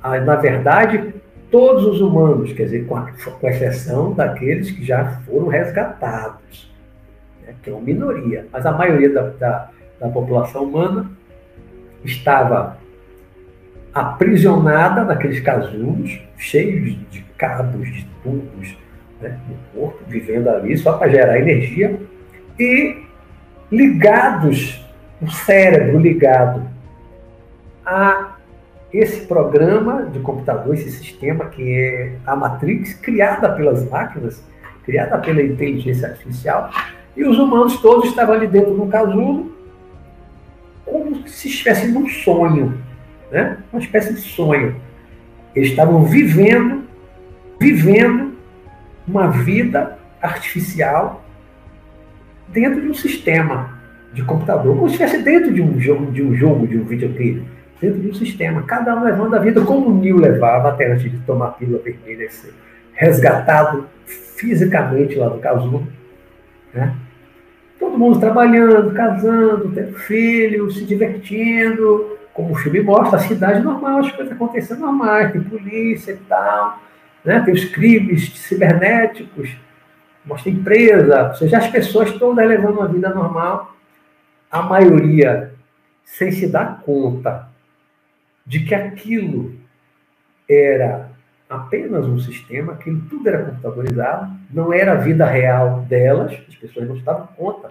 Ah, 0.02 0.20
na 0.20 0.36
verdade, 0.36 1.14
todos 1.52 1.86
os 1.86 2.02
humanos, 2.02 2.52
quer 2.54 2.64
dizer, 2.64 2.88
com, 2.88 2.96
a, 2.96 3.12
com 3.40 3.48
exceção 3.48 4.14
daqueles 4.14 4.72
que 4.72 4.84
já 4.84 5.22
foram 5.26 5.48
resgatados, 5.48 6.74
né, 7.46 7.54
que 7.62 7.70
é 7.70 7.74
uma 7.74 7.82
minoria, 7.82 8.48
mas 8.52 8.66
a 8.66 8.72
maioria 8.72 9.14
da, 9.14 9.30
da, 9.30 9.70
da 10.00 10.10
população 10.10 10.64
humana 10.64 11.12
estava 12.04 12.78
aprisionada 13.96 15.06
naqueles 15.06 15.40
casulos, 15.40 16.20
cheios 16.38 16.98
de 17.10 17.22
cabos, 17.38 17.88
de 17.88 18.06
tubos 18.22 18.78
né, 19.22 19.40
corpo, 19.74 20.00
vivendo 20.06 20.50
ali 20.50 20.78
só 20.78 20.98
para 20.98 21.10
gerar 21.10 21.40
energia, 21.40 21.98
e 22.60 23.06
ligados, 23.72 24.86
o 25.22 25.32
cérebro 25.32 25.98
ligado 25.98 26.64
a 27.86 28.36
esse 28.92 29.26
programa 29.28 30.04
de 30.12 30.20
computador, 30.20 30.74
esse 30.74 30.92
sistema 30.92 31.46
que 31.46 31.64
é 31.64 32.18
a 32.26 32.36
Matrix, 32.36 32.96
criada 32.96 33.50
pelas 33.50 33.90
máquinas, 33.90 34.44
criada 34.84 35.18
pela 35.20 35.42
inteligência 35.42 36.10
artificial, 36.10 36.70
e 37.16 37.24
os 37.24 37.40
humanos 37.40 37.82
todos 37.82 38.10
estavam 38.10 38.36
ali 38.36 38.48
dentro 38.48 38.74
do 38.74 38.88
casulo, 38.88 39.56
como 40.86 41.26
se 41.28 41.48
estivessem 41.48 41.92
num 41.92 42.10
sonho, 42.10 42.78
né? 43.32 43.58
uma 43.72 43.82
espécie 43.82 44.14
de 44.14 44.22
sonho. 44.22 44.76
Eles 45.56 45.70
estavam 45.70 46.04
vivendo, 46.04 46.84
vivendo 47.60 48.34
uma 49.08 49.28
vida 49.28 49.98
artificial 50.22 51.24
dentro 52.48 52.82
de 52.82 52.90
um 52.90 52.94
sistema 52.94 53.76
de 54.14 54.24
computador, 54.24 54.76
como 54.76 54.90
se 54.90 54.96
estivesse 54.96 55.24
dentro 55.24 55.54
de 55.54 55.62
um 55.62 55.80
jogo, 55.80 56.12
de 56.12 56.24
um 56.24 56.36
jogo, 56.36 56.68
de 56.68 56.78
um 56.78 56.86
videogame, 56.86 57.46
dentro 57.82 58.00
de 58.00 58.10
um 58.10 58.14
sistema, 58.14 58.64
cada 58.64 58.96
um 58.96 59.04
levando 59.04 59.36
a 59.36 59.40
vida 59.40 59.62
como 59.62 59.90
o 59.90 59.94
Neil 59.94 60.18
levava 60.18 60.70
até 60.70 60.92
antes 60.92 61.12
de 61.12 61.18
tomar 61.20 61.48
a 61.48 61.52
pílula 61.52 61.80
vermelha 61.80 62.26
e 62.26 62.30
ser 62.30 62.54
resgatado 62.94 63.88
fisicamente 64.06 65.16
lá 65.16 65.30
no 65.30 65.40
casulo, 65.40 65.88
né? 66.74 66.96
Todo 67.78 67.98
mundo 67.98 68.20
trabalhando, 68.20 68.94
casando, 68.94 69.70
tendo 69.74 69.94
filhos, 70.00 70.78
se 70.78 70.86
divertindo, 70.86 72.15
como 72.36 72.52
o 72.52 72.56
filme 72.56 72.82
mostra, 72.82 73.18
a 73.18 73.22
cidade 73.22 73.62
normal, 73.62 74.00
as 74.00 74.12
coisas 74.12 74.34
acontecendo 74.34 74.82
normais, 74.82 75.32
tem 75.32 75.42
polícia 75.42 76.12
e 76.12 76.18
tal, 76.18 76.82
né? 77.24 77.40
tem 77.40 77.54
os 77.54 77.64
crimes 77.64 78.38
cibernéticos, 78.38 79.56
mostra 80.26 80.52
empresa, 80.52 81.30
ou 81.30 81.36
seja, 81.36 81.58
as 81.58 81.68
pessoas 81.68 82.12
todas 82.12 82.46
levando 82.46 82.80
uma 82.80 82.90
vida 82.90 83.10
normal, 83.10 83.74
a 84.52 84.62
maioria 84.62 85.54
sem 86.04 86.30
se 86.30 86.48
dar 86.48 86.82
conta 86.82 87.48
de 88.46 88.60
que 88.66 88.76
aquilo 88.76 89.56
era 90.48 91.10
apenas 91.50 92.06
um 92.06 92.20
sistema, 92.20 92.74
aquilo 92.74 93.02
tudo 93.10 93.30
era 93.30 93.46
computadorizado, 93.46 94.30
não 94.52 94.74
era 94.74 94.92
a 94.92 94.96
vida 94.96 95.26
real 95.26 95.86
delas, 95.88 96.34
as 96.50 96.56
pessoas 96.56 96.86
não 96.86 96.98
se 96.98 97.04
davam 97.04 97.28
conta. 97.38 97.70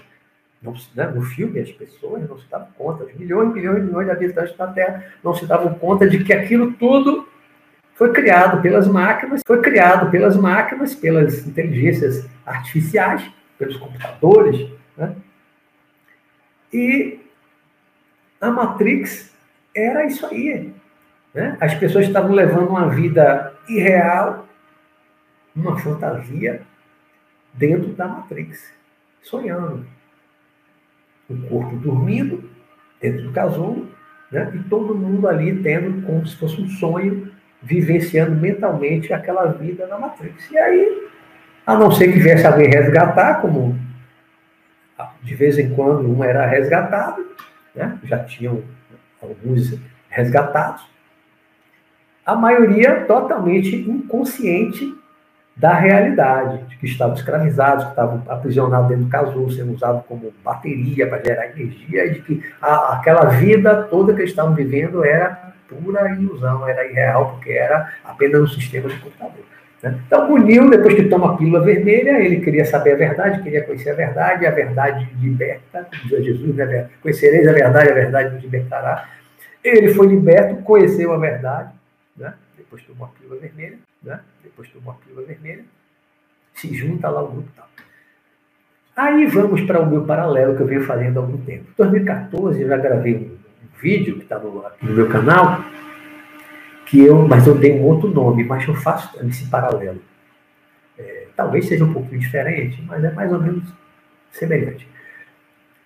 Não, 0.65 0.73
né, 0.95 1.07
no 1.09 1.21
filme, 1.21 1.61
as 1.61 1.71
pessoas 1.71 2.27
não 2.27 2.39
se 2.39 2.49
davam 2.49 2.69
conta, 2.79 3.05
milhões 3.17 3.53
milhões 3.53 3.81
e 3.81 3.83
milhões 3.83 4.07
de 4.07 4.13
habitantes 4.13 4.57
da 4.57 4.67
Terra 4.69 5.05
não 5.23 5.35
se 5.35 5.45
davam 5.45 5.75
conta 5.75 6.09
de 6.09 6.25
que 6.25 6.33
aquilo 6.33 6.73
tudo 6.73 7.29
foi 7.95 8.13
criado 8.13 8.63
pelas 8.63 8.89
máquinas, 8.89 9.43
foi 9.47 9.61
criado 9.61 10.11
pelas 10.11 10.39
máquinas, 10.39 10.95
pelas 10.95 11.47
inteligências 11.47 12.27
artificiais, 12.47 13.31
pelos 13.59 13.77
computadores. 13.77 14.71
Né? 14.97 15.15
E 16.73 17.21
a 18.41 18.51
Matrix 18.51 19.35
era 19.77 20.07
isso 20.07 20.25
aí. 20.25 20.73
Né? 21.35 21.59
As 21.61 21.75
pessoas 21.75 22.07
estavam 22.07 22.33
levando 22.33 22.69
uma 22.69 22.89
vida 22.89 23.55
irreal, 23.69 24.49
uma 25.55 25.79
fantasia, 25.79 26.63
dentro 27.53 27.93
da 27.93 28.09
Matrix, 28.09 28.73
sonhando. 29.23 29.87
O 31.29 31.37
corpo 31.49 31.77
dormindo, 31.77 32.49
dentro 33.01 33.23
do 33.23 33.33
casulo, 33.33 33.89
né? 34.31 34.53
e 34.55 34.59
todo 34.69 34.95
mundo 34.95 35.29
ali 35.29 35.63
tendo 35.63 36.03
como 36.07 36.27
se 36.27 36.37
fosse 36.37 36.61
um 36.61 36.69
sonho, 36.69 37.33
vivenciando 37.63 38.35
mentalmente 38.35 39.13
aquela 39.13 39.47
vida 39.47 39.87
na 39.87 39.99
Matrix. 39.99 40.51
E 40.51 40.59
aí, 40.59 41.09
a 41.67 41.75
não 41.77 41.91
ser 41.91 42.13
que 42.13 42.19
viesse 42.19 42.47
alguém 42.47 42.69
resgatar, 42.69 43.41
como 43.41 43.79
de 45.23 45.35
vez 45.35 45.59
em 45.59 45.75
quando 45.75 46.07
um 46.07 46.23
era 46.23 46.47
resgatado, 46.47 47.27
né? 47.75 47.99
já 48.05 48.23
tinham 48.25 48.63
alguns 49.21 49.79
resgatados, 50.09 50.87
a 52.25 52.35
maioria 52.35 53.05
totalmente 53.07 53.75
inconsciente 53.75 54.95
da 55.57 55.75
realidade, 55.75 56.65
de 56.65 56.77
que 56.77 56.87
estavam 56.87 57.15
escravizados, 57.15 57.85
que 57.85 57.91
estavam 57.91 58.23
aprisionados 58.29 58.89
dentro 58.89 59.05
do 59.05 59.11
casulo, 59.11 59.51
sendo 59.51 59.73
usados 59.73 60.03
como 60.07 60.33
bateria 60.45 61.07
para 61.07 61.23
gerar 61.23 61.47
energia, 61.47 62.07
e 62.07 62.11
de 62.15 62.23
que 62.23 62.43
a, 62.61 62.95
aquela 62.95 63.27
vida 63.27 63.85
toda 63.85 64.13
que 64.13 64.21
eles 64.21 64.31
estavam 64.31 64.55
vivendo 64.55 65.05
era 65.05 65.53
pura 65.69 66.11
ilusão, 66.11 66.67
era 66.69 66.87
irreal, 66.87 67.33
porque 67.33 67.53
era 67.53 67.93
apenas 68.05 68.41
um 68.43 68.47
sistema 68.49 68.89
de 68.89 68.99
computador. 68.99 69.45
Né? 69.83 70.01
Então, 70.07 70.33
o 70.33 70.39
Nil, 70.39 70.71
depois 70.71 70.95
que 70.95 71.05
toma 71.05 71.35
a 71.35 71.37
pílula 71.37 71.63
vermelha, 71.63 72.19
ele 72.19 72.41
queria 72.41 72.65
saber 72.65 72.93
a 72.93 72.97
verdade, 72.97 73.43
queria 73.43 73.63
conhecer 73.63 73.91
a 73.91 73.95
verdade, 73.95 74.47
a 74.47 74.51
verdade 74.51 75.09
liberta, 75.21 75.87
como 76.03 76.23
Jesus, 76.23 76.57
né? 76.57 76.89
conhecereis 77.01 77.47
a 77.47 77.53
verdade, 77.53 77.91
a 77.91 77.95
verdade 77.95 78.35
nos 78.35 78.43
libertará. 78.43 79.09
Ele 79.63 79.95
foi 79.95 80.09
liberto, 80.09 80.57
conheceu 80.63 81.13
a 81.13 81.19
verdade, 81.19 81.73
né? 82.17 82.35
depois 82.57 82.83
tomou 82.83 83.07
a 83.07 83.11
pílula 83.19 83.41
vermelha, 83.41 83.79
né? 84.05 84.21
depois 84.43 84.69
tomou 84.69 84.93
a 84.93 84.97
pílula 84.97 85.27
vermelha, 85.27 85.65
se 86.55 86.75
junta 86.75 87.09
lá 87.09 87.23
o 87.23 87.29
grupo 87.29 87.49
tal. 87.57 87.69
Aí 88.97 89.27
vamos 89.27 89.63
para 89.63 89.81
o 89.81 89.91
meu 89.91 90.05
paralelo 90.05 90.55
que 90.55 90.63
eu 90.63 90.67
venho 90.67 90.85
fazendo 90.85 91.19
há 91.19 91.23
algum 91.23 91.39
tempo. 91.39 91.65
Em 91.71 91.75
2014 91.77 92.63
eu 92.63 92.69
já 92.69 92.77
gravei 92.77 93.17
um, 93.17 93.45
vídeo 93.81 94.17
que 94.17 94.23
está 94.23 94.39
no, 94.39 94.65
aqui 94.65 94.87
no 94.87 94.95
meu 94.95 95.09
canal, 95.09 95.65
que 96.87 97.01
eu, 97.01 97.27
mas 97.27 97.47
eu 97.47 97.57
dei 97.57 97.73
um 97.73 97.83
outro 97.83 98.09
nome, 98.09 98.45
mas 98.45 98.67
eu 98.67 98.75
faço 98.75 99.19
esse 99.27 99.47
paralelo. 99.47 100.01
É, 100.97 101.27
talvez 101.37 101.67
seja 101.67 101.85
um 101.85 101.93
pouquinho 101.93 102.21
diferente, 102.21 102.81
mas 102.87 103.03
é 103.03 103.11
mais 103.13 103.33
ou 103.33 103.41
menos 103.41 103.65
semelhante. 104.31 104.89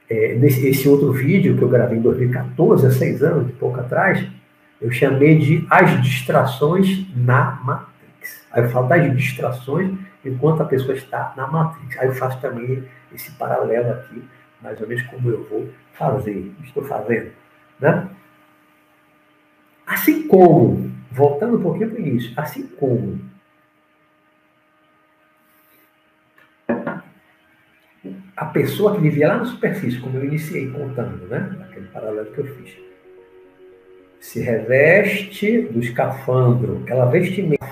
É, 0.09 0.35
nesse, 0.35 0.67
esse 0.67 0.89
outro 0.89 1.13
vídeo 1.13 1.57
que 1.57 1.63
eu 1.63 1.69
gravei 1.69 1.99
em 1.99 2.03
2014, 2.03 2.87
há 2.87 2.91
seis 2.91 3.23
anos, 3.23 3.53
pouco 3.59 3.81
atrás, 3.81 4.27
eu 4.81 4.91
chamei 4.91 5.39
de 5.39 5.67
As 5.69 6.03
Distrações 6.03 7.07
na 7.17 7.61
Aí 8.51 8.63
eu 8.63 8.71
falo 8.71 8.89
das 8.89 9.17
distrações 9.17 9.99
enquanto 10.25 10.63
a 10.63 10.67
pessoa 10.67 10.95
está 10.95 11.33
na 11.37 11.47
Matrix. 11.47 11.99
Aí 11.99 12.09
eu 12.09 12.15
faço 12.15 12.41
também 12.41 12.89
esse 13.13 13.31
paralelo 13.33 13.93
aqui, 13.93 14.23
mais 14.63 14.81
ou 14.81 14.89
menos 14.89 15.03
como 15.05 15.31
eu 15.31 15.45
vou 15.49 15.69
fazer, 15.93 16.53
estou 16.65 16.85
fazendo. 16.85 17.33
Né? 17.81 18.09
Assim 19.87 20.27
como, 20.27 20.93
voltando 21.11 21.59
um 21.59 21.63
pouquinho 21.63 21.91
para 21.91 21.99
o 21.99 22.01
início, 22.01 22.33
assim 22.37 22.67
como 22.67 23.21
a 28.37 28.45
pessoa 28.47 28.95
que 28.95 29.01
vivia 29.01 29.29
lá 29.29 29.39
na 29.39 29.45
superfície, 29.45 29.99
como 29.99 30.17
eu 30.17 30.25
iniciei 30.25 30.71
contando, 30.71 31.27
né? 31.27 31.57
Aquele 31.61 31.89
paralelo 31.89 32.31
que 32.33 32.39
eu 32.39 32.47
fiz 32.57 32.88
se 34.21 34.41
reveste 34.41 35.63
do 35.63 35.81
escafandro, 35.81 36.81
aquela 36.83 37.07
vestimenta, 37.07 37.65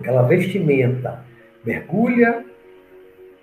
aquela 0.00 0.22
vestimenta 0.22 1.20
mergulha 1.64 2.44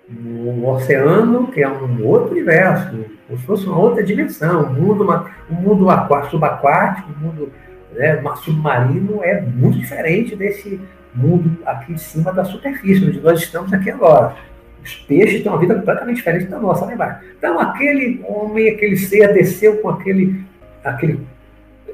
no 0.08 0.68
oceano, 0.68 1.48
que 1.48 1.62
é 1.62 1.68
um 1.68 2.04
outro 2.04 2.32
universo, 2.32 3.04
como 3.26 3.38
se 3.38 3.46
fosse 3.46 3.66
uma 3.66 3.78
outra 3.78 4.02
dimensão, 4.02 4.66
um 4.66 4.72
mundo, 4.74 5.24
um 5.50 5.54
mundo 5.54 5.86
subaquático, 6.30 7.10
um 7.10 7.26
mundo 7.26 7.52
né, 7.92 8.20
submarino 8.42 9.22
é 9.22 9.40
muito 9.40 9.78
diferente 9.78 10.36
desse 10.36 10.80
mundo 11.14 11.56
aqui 11.64 11.92
em 11.92 11.96
cima 11.96 12.32
da 12.32 12.44
superfície, 12.44 13.06
onde 13.06 13.20
nós 13.20 13.40
estamos 13.40 13.72
aqui 13.72 13.90
agora. 13.90 14.34
Os 14.82 14.94
peixes 14.96 15.42
têm 15.42 15.50
uma 15.50 15.60
vida 15.60 15.74
completamente 15.76 16.16
diferente 16.16 16.46
da 16.46 16.58
nossa 16.58 16.84
lá 16.84 16.92
embaixo. 16.92 17.24
Então, 17.38 17.58
aquele 17.58 18.22
homem, 18.28 18.68
aquele 18.68 18.96
ser 18.96 19.32
desceu 19.32 19.78
com 19.78 19.88
aquele, 19.88 20.44
aquele 20.84 21.20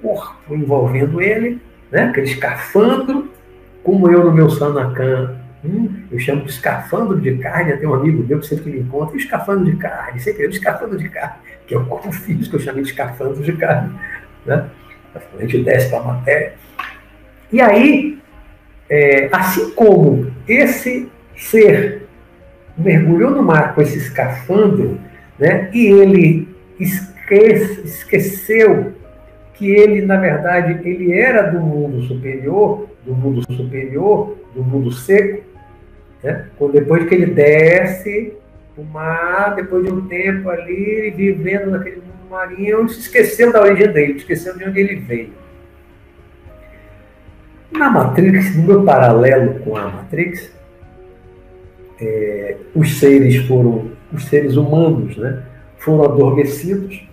corpo 0.00 0.54
envolvendo 0.54 1.20
ele, 1.20 1.60
né? 1.90 2.04
aquele 2.04 2.26
escafandro, 2.26 3.30
como 3.82 4.10
eu 4.10 4.24
no 4.24 4.32
meu 4.32 4.50
Sanacan, 4.50 5.36
hum, 5.64 5.88
eu 6.10 6.18
chamo 6.18 6.44
de 6.44 6.50
escafandro 6.50 7.20
de 7.20 7.36
carne, 7.38 7.76
tem 7.76 7.88
um 7.88 7.94
amigo 7.94 8.24
meu 8.26 8.40
que 8.40 8.46
sempre 8.46 8.70
me 8.70 8.80
encontra, 8.80 9.16
escafandro 9.16 9.64
de 9.64 9.76
carne, 9.76 10.20
sempre 10.20 10.44
eu, 10.44 10.50
escafandro 10.50 10.98
de 10.98 11.08
carne, 11.08 11.36
que 11.66 11.74
é 11.74 11.78
o 11.78 11.86
corpo 11.86 12.12
físico, 12.12 12.56
eu 12.56 12.60
chamei 12.60 12.82
de 12.82 12.90
escafandro 12.90 13.42
de 13.42 13.52
carne. 13.54 13.94
Né? 14.46 14.66
A 15.14 15.40
gente 15.42 15.62
desce 15.62 15.90
para 15.90 16.00
a 16.00 16.04
matéria. 16.04 16.54
E 17.52 17.60
aí, 17.60 18.18
é, 18.88 19.28
assim 19.32 19.70
como 19.70 20.30
esse 20.46 21.10
ser 21.36 22.06
mergulhou 22.76 23.30
no 23.30 23.42
mar 23.42 23.74
com 23.74 23.82
esse 23.82 23.98
escafandro, 23.98 24.98
né? 25.38 25.70
E 25.72 25.86
ele 25.86 26.48
esquece, 26.78 27.82
esqueceu 27.84 28.94
que 29.60 29.70
ele, 29.70 30.00
na 30.06 30.16
verdade, 30.16 30.88
ele 30.88 31.12
era 31.12 31.42
do 31.42 31.60
mundo 31.60 32.00
superior, 32.04 32.88
do 33.04 33.14
mundo 33.14 33.42
superior, 33.54 34.38
do 34.54 34.64
mundo 34.64 34.90
seco, 34.90 35.42
né? 36.22 36.46
Depois 36.72 37.06
que 37.06 37.14
ele 37.14 37.26
desce 37.26 38.32
o 38.74 38.82
mar, 38.82 39.54
depois 39.54 39.84
de 39.84 39.92
um 39.92 40.08
tempo 40.08 40.48
ali, 40.48 41.12
vivendo 41.14 41.72
naquele 41.72 41.96
mundo 41.96 42.30
marinho, 42.30 42.88
se 42.88 43.00
esqueceu 43.00 43.52
da 43.52 43.60
origem 43.60 43.92
dele, 43.92 44.14
esqueceu 44.14 44.56
de 44.56 44.64
onde 44.64 44.80
ele 44.80 44.96
veio. 44.96 45.32
Na 47.70 47.90
Matrix, 47.90 48.56
no 48.56 48.62
meu 48.62 48.82
paralelo 48.82 49.60
com 49.60 49.76
a 49.76 49.90
Matrix, 49.90 50.50
é, 52.00 52.56
os 52.74 52.98
seres 52.98 53.46
foram, 53.46 53.90
os 54.10 54.24
seres 54.24 54.56
humanos, 54.56 55.18
né, 55.18 55.42
foram 55.76 56.04
adormecidos, 56.04 57.06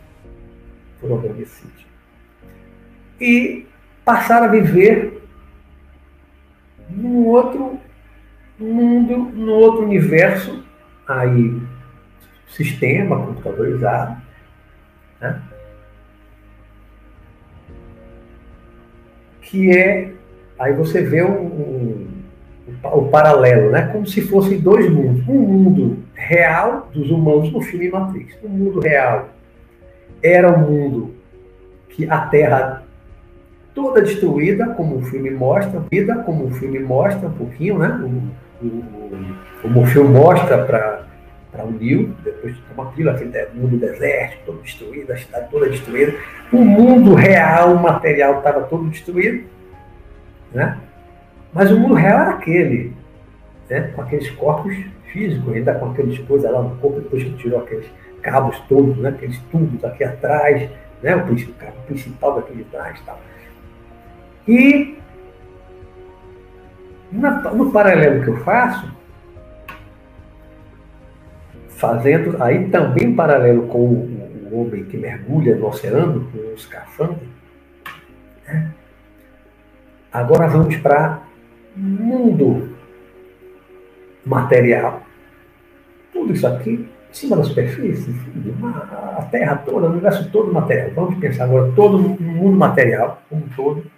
foram 1.01 1.17
adormecidos, 1.17 1.76
e 3.19 3.65
passaram 4.05 4.45
a 4.45 4.49
viver 4.49 5.21
num 6.89 7.25
outro 7.25 7.79
mundo, 8.59 9.17
num 9.17 9.51
outro 9.51 9.83
universo, 9.83 10.63
aí 11.07 11.61
sistema 12.47 13.25
computadorizado, 13.25 14.21
né, 15.19 15.41
que 19.41 19.77
é, 19.77 20.13
aí 20.59 20.73
você 20.73 21.01
vê 21.01 21.23
um, 21.23 21.45
um 21.45 22.17
o 22.83 23.07
paralelo, 23.09 23.71
né? 23.71 23.87
como 23.87 24.05
se 24.05 24.21
fossem 24.21 24.59
dois 24.59 24.89
mundos. 24.89 25.27
Um 25.27 25.39
mundo 25.39 26.03
real 26.13 26.89
dos 26.93 27.09
humanos 27.09 27.51
no 27.51 27.61
filme 27.61 27.89
Matrix. 27.89 28.37
O 28.43 28.49
mundo 28.49 28.79
real 28.79 29.29
era 30.21 30.51
um 30.51 30.59
mundo 30.59 31.15
que 31.89 32.09
a 32.09 32.19
Terra 32.27 32.83
toda 33.77 34.01
destruída, 34.01 34.69
como 34.69 34.97
o 34.97 35.01
filme 35.03 35.29
mostra, 35.29 35.83
vida 35.91 36.15
como 36.23 36.45
o 36.45 36.51
filme 36.51 36.79
mostra 36.79 37.27
um 37.27 37.33
pouquinho, 37.33 37.77
né? 37.77 37.89
O, 38.59 38.65
o, 38.65 39.81
o 39.81 39.85
filme 39.85 40.09
mostra 40.09 40.65
para 40.65 41.63
o 41.63 41.69
Neo, 41.69 42.11
depois 42.23 42.55
de 42.55 42.61
tomar 42.63 42.89
aquilo, 42.89 43.11
aquele 43.11 43.31
mundo 43.53 43.77
desértico, 43.77 44.45
todo 44.47 44.61
destruído, 44.63 45.13
a 45.13 45.17
cidade 45.17 45.51
toda 45.51 45.69
destruída. 45.69 46.15
O 46.51 46.57
mundo 46.57 47.13
real, 47.13 47.75
o 47.75 47.79
material 47.79 48.39
estava 48.39 48.61
todo 48.61 48.89
destruído, 48.89 49.43
né? 50.51 50.79
Mas 51.53 51.71
o 51.71 51.79
mundo 51.79 51.93
real 51.93 52.21
era 52.21 52.31
aquele, 52.31 52.93
né? 53.69 53.91
com 53.95 54.01
aqueles 54.01 54.31
corpos 54.31 54.75
físicos, 55.13 55.53
ainda 55.53 55.75
com 55.75 55.91
aqueles 55.91 56.17
coisas 56.17 56.51
lá 56.51 56.63
no 56.63 56.75
corpo, 56.77 56.99
depois 56.99 57.23
que 57.23 57.33
tirou 57.33 57.59
aqueles 57.59 57.85
cabos 58.23 58.59
todos, 58.67 58.97
né? 58.97 59.09
aqueles 59.09 59.37
tubos 59.51 59.83
aqui 59.85 60.03
atrás, 60.03 60.67
né? 61.03 61.15
o, 61.15 61.27
principal, 61.27 61.69
o 61.69 61.81
principal 61.83 62.35
daquele 62.37 62.63
trás. 62.71 62.99
Tal. 63.05 63.19
E 64.47 64.97
no 67.11 67.71
paralelo 67.71 68.23
que 68.23 68.29
eu 68.29 68.37
faço, 68.37 68.89
fazendo 71.69 72.41
aí 72.41 72.69
também 72.69 73.15
paralelo 73.15 73.67
com 73.67 73.79
o, 73.79 74.49
o 74.51 74.61
homem 74.61 74.83
que 74.85 74.97
mergulha 74.97 75.55
no 75.55 75.67
oceano, 75.67 76.27
com 76.31 76.37
o 76.37 76.53
escafandro, 76.53 77.19
né? 78.47 78.71
agora 80.11 80.47
vamos 80.47 80.75
para 80.77 81.21
mundo 81.75 82.69
material. 84.25 85.03
Tudo 86.11 86.33
isso 86.33 86.47
aqui, 86.47 86.71
em 86.71 87.13
cima 87.13 87.37
da 87.37 87.43
superfície, 87.43 88.13
a 89.17 89.21
Terra 89.23 89.57
toda, 89.57 89.87
o 89.87 89.91
universo 89.91 90.29
todo 90.31 90.53
material. 90.53 90.91
Vamos 90.95 91.19
pensar 91.19 91.45
agora 91.45 91.71
todo 91.75 91.97
o 91.97 92.21
mundo 92.21 92.57
material, 92.57 93.21
como 93.29 93.45
um 93.45 93.49
todo. 93.49 93.96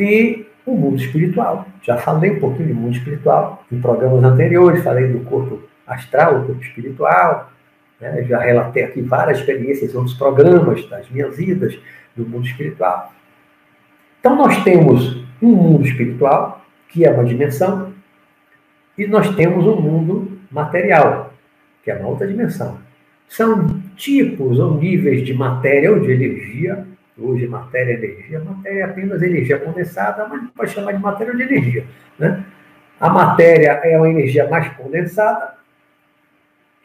E 0.00 0.46
o 0.64 0.74
mundo 0.74 0.96
espiritual. 0.96 1.66
Já 1.82 1.98
falei 1.98 2.30
um 2.30 2.40
pouquinho 2.40 2.68
de 2.68 2.74
mundo 2.74 2.96
espiritual 2.96 3.64
em 3.70 3.78
programas 3.80 4.24
anteriores, 4.24 4.82
falei 4.82 5.08
do 5.08 5.20
corpo 5.20 5.62
astral, 5.86 6.40
o 6.40 6.46
corpo 6.46 6.62
espiritual. 6.62 7.52
Né? 8.00 8.24
Já 8.24 8.38
relatei 8.38 8.84
aqui 8.84 9.02
várias 9.02 9.40
experiências, 9.40 9.94
outros 9.94 10.14
programas 10.14 10.88
das 10.88 11.08
minhas 11.10 11.36
vidas 11.36 11.78
do 12.16 12.26
mundo 12.26 12.46
espiritual. 12.46 13.12
Então, 14.18 14.36
nós 14.36 14.62
temos 14.64 15.22
um 15.40 15.48
mundo 15.48 15.86
espiritual, 15.86 16.64
que 16.88 17.04
é 17.04 17.10
uma 17.10 17.24
dimensão, 17.24 17.92
e 18.96 19.06
nós 19.06 19.34
temos 19.34 19.66
um 19.66 19.80
mundo 19.80 20.38
material, 20.50 21.32
que 21.82 21.90
é 21.90 21.94
uma 21.94 22.08
outra 22.08 22.26
dimensão. 22.26 22.78
São 23.28 23.80
tipos 23.96 24.58
ou 24.58 24.74
níveis 24.74 25.24
de 25.24 25.32
matéria 25.32 25.92
ou 25.92 26.00
de 26.00 26.10
energia. 26.10 26.86
Hoje, 27.20 27.46
matéria 27.46 27.92
é 27.92 27.96
energia. 27.96 28.40
Matéria 28.40 28.80
é 28.80 28.82
apenas 28.84 29.22
energia 29.22 29.58
condensada, 29.58 30.26
mas 30.26 30.48
pode 30.50 30.70
chamar 30.70 30.92
de 30.92 30.98
matéria 30.98 31.32
ou 31.32 31.36
de 31.36 31.44
energia. 31.44 31.84
Né? 32.18 32.44
A 32.98 33.10
matéria 33.10 33.80
é 33.84 33.96
uma 33.96 34.08
energia 34.08 34.48
mais 34.48 34.68
condensada, 34.74 35.60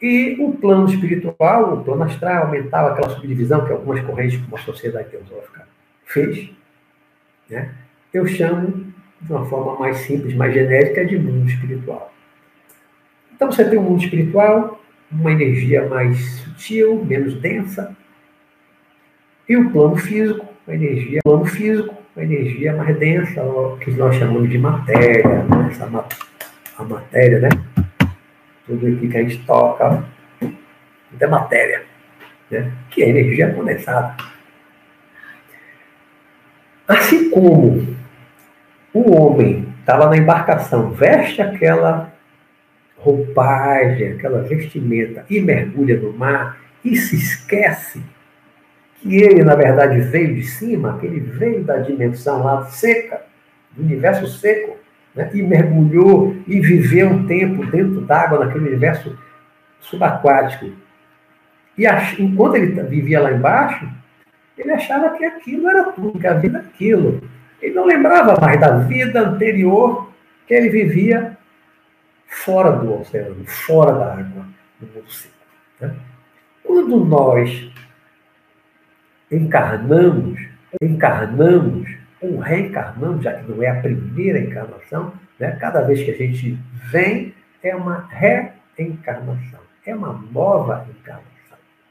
e 0.00 0.36
o 0.40 0.52
plano 0.52 0.86
espiritual, 0.86 1.74
o 1.74 1.84
plano 1.84 2.02
astral, 2.02 2.50
mental, 2.50 2.88
aquela 2.88 3.10
subdivisão 3.10 3.64
que 3.64 3.72
algumas 3.72 4.00
correntes, 4.04 4.38
como 4.42 4.56
a 4.56 4.60
sociedade 4.60 5.08
teosófica 5.08 5.66
fez, 6.04 6.50
né? 7.48 7.74
Eu 8.12 8.26
chamo, 8.26 8.92
de 9.20 9.32
uma 9.32 9.46
forma 9.46 9.78
mais 9.78 9.98
simples, 9.98 10.34
mais 10.34 10.52
genérica, 10.52 11.04
de 11.04 11.18
mundo 11.18 11.48
espiritual. 11.48 12.12
Então 13.34 13.50
você 13.50 13.64
tem 13.68 13.78
um 13.78 13.82
mundo 13.82 14.02
espiritual, 14.02 14.80
uma 15.10 15.32
energia 15.32 15.88
mais 15.88 16.18
sutil, 16.40 17.02
menos 17.04 17.34
densa, 17.40 17.96
e 19.48 19.56
o 19.56 19.70
plano 19.70 19.96
físico, 19.96 20.46
a 20.66 20.74
energia, 20.74 21.20
plano 21.24 21.44
físico, 21.44 21.94
a 22.16 22.22
energia 22.22 22.74
mais 22.74 22.98
densa, 22.98 23.42
que 23.80 23.90
nós 23.92 24.16
chamamos 24.16 24.50
de 24.50 24.58
matéria, 24.58 25.44
né? 25.44 25.68
Essa, 25.70 25.86
a 26.78 26.84
matéria, 26.84 27.40
né? 27.40 27.48
Tudo 28.66 28.86
aqui 28.86 29.08
que 29.08 29.16
a 29.16 29.22
gente 29.22 29.38
toca, 29.46 30.04
tudo 30.40 31.22
é 31.22 31.26
matéria, 31.26 31.84
né? 32.50 32.72
que 32.90 33.02
é 33.02 33.08
energia 33.08 33.52
condensada. 33.52 34.16
Assim 36.88 37.30
como 37.30 37.96
o 38.92 39.14
homem 39.14 39.68
está 39.80 39.96
lá 39.96 40.08
na 40.08 40.16
embarcação, 40.16 40.90
veste 40.90 41.40
aquela 41.40 42.12
roupagem, 42.96 44.12
aquela 44.12 44.42
vestimenta 44.42 45.24
e 45.30 45.40
mergulha 45.40 46.00
no 46.00 46.12
mar 46.12 46.58
e 46.84 46.96
se 46.96 47.14
esquece 47.14 48.02
que 49.06 49.22
ele, 49.22 49.44
na 49.44 49.54
verdade, 49.54 50.00
veio 50.00 50.34
de 50.34 50.42
cima, 50.42 50.98
que 50.98 51.06
ele 51.06 51.20
veio 51.20 51.62
da 51.62 51.78
dimensão 51.78 52.42
lá 52.42 52.64
seca, 52.66 53.22
do 53.70 53.82
universo 53.82 54.26
seco, 54.26 54.76
né? 55.14 55.30
e 55.32 55.42
mergulhou 55.42 56.36
e 56.46 56.60
viveu 56.60 57.08
um 57.08 57.26
tempo 57.26 57.64
dentro 57.66 58.00
d'água, 58.00 58.44
naquele 58.44 58.66
universo 58.68 59.16
subaquático. 59.80 60.72
E 61.78 61.84
enquanto 62.18 62.56
ele 62.56 62.80
vivia 62.82 63.20
lá 63.20 63.32
embaixo, 63.32 63.88
ele 64.58 64.72
achava 64.72 65.10
que 65.10 65.24
aquilo 65.24 65.68
era 65.68 65.92
tudo, 65.92 66.18
que 66.18 66.26
a 66.26 66.34
vida 66.34 66.58
era 66.58 66.66
aquilo. 66.66 67.22
Ele 67.60 67.74
não 67.74 67.84
lembrava 67.84 68.40
mais 68.40 68.58
da 68.58 68.78
vida 68.78 69.20
anterior 69.20 70.10
que 70.46 70.54
ele 70.54 70.70
vivia 70.70 71.36
fora 72.26 72.72
do 72.72 73.00
oceano, 73.00 73.44
fora 73.46 73.92
da 73.92 74.12
água, 74.14 74.46
no 74.80 74.88
mundo 74.88 75.10
seco. 75.10 75.34
Né? 75.80 75.94
Quando 76.64 77.04
nós 77.04 77.70
encarnamos, 79.30 80.40
encarnamos 80.80 81.88
ou 82.20 82.38
reencarnamos, 82.38 83.22
já 83.22 83.34
que 83.34 83.50
não 83.50 83.62
é 83.62 83.68
a 83.68 83.80
primeira 83.80 84.38
encarnação, 84.38 85.12
né? 85.38 85.52
cada 85.60 85.82
vez 85.82 86.02
que 86.02 86.10
a 86.10 86.16
gente 86.16 86.58
vem, 86.90 87.34
é 87.62 87.74
uma 87.74 88.08
reencarnação, 88.10 89.60
é 89.84 89.94
uma 89.94 90.12
nova 90.32 90.86
encarnação 90.90 91.36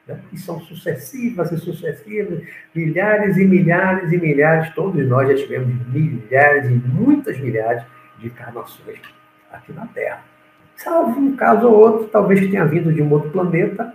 né? 0.08 0.20
e 0.32 0.38
são 0.38 0.60
sucessivas 0.62 1.52
e 1.52 1.58
sucessivas, 1.58 2.44
milhares 2.74 3.38
e 3.38 3.46
milhares 3.46 4.12
e 4.12 4.18
milhares, 4.18 4.74
todos 4.74 5.08
nós 5.08 5.28
já 5.30 5.36
tivemos 5.36 5.88
milhares 5.88 6.70
e 6.70 6.74
muitas 6.74 7.40
milhares 7.40 7.84
de 8.20 8.28
encarnações 8.28 9.00
aqui 9.52 9.74
na 9.74 9.86
Terra. 9.88 10.24
Salvo 10.76 11.20
um 11.20 11.36
caso 11.36 11.68
ou 11.68 11.76
outro, 11.78 12.08
talvez 12.08 12.40
que 12.40 12.50
tenha 12.50 12.66
vindo 12.66 12.94
de 12.94 13.02
um 13.02 13.12
outro 13.12 13.30
planeta, 13.32 13.94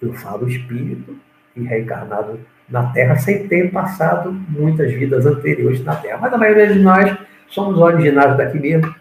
eu 0.00 0.12
falo 0.14 0.48
espírito, 0.48 1.16
e 1.56 1.62
reencarnado 1.62 2.40
na 2.68 2.92
Terra 2.92 3.16
sem 3.16 3.48
ter 3.48 3.70
passado 3.70 4.32
muitas 4.48 4.92
vidas 4.92 5.26
anteriores 5.26 5.84
na 5.84 5.96
Terra. 5.96 6.18
Mas 6.20 6.32
a 6.32 6.38
maioria 6.38 6.68
de 6.68 6.78
nós 6.78 7.16
somos 7.48 7.78
originários 7.78 8.36
daqui 8.36 8.58
mesmo. 8.58 8.94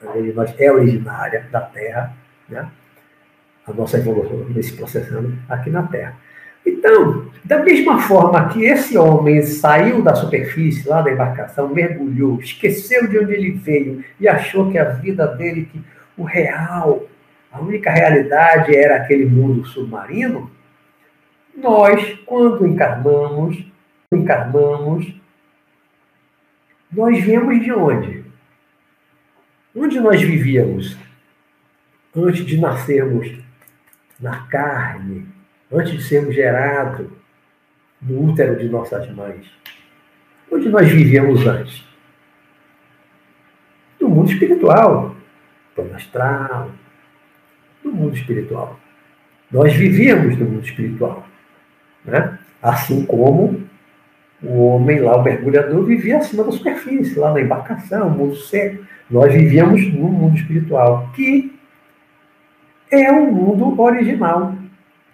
A 0.00 0.06
maioria 0.06 0.30
de 0.30 0.36
nós 0.36 0.54
é 0.58 0.70
originária 0.70 1.46
da 1.50 1.60
Terra, 1.60 2.12
né? 2.48 2.68
a 3.66 3.72
nossa 3.72 3.98
evolução 3.98 4.44
vem 4.44 4.62
se 4.62 4.72
processando 4.74 5.36
aqui 5.48 5.70
na 5.70 5.82
Terra. 5.82 6.16
Então, 6.64 7.26
da 7.44 7.62
mesma 7.62 8.00
forma 8.00 8.48
que 8.48 8.64
esse 8.64 8.96
homem 8.96 9.42
saiu 9.42 10.02
da 10.02 10.14
superfície, 10.14 10.88
lá 10.88 11.00
da 11.00 11.10
embarcação, 11.10 11.68
mergulhou, 11.68 12.38
esqueceu 12.40 13.08
de 13.08 13.18
onde 13.18 13.32
ele 13.32 13.52
veio 13.52 14.04
e 14.20 14.28
achou 14.28 14.70
que 14.70 14.78
a 14.78 14.84
vida 14.84 15.26
dele, 15.26 15.68
que 15.72 15.82
o 16.16 16.24
real, 16.24 17.06
a 17.50 17.60
única 17.60 17.90
realidade 17.90 18.76
era 18.76 18.96
aquele 18.96 19.24
mundo 19.24 19.64
submarino, 19.64 20.50
nós, 21.58 22.18
quando 22.24 22.66
encarnamos, 22.66 23.64
encarnamos, 24.12 25.14
nós 26.90 27.22
viemos 27.22 27.60
de 27.62 27.72
onde? 27.72 28.24
Onde 29.76 30.00
nós 30.00 30.20
vivíamos 30.22 30.96
antes 32.16 32.44
de 32.46 32.58
nascermos 32.58 33.30
na 34.18 34.46
carne, 34.46 35.26
antes 35.70 35.92
de 35.92 36.02
sermos 36.02 36.34
gerados 36.34 37.06
no 38.00 38.30
útero 38.30 38.56
de 38.56 38.68
nossas 38.68 39.10
mães? 39.10 39.46
Onde 40.50 40.68
nós 40.68 40.88
vivíamos 40.88 41.46
antes? 41.46 41.86
No 44.00 44.08
mundo 44.08 44.30
espiritual, 44.30 45.14
plano 45.74 45.94
astral, 45.94 46.70
no 47.84 47.92
mundo 47.92 48.16
espiritual. 48.16 48.80
Nós 49.50 49.74
vivíamos 49.74 50.38
no 50.38 50.46
mundo 50.46 50.64
espiritual. 50.64 51.27
Né? 52.04 52.38
Assim 52.62 53.04
como 53.04 53.62
o 54.42 54.66
homem 54.68 55.00
lá, 55.00 55.16
o 55.16 55.22
mergulhador, 55.22 55.84
vivia 55.84 56.18
acima 56.18 56.44
da 56.44 56.52
superfície, 56.52 57.18
lá 57.18 57.32
na 57.32 57.40
embarcação, 57.40 58.10
mundo 58.10 58.36
seco. 58.36 58.84
Nós 59.10 59.32
vivíamos 59.32 59.82
no 59.92 60.08
mundo 60.08 60.36
espiritual, 60.36 61.10
que 61.14 61.56
é 62.90 63.10
o 63.10 63.32
mundo 63.32 63.80
original, 63.80 64.54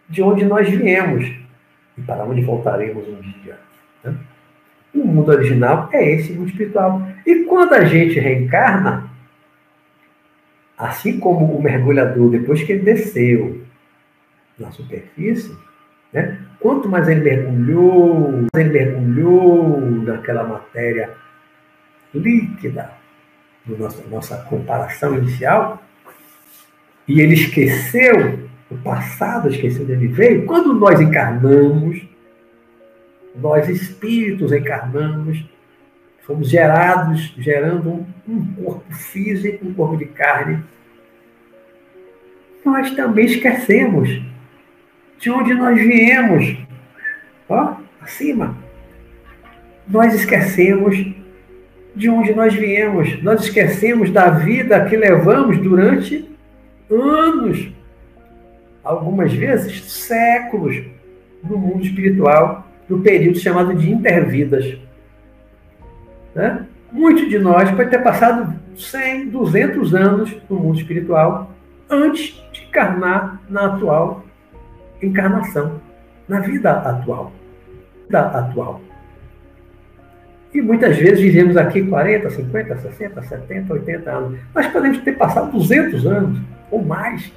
de 0.09 0.23
onde 0.23 0.45
nós 0.45 0.69
viemos 0.69 1.25
e 1.97 2.03
para 2.03 2.25
onde 2.25 2.43
voltaremos 2.43 3.07
um 3.09 3.21
dia. 3.21 3.59
Né? 4.03 4.15
O 4.95 5.07
mundo 5.07 5.31
original 5.31 5.89
é 5.93 6.13
esse 6.13 6.33
mundo 6.33 6.49
espiritual. 6.49 7.03
E 7.27 7.45
quando 7.45 7.75
a 7.75 7.85
gente 7.85 8.19
reencarna, 8.21 9.11
assim 10.77 11.19
como 11.19 11.47
o 11.47 11.63
mergulhador, 11.63 12.31
depois 12.31 12.63
que 12.63 12.73
ele 12.73 12.83
desceu 12.83 13.63
na 14.59 14.71
superfície, 14.71 15.57
né? 16.13 16.44
Quanto 16.65 16.89
mais 16.89 17.07
ele 17.11 17.21
mergulhou, 17.21 18.47
ele 18.57 18.71
mergulhou 18.71 19.83
naquela 20.01 20.45
matéria 20.45 21.11
líquida, 22.15 22.91
na 23.67 23.77
nossa, 23.77 24.09
nossa 24.09 24.37
comparação 24.49 25.19
inicial, 25.19 25.83
e 27.07 27.21
ele 27.21 27.35
esqueceu 27.35 28.49
o 28.71 28.79
passado, 28.79 29.51
esqueceu 29.51 29.85
de 29.85 29.93
onde 29.93 30.07
veio, 30.07 30.47
quando 30.47 30.73
nós 30.73 31.03
encarnamos, 31.03 32.03
nós 33.37 33.69
espíritos 33.69 34.51
encarnamos, 34.51 35.45
fomos 36.23 36.49
gerados, 36.49 37.35
gerando 37.37 37.91
um, 37.91 38.07
um 38.27 38.55
corpo 38.55 38.91
físico, 38.95 39.67
um 39.67 39.75
corpo 39.75 39.99
de 39.99 40.07
carne, 40.07 40.65
nós 42.65 42.91
também 42.93 43.27
esquecemos 43.27 44.33
de 45.25 45.31
onde 45.31 45.55
nós 45.55 45.81
viemos. 45.81 46.55
Ó, 47.49 47.77
acima. 47.99 48.55
Nós 49.89 50.15
esquecemos 50.15 51.03
de 51.97 52.11
onde 52.11 52.35
nós 52.35 52.53
viemos. 52.53 53.23
Nós 53.23 53.45
esquecemos 53.45 54.11
da 54.11 54.29
vida 54.29 54.85
que 54.85 54.95
levamos 54.95 55.57
durante 55.57 56.29
anos, 56.91 57.73
algumas 58.83 59.33
vezes 59.33 59.91
séculos, 59.91 60.83
no 61.43 61.57
mundo 61.57 61.83
espiritual, 61.83 62.69
no 62.87 63.01
período 63.01 63.39
chamado 63.39 63.75
de 63.75 63.91
intervidas. 63.91 64.77
Né? 66.35 66.67
Muitos 66.93 67.31
de 67.31 67.39
nós 67.39 67.71
pode 67.71 67.89
ter 67.89 68.03
passado 68.03 68.61
100, 68.77 69.31
200 69.31 69.95
anos 69.95 70.37
no 70.51 70.59
mundo 70.59 70.79
espiritual 70.79 71.51
antes 71.89 72.35
de 72.53 72.65
encarnar 72.65 73.41
na 73.49 73.75
atual 73.75 74.24
encarnação, 75.03 75.81
na 76.29 76.41
vida 76.41 76.71
atual. 76.71 77.33
Da 78.09 78.29
atual. 78.29 78.81
E 80.55 80.63
muitas 80.63 80.97
vezes 80.97 81.21
vivemos 81.21 81.57
aqui 81.57 81.83
40, 81.83 82.31
50, 82.31 82.77
60, 82.77 83.23
70, 83.23 83.73
80 83.73 84.11
anos. 84.11 84.39
Mas 84.55 84.69
podemos 84.69 84.99
ter 84.99 85.19
passado 85.19 85.51
200 85.51 86.07
anos 86.07 86.41
ou 86.71 86.83
mais 86.83 87.33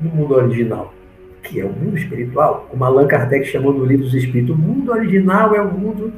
no 0.00 0.08
mundo 0.10 0.34
original, 0.34 0.94
que 1.42 1.60
é 1.60 1.64
o 1.64 1.68
mundo 1.68 1.98
espiritual. 1.98 2.66
Como 2.70 2.84
Allan 2.84 3.06
Kardec 3.06 3.44
chamou 3.44 3.74
no 3.74 3.84
livro 3.84 4.06
dos 4.06 4.14
Espíritos, 4.14 4.56
o 4.56 4.58
mundo 4.58 4.92
original 4.92 5.54
é 5.54 5.60
o 5.60 5.70
mundo, 5.70 6.12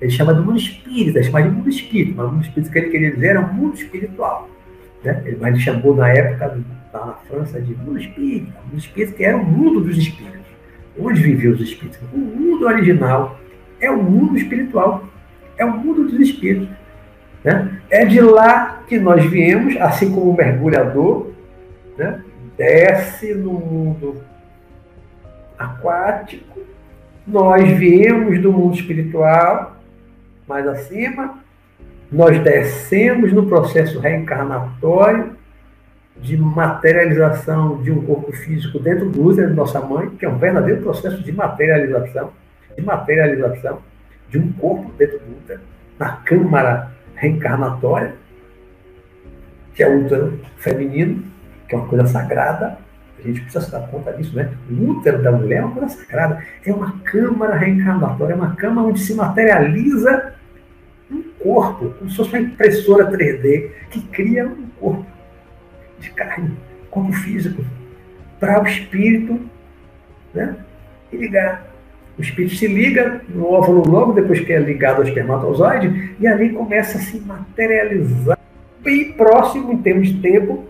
ele 0.00 0.10
chama 0.10 0.34
de 0.34 0.40
mundo 0.40 0.56
espírita, 0.56 1.20
chama 1.22 1.42
de 1.42 1.50
mundo 1.50 1.68
espírita, 1.68 2.14
mas 2.16 2.26
o 2.26 2.32
mundo 2.32 2.44
espírita 2.44 2.72
que 2.72 2.78
ele 2.78 2.90
queria 2.90 3.10
dizer 3.10 3.26
era 3.28 3.40
o 3.40 3.52
mundo 3.52 3.74
espiritual. 3.74 4.48
Né? 5.02 5.22
Ele, 5.24 5.38
mas 5.40 5.54
ele 5.54 5.62
chamou 5.62 5.96
na 5.96 6.08
época 6.10 6.60
na 7.04 7.14
França 7.28 7.60
de 7.60 7.74
mundo 7.74 7.98
espírita, 7.98 8.52
mundo 8.64 8.78
espírita 8.78 9.12
que 9.14 9.24
era 9.24 9.36
o 9.36 9.44
mundo 9.44 9.80
dos 9.80 9.98
espíritos. 9.98 10.46
Onde 10.98 11.20
viviam 11.20 11.52
os 11.52 11.60
espíritos? 11.60 11.98
O 12.12 12.16
mundo 12.16 12.66
original 12.66 13.38
é 13.80 13.90
o 13.90 14.02
mundo 14.02 14.36
espiritual, 14.36 15.04
é 15.58 15.64
o 15.64 15.76
mundo 15.76 16.04
dos 16.04 16.20
espíritos. 16.20 16.68
Né? 17.44 17.80
É 17.90 18.04
de 18.04 18.20
lá 18.20 18.82
que 18.88 18.98
nós 18.98 19.24
viemos, 19.24 19.76
assim 19.76 20.10
como 20.10 20.30
o 20.30 20.36
mergulhador 20.36 21.30
né? 21.98 22.22
desce 22.56 23.34
no 23.34 23.52
mundo 23.52 24.22
aquático, 25.58 26.60
nós 27.26 27.68
viemos 27.76 28.40
do 28.40 28.52
mundo 28.52 28.74
espiritual 28.74 29.76
mais 30.46 30.66
acima, 30.66 31.38
nós 32.10 32.38
descemos 32.38 33.32
no 33.32 33.46
processo 33.46 33.98
reencarnatório 33.98 35.35
de 36.20 36.36
materialização 36.36 37.82
de 37.82 37.90
um 37.90 38.04
corpo 38.04 38.32
físico 38.32 38.78
dentro 38.78 39.08
do 39.10 39.22
útero 39.22 39.48
de 39.48 39.54
nossa 39.54 39.80
mãe, 39.80 40.08
que 40.10 40.24
é 40.24 40.28
um 40.28 40.38
verdadeiro 40.38 40.82
processo 40.82 41.22
de 41.22 41.32
materialização, 41.32 42.32
de 42.76 42.82
materialização 42.82 43.80
de 44.28 44.38
um 44.38 44.52
corpo 44.52 44.90
dentro 44.98 45.18
do 45.18 45.36
útero, 45.36 45.60
na 45.98 46.12
câmara 46.12 46.90
reencarnatória, 47.14 48.14
que 49.74 49.82
é 49.82 49.88
o 49.88 50.04
útero 50.04 50.40
feminino, 50.56 51.22
que 51.68 51.74
é 51.74 51.78
uma 51.78 51.86
coisa 51.86 52.06
sagrada. 52.06 52.78
A 53.18 53.22
gente 53.22 53.40
precisa 53.42 53.64
se 53.64 53.72
dar 53.72 53.80
conta 53.88 54.12
disso, 54.12 54.34
né? 54.36 54.50
O 54.70 54.90
útero 54.90 55.22
da 55.22 55.32
mulher 55.32 55.58
é 55.58 55.64
uma 55.64 55.74
coisa 55.74 55.96
sagrada. 55.96 56.42
É 56.64 56.72
uma 56.72 56.98
câmara 57.00 57.54
reencarnatória, 57.56 58.32
é 58.32 58.36
uma 58.36 58.54
câmara 58.54 58.88
onde 58.88 59.00
se 59.00 59.14
materializa 59.14 60.34
um 61.10 61.22
corpo, 61.38 61.90
como 61.98 62.10
se 62.10 62.16
fosse 62.16 62.30
uma 62.30 62.40
impressora 62.40 63.10
3D 63.10 63.70
que 63.90 64.02
cria 64.08 64.46
um 64.46 64.66
corpo 64.78 65.15
de 65.98 66.10
carne, 66.10 66.52
corpo 66.90 67.12
físico, 67.12 67.64
para 68.38 68.62
o 68.62 68.66
espírito 68.66 69.40
né, 70.34 70.56
e 71.12 71.16
ligar. 71.16 71.66
O 72.18 72.22
espírito 72.22 72.54
se 72.54 72.66
liga 72.66 73.20
no 73.28 73.46
óvulo 73.52 73.86
logo 73.86 74.12
depois 74.12 74.40
que 74.40 74.52
é 74.52 74.58
ligado 74.58 74.96
ao 74.96 75.08
espermatozoide 75.08 76.14
e 76.18 76.26
ali 76.26 76.50
começa 76.50 76.96
a 76.96 77.00
se 77.00 77.20
materializar 77.20 78.38
bem 78.82 79.12
próximo 79.12 79.72
em 79.72 79.78
termos 79.78 80.08
de 80.08 80.20
tempo 80.20 80.64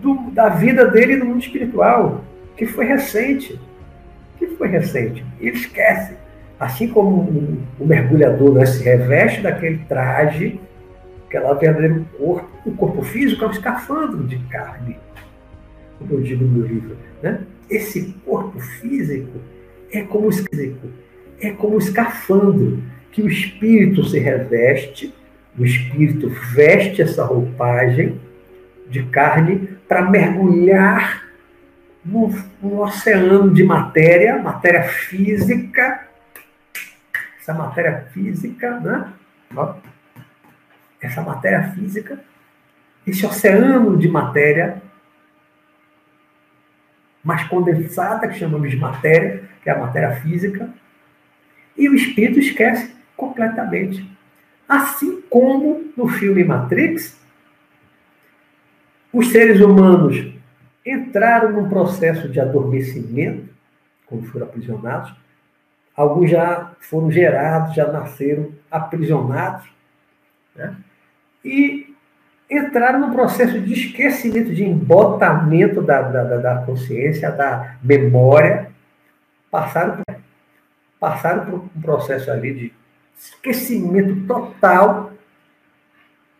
do, 0.00 0.30
da 0.30 0.48
vida 0.48 0.86
dele 0.86 1.16
no 1.16 1.26
mundo 1.26 1.42
espiritual, 1.42 2.24
que 2.56 2.64
foi 2.64 2.86
recente. 2.86 3.60
Que 4.38 4.46
foi 4.46 4.68
recente. 4.68 5.24
Ele 5.40 5.56
esquece. 5.56 6.14
Assim 6.58 6.88
como 6.88 7.16
o, 7.16 7.58
o 7.80 7.86
mergulhador 7.86 8.54
né, 8.54 8.64
se 8.64 8.82
reveste 8.82 9.40
daquele 9.42 9.78
traje 9.88 10.60
que 11.32 11.36
ela 11.38 11.54
verdadeiro 11.54 12.06
corpo. 12.18 12.50
O 12.66 12.76
corpo 12.76 13.02
físico 13.02 13.42
é 13.42 13.48
um 13.48 13.52
escafandro 13.52 14.24
de 14.24 14.38
carne, 14.50 14.98
como 15.98 16.12
eu 16.12 16.20
digo 16.20 16.44
no 16.44 16.58
meu 16.58 16.66
livro. 16.66 16.96
Né? 17.22 17.40
Esse 17.70 18.12
corpo 18.24 18.60
físico 18.60 19.40
é 19.90 20.02
como 20.02 20.30
físico, 20.30 20.88
é 21.40 21.50
como 21.50 21.78
escafandro 21.78 22.82
que 23.10 23.22
o 23.22 23.28
espírito 23.28 24.04
se 24.04 24.18
reveste, 24.18 25.14
o 25.58 25.64
espírito 25.64 26.28
veste 26.54 27.00
essa 27.00 27.24
roupagem 27.24 28.20
de 28.88 29.02
carne 29.04 29.70
para 29.88 30.02
mergulhar 30.02 31.22
no, 32.04 32.28
no, 32.62 32.82
oceano 32.82 33.50
de 33.50 33.64
matéria, 33.64 34.38
matéria 34.38 34.82
física, 34.82 36.08
essa 37.40 37.54
matéria 37.54 38.06
física, 38.12 38.80
né? 38.80 39.12
Essa 41.02 41.20
matéria 41.20 41.72
física, 41.72 42.20
esse 43.06 43.26
oceano 43.26 43.98
de 43.98 44.08
matéria 44.08 44.80
mais 47.22 47.44
condensada, 47.44 48.28
que 48.28 48.38
chamamos 48.38 48.70
de 48.70 48.76
matéria, 48.76 49.44
que 49.62 49.68
é 49.68 49.72
a 49.72 49.78
matéria 49.78 50.16
física, 50.16 50.70
e 51.76 51.88
o 51.88 51.94
espírito 51.94 52.38
esquece 52.38 52.94
completamente. 53.16 54.10
Assim 54.68 55.20
como 55.28 55.92
no 55.96 56.08
filme 56.08 56.44
Matrix, 56.44 57.20
os 59.12 59.30
seres 59.30 59.60
humanos 59.60 60.32
entraram 60.84 61.52
num 61.52 61.68
processo 61.68 62.28
de 62.28 62.40
adormecimento, 62.40 63.52
quando 64.06 64.26
foram 64.26 64.46
aprisionados. 64.46 65.14
Alguns 65.94 66.30
já 66.30 66.72
foram 66.80 67.10
gerados, 67.10 67.74
já 67.74 67.90
nasceram 67.90 68.50
aprisionados. 68.70 69.68
Né? 70.56 70.74
E 71.44 71.94
entraram 72.50 73.00
no 73.00 73.12
processo 73.12 73.58
de 73.60 73.72
esquecimento, 73.72 74.54
de 74.54 74.64
embotamento 74.64 75.80
da, 75.82 76.02
da, 76.02 76.36
da 76.36 76.62
consciência, 76.62 77.30
da 77.30 77.76
memória. 77.82 78.70
Passaram 79.50 79.96
por, 79.96 80.16
passaram 81.00 81.46
por 81.46 81.54
um 81.76 81.80
processo 81.80 82.30
ali 82.30 82.54
de 82.54 82.72
esquecimento 83.16 84.26
total 84.26 85.12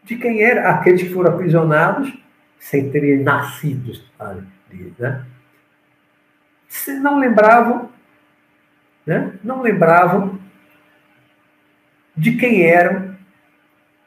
de 0.05 0.17
quem 0.17 0.43
era 0.43 0.71
aqueles 0.71 1.03
que 1.03 1.13
foram 1.13 1.33
aprisionados 1.33 2.13
sem 2.59 2.91
terem 2.91 3.23
nascido 3.23 3.93
ali, 4.19 4.95
né? 4.99 5.25
Se 6.69 6.99
não 6.99 7.19
lembravam, 7.19 7.91
né? 9.05 9.33
Não 9.43 9.61
lembravam 9.61 10.41
de 12.17 12.37
quem 12.37 12.63
eram, 12.63 13.12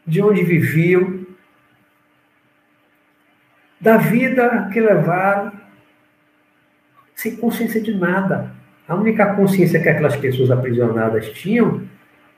de 0.05 0.21
onde 0.21 0.43
viviam, 0.43 1.25
da 3.79 3.97
vida 3.97 4.69
que 4.71 4.79
levaram, 4.79 5.51
sem 7.15 7.35
consciência 7.35 7.81
de 7.81 7.93
nada. 7.93 8.51
A 8.87 8.95
única 8.95 9.33
consciência 9.33 9.81
que 9.81 9.89
aquelas 9.89 10.15
pessoas 10.15 10.51
aprisionadas 10.51 11.29
tinham 11.31 11.83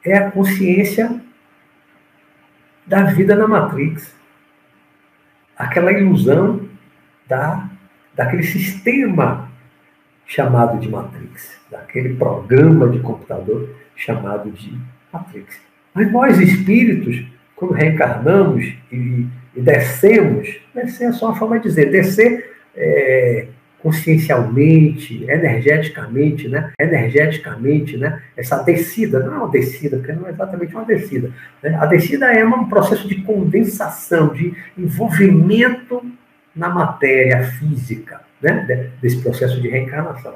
é 0.04 0.18
a 0.18 0.32
consciência 0.32 1.22
da 2.86 3.04
vida 3.04 3.36
na 3.36 3.48
Matrix. 3.48 4.16
Aquela 5.58 5.92
ilusão 5.92 6.68
da, 7.28 7.70
daquele 8.16 8.44
sistema 8.44 9.52
chamado 10.26 10.80
de 10.80 10.90
Matrix, 10.90 11.60
daquele 11.70 12.16
programa 12.16 12.90
de 12.90 13.00
computador 13.00 13.76
chamado 13.96 14.52
de 14.52 14.78
Matrix. 15.12 15.60
Mas 15.94 16.12
nós, 16.12 16.40
espíritos, 16.40 17.26
quando 17.58 17.74
reencarnamos 17.74 18.64
e, 18.92 19.28
e 19.56 19.62
descemos, 19.62 20.48
descer 20.74 21.10
é 21.10 21.12
só 21.12 21.26
uma 21.26 21.36
forma 21.36 21.58
de 21.58 21.64
dizer, 21.64 21.90
descer 21.92 22.56
é, 22.76 23.48
consciencialmente, 23.82 25.24
energeticamente, 25.28 26.48
né? 26.48 26.72
energeticamente, 26.80 27.98
né? 27.98 28.22
essa 28.38 28.62
descida, 28.64 29.20
não 29.20 29.34
é 29.34 29.38
uma 29.38 29.50
descida, 29.50 29.98
porque 29.98 30.14
não 30.14 30.28
é 30.28 30.32
exatamente 30.32 30.74
uma 30.76 30.86
descida. 30.86 31.32
Né? 31.64 31.76
A 31.80 31.88
descida 31.88 32.32
é 32.32 32.46
um 32.46 32.70
processo 32.70 33.08
de 33.08 33.22
condensação, 33.24 34.30
de 34.34 34.54
envolvimento 34.78 36.04
na 36.56 36.70
matéria 36.70 37.44
física, 37.44 38.22
né? 38.40 38.92
desse 39.02 39.20
processo 39.22 39.60
de 39.60 39.68
reencarnação. 39.68 40.36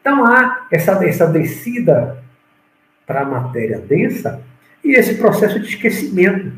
Então 0.00 0.24
há 0.24 0.66
essa, 0.70 1.04
essa 1.04 1.26
descida 1.26 2.22
para 3.04 3.22
a 3.22 3.24
matéria 3.24 3.78
densa 3.78 4.42
e 4.84 4.92
esse 4.92 5.14
processo 5.14 5.60
de 5.60 5.66
esquecimento 5.66 6.52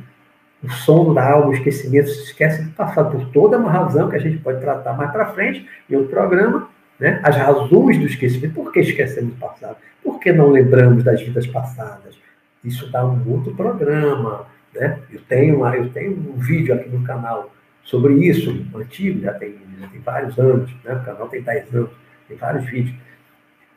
o 0.65 0.71
sono 0.71 1.13
da 1.13 1.31
alma, 1.31 1.49
o 1.49 1.53
esquecimento, 1.53 2.09
se 2.09 2.25
esquece 2.25 2.63
do 2.63 2.71
passado, 2.71 3.11
por 3.11 3.29
toda 3.31 3.59
uma 3.59 3.71
razão 3.71 4.09
que 4.09 4.17
a 4.17 4.19
gente 4.19 4.39
pode 4.39 4.61
tratar 4.61 4.95
mais 4.95 5.13
para 5.13 5.27
frente 5.33 5.69
em 5.91 5.95
outro 5.95 6.11
programa, 6.11 6.69
né? 6.99 7.21
as 7.23 7.37
razões 7.37 7.99
do 7.99 8.07
esquecimento. 8.07 8.55
Por 8.55 8.73
que 8.73 8.81
esquecemos 8.81 9.35
do 9.35 9.39
passado? 9.39 9.77
Por 10.03 10.19
que 10.19 10.33
não 10.33 10.51
lembramos 10.51 11.05
das 11.05 11.21
vidas 11.21 11.47
passadas? 11.47 12.19
Isso 12.65 12.91
dá 12.91 13.05
um 13.05 13.31
outro 13.31 13.55
programa. 13.55 14.47
Né? 14.75 14.99
Eu, 15.13 15.21
tenho 15.29 15.59
uma, 15.59 15.77
eu 15.77 15.91
tenho 15.91 16.13
um 16.13 16.39
vídeo 16.39 16.75
aqui 16.75 16.89
no 16.89 17.05
canal 17.05 17.53
sobre 17.83 18.15
isso, 18.27 18.51
antigo, 18.75 19.21
já 19.21 19.35
tem, 19.35 19.57
já 19.79 19.89
tem 19.89 20.01
vários 20.01 20.39
anos, 20.39 20.75
né? 20.83 20.95
o 20.95 21.05
canal 21.05 21.29
tem 21.29 21.43
10 21.43 21.75
anos, 21.75 21.91
tem 22.27 22.37
vários 22.39 22.65
vídeos. 22.65 22.97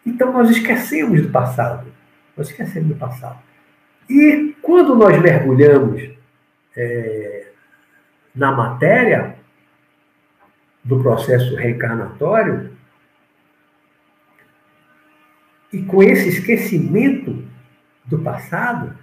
Então 0.05 0.31
nós 0.31 0.49
esquecemos 0.49 1.21
do 1.21 1.29
passado. 1.29 1.87
Nós 2.37 2.49
esquecemos 2.49 2.87
do 2.87 2.95
passado. 2.95 3.39
E 4.09 4.55
quando 4.61 4.95
nós 4.95 5.19
mergulhamos 5.21 6.09
é, 6.75 7.51
na 8.33 8.51
matéria 8.51 9.35
do 10.83 11.01
processo 11.01 11.55
reencarnatório, 11.55 12.71
e 15.71 15.81
com 15.83 16.01
esse 16.01 16.29
esquecimento 16.29 17.43
do 18.05 18.19
passado, 18.19 18.97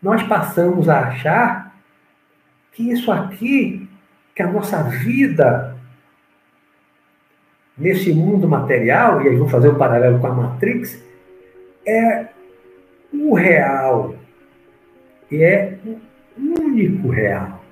nós 0.00 0.22
passamos 0.22 0.88
a 0.88 1.00
achar 1.08 1.76
que 2.72 2.90
isso 2.90 3.10
aqui, 3.10 3.88
que 4.34 4.42
a 4.42 4.50
nossa 4.50 4.82
vida 4.84 5.76
nesse 7.76 8.12
mundo 8.12 8.48
material, 8.48 9.22
e 9.22 9.28
aí 9.28 9.36
vou 9.36 9.48
fazer 9.48 9.68
um 9.68 9.78
paralelo 9.78 10.20
com 10.20 10.26
a 10.26 10.34
Matrix, 10.34 11.02
é 11.86 12.28
o 13.12 13.34
real, 13.34 14.14
é 15.30 15.74
único 16.36 17.08
real. 17.08 17.62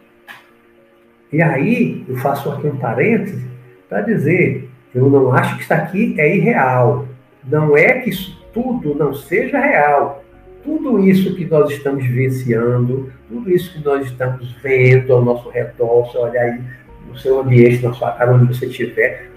E 1.33 1.41
aí, 1.41 2.05
eu 2.09 2.17
faço 2.17 2.51
aqui 2.51 2.67
um 2.67 2.77
parêntese 2.77 3.47
para 3.89 4.03
dizer: 4.03 4.69
eu 4.95 5.09
não 5.09 5.33
acho 5.33 5.57
que 5.57 5.63
isso 5.63 5.75
aqui 5.75 6.15
é 6.19 6.37
irreal. 6.37 7.07
Não 7.45 7.77
é 7.77 8.01
que 8.01 8.11
isso 8.11 8.41
tudo 8.53 8.95
não 8.95 9.15
seja 9.15 9.59
real. 9.59 10.25
Tudo 10.63 10.99
isso 10.99 11.35
que 11.35 11.47
nós 11.47 11.71
estamos 11.71 12.05
vivenciando, 12.05 13.11
tudo 13.29 13.51
isso 13.51 13.73
que 13.73 13.85
nós 13.85 14.05
estamos 14.07 14.53
vendo 14.63 15.13
ao 15.13 15.25
nosso 15.25 15.49
redor, 15.49 16.07
você 16.07 16.19
olhar 16.19 16.43
aí 16.43 16.61
no 17.09 17.17
seu 17.17 17.41
ambiente, 17.41 17.83
na 17.83 17.95
sua 17.95 18.13
casa, 18.13 18.33
onde 18.33 18.55
você 18.55 18.67
estiver, 18.67 19.31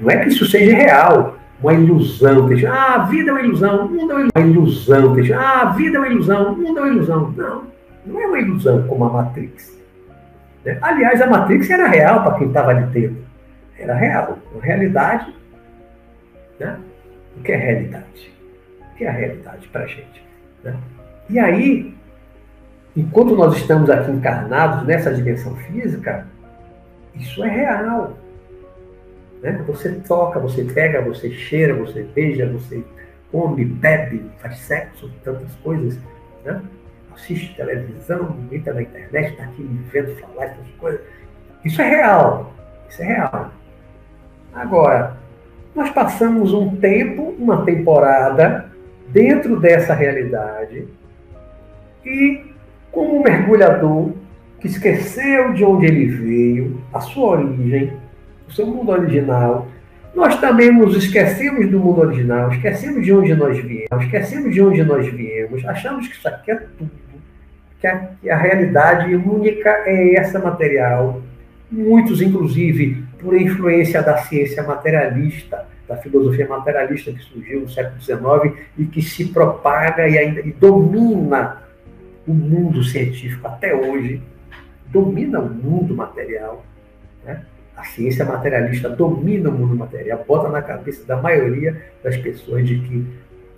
não 0.00 0.10
é 0.10 0.22
que 0.22 0.28
isso 0.28 0.46
seja 0.46 0.74
real, 0.74 1.36
uma 1.62 1.74
ilusão. 1.74 2.48
Que, 2.48 2.66
ah, 2.66 2.94
a 2.94 2.98
vida 3.04 3.30
é 3.30 3.32
uma 3.32 3.42
ilusão, 3.42 3.86
o 3.86 3.88
mundo 3.88 4.12
é 4.12 4.14
uma 4.16 4.46
ilusão. 4.46 5.14
Que, 5.14 5.32
ah, 5.32 5.60
a 5.62 5.64
vida 5.72 5.96
é 5.96 6.00
uma 6.00 6.08
ilusão, 6.08 6.52
o 6.52 6.56
mundo 6.56 6.78
é 6.78 6.82
uma 6.82 6.92
ilusão. 6.92 7.34
Não. 7.36 7.72
Não 8.04 8.20
é 8.20 8.26
uma 8.26 8.38
ilusão 8.40 8.82
como 8.88 9.04
a 9.04 9.10
Matrix. 9.10 9.78
Né? 10.64 10.78
Aliás, 10.82 11.20
a 11.22 11.26
Matrix 11.26 11.70
era 11.70 11.86
real 11.86 12.22
para 12.24 12.38
quem 12.38 12.48
estava 12.48 12.70
ali 12.70 12.86
dentro. 12.86 13.24
Era 13.78 13.94
real. 13.94 14.38
Realidade. 14.60 15.32
Né? 16.58 16.76
O 17.36 17.42
que 17.42 17.52
é 17.52 17.56
realidade? 17.56 18.32
O 18.80 18.96
que 18.96 19.04
é 19.04 19.08
a 19.08 19.12
realidade 19.12 19.68
para 19.68 19.84
a 19.84 19.86
gente? 19.86 20.24
Né? 20.64 20.74
E 21.30 21.38
aí, 21.38 21.94
enquanto 22.96 23.36
nós 23.36 23.56
estamos 23.56 23.88
aqui 23.88 24.10
encarnados 24.10 24.84
nessa 24.86 25.14
dimensão 25.14 25.54
física, 25.56 26.26
isso 27.14 27.42
é 27.44 27.48
real. 27.48 28.16
Né? 29.42 29.62
Você 29.66 29.90
toca, 30.06 30.40
você 30.40 30.64
pega, 30.64 31.02
você 31.02 31.30
cheira, 31.30 31.74
você 31.74 32.02
beija, 32.02 32.50
você 32.50 32.82
come, 33.30 33.64
bebe, 33.64 34.24
faz 34.38 34.58
sexo, 34.60 35.10
tantas 35.22 35.54
coisas. 35.56 35.98
Né? 36.44 36.62
assiste 37.14 37.54
televisão, 37.54 38.36
entra 38.50 38.74
na 38.74 38.82
internet, 38.82 39.32
está 39.32 39.44
aqui 39.44 39.62
me 39.62 39.82
vendo 39.90 40.16
falar 40.16 40.46
essas 40.46 40.66
coisas. 40.78 41.00
Isso 41.64 41.80
é 41.80 41.88
real. 41.88 42.52
Isso 42.88 43.02
é 43.02 43.06
real. 43.06 43.50
Agora, 44.52 45.16
nós 45.74 45.90
passamos 45.90 46.52
um 46.52 46.76
tempo, 46.76 47.34
uma 47.38 47.64
temporada, 47.64 48.70
dentro 49.08 49.58
dessa 49.60 49.94
realidade, 49.94 50.86
e 52.04 52.44
como 52.90 53.18
um 53.18 53.22
mergulhador 53.22 54.12
que 54.60 54.66
esqueceu 54.66 55.52
de 55.52 55.64
onde 55.64 55.86
ele 55.86 56.06
veio, 56.06 56.82
a 56.92 57.00
sua 57.00 57.38
origem, 57.38 57.92
seu 58.52 58.66
mundo 58.66 58.90
original, 58.90 59.68
nós 60.14 60.38
também 60.40 60.72
nos 60.72 60.96
esquecemos 60.96 61.70
do 61.70 61.78
mundo 61.78 62.02
original, 62.02 62.52
esquecemos 62.52 63.04
de 63.04 63.12
onde 63.12 63.34
nós 63.34 63.58
viemos, 63.58 64.04
esquecemos 64.04 64.52
de 64.52 64.62
onde 64.62 64.84
nós 64.84 65.06
viemos, 65.08 65.64
achamos 65.64 66.06
que 66.06 66.14
isso 66.14 66.28
aqui 66.28 66.50
é 66.50 66.56
tudo 66.56 67.02
que 67.82 67.86
a, 67.88 68.08
que 68.20 68.30
a 68.30 68.36
realidade 68.36 69.14
única 69.16 69.68
é 69.84 70.14
essa 70.14 70.38
material. 70.38 71.20
Muitos, 71.68 72.22
inclusive, 72.22 73.02
por 73.18 73.38
influência 73.38 74.00
da 74.00 74.18
ciência 74.18 74.62
materialista, 74.62 75.66
da 75.88 75.96
filosofia 75.96 76.46
materialista 76.46 77.12
que 77.12 77.22
surgiu 77.24 77.62
no 77.62 77.68
século 77.68 78.00
XIX 78.00 78.66
e 78.78 78.84
que 78.84 79.02
se 79.02 79.26
propaga 79.26 80.08
e 80.08 80.16
ainda 80.16 80.40
e 80.40 80.52
domina 80.52 81.60
o 82.26 82.32
mundo 82.32 82.84
científico 82.84 83.48
até 83.48 83.74
hoje, 83.74 84.22
domina 84.86 85.40
o 85.40 85.48
mundo 85.48 85.96
material. 85.96 86.64
Né? 87.24 87.42
A 87.76 87.84
ciência 87.84 88.24
materialista 88.24 88.88
domina 88.88 89.48
o 89.48 89.52
mundo 89.52 89.74
material, 89.74 90.24
bota 90.26 90.48
na 90.48 90.62
cabeça 90.62 91.04
da 91.06 91.16
maioria 91.16 91.82
das 92.02 92.16
pessoas 92.16 92.66
de 92.66 92.78
que 92.78 93.06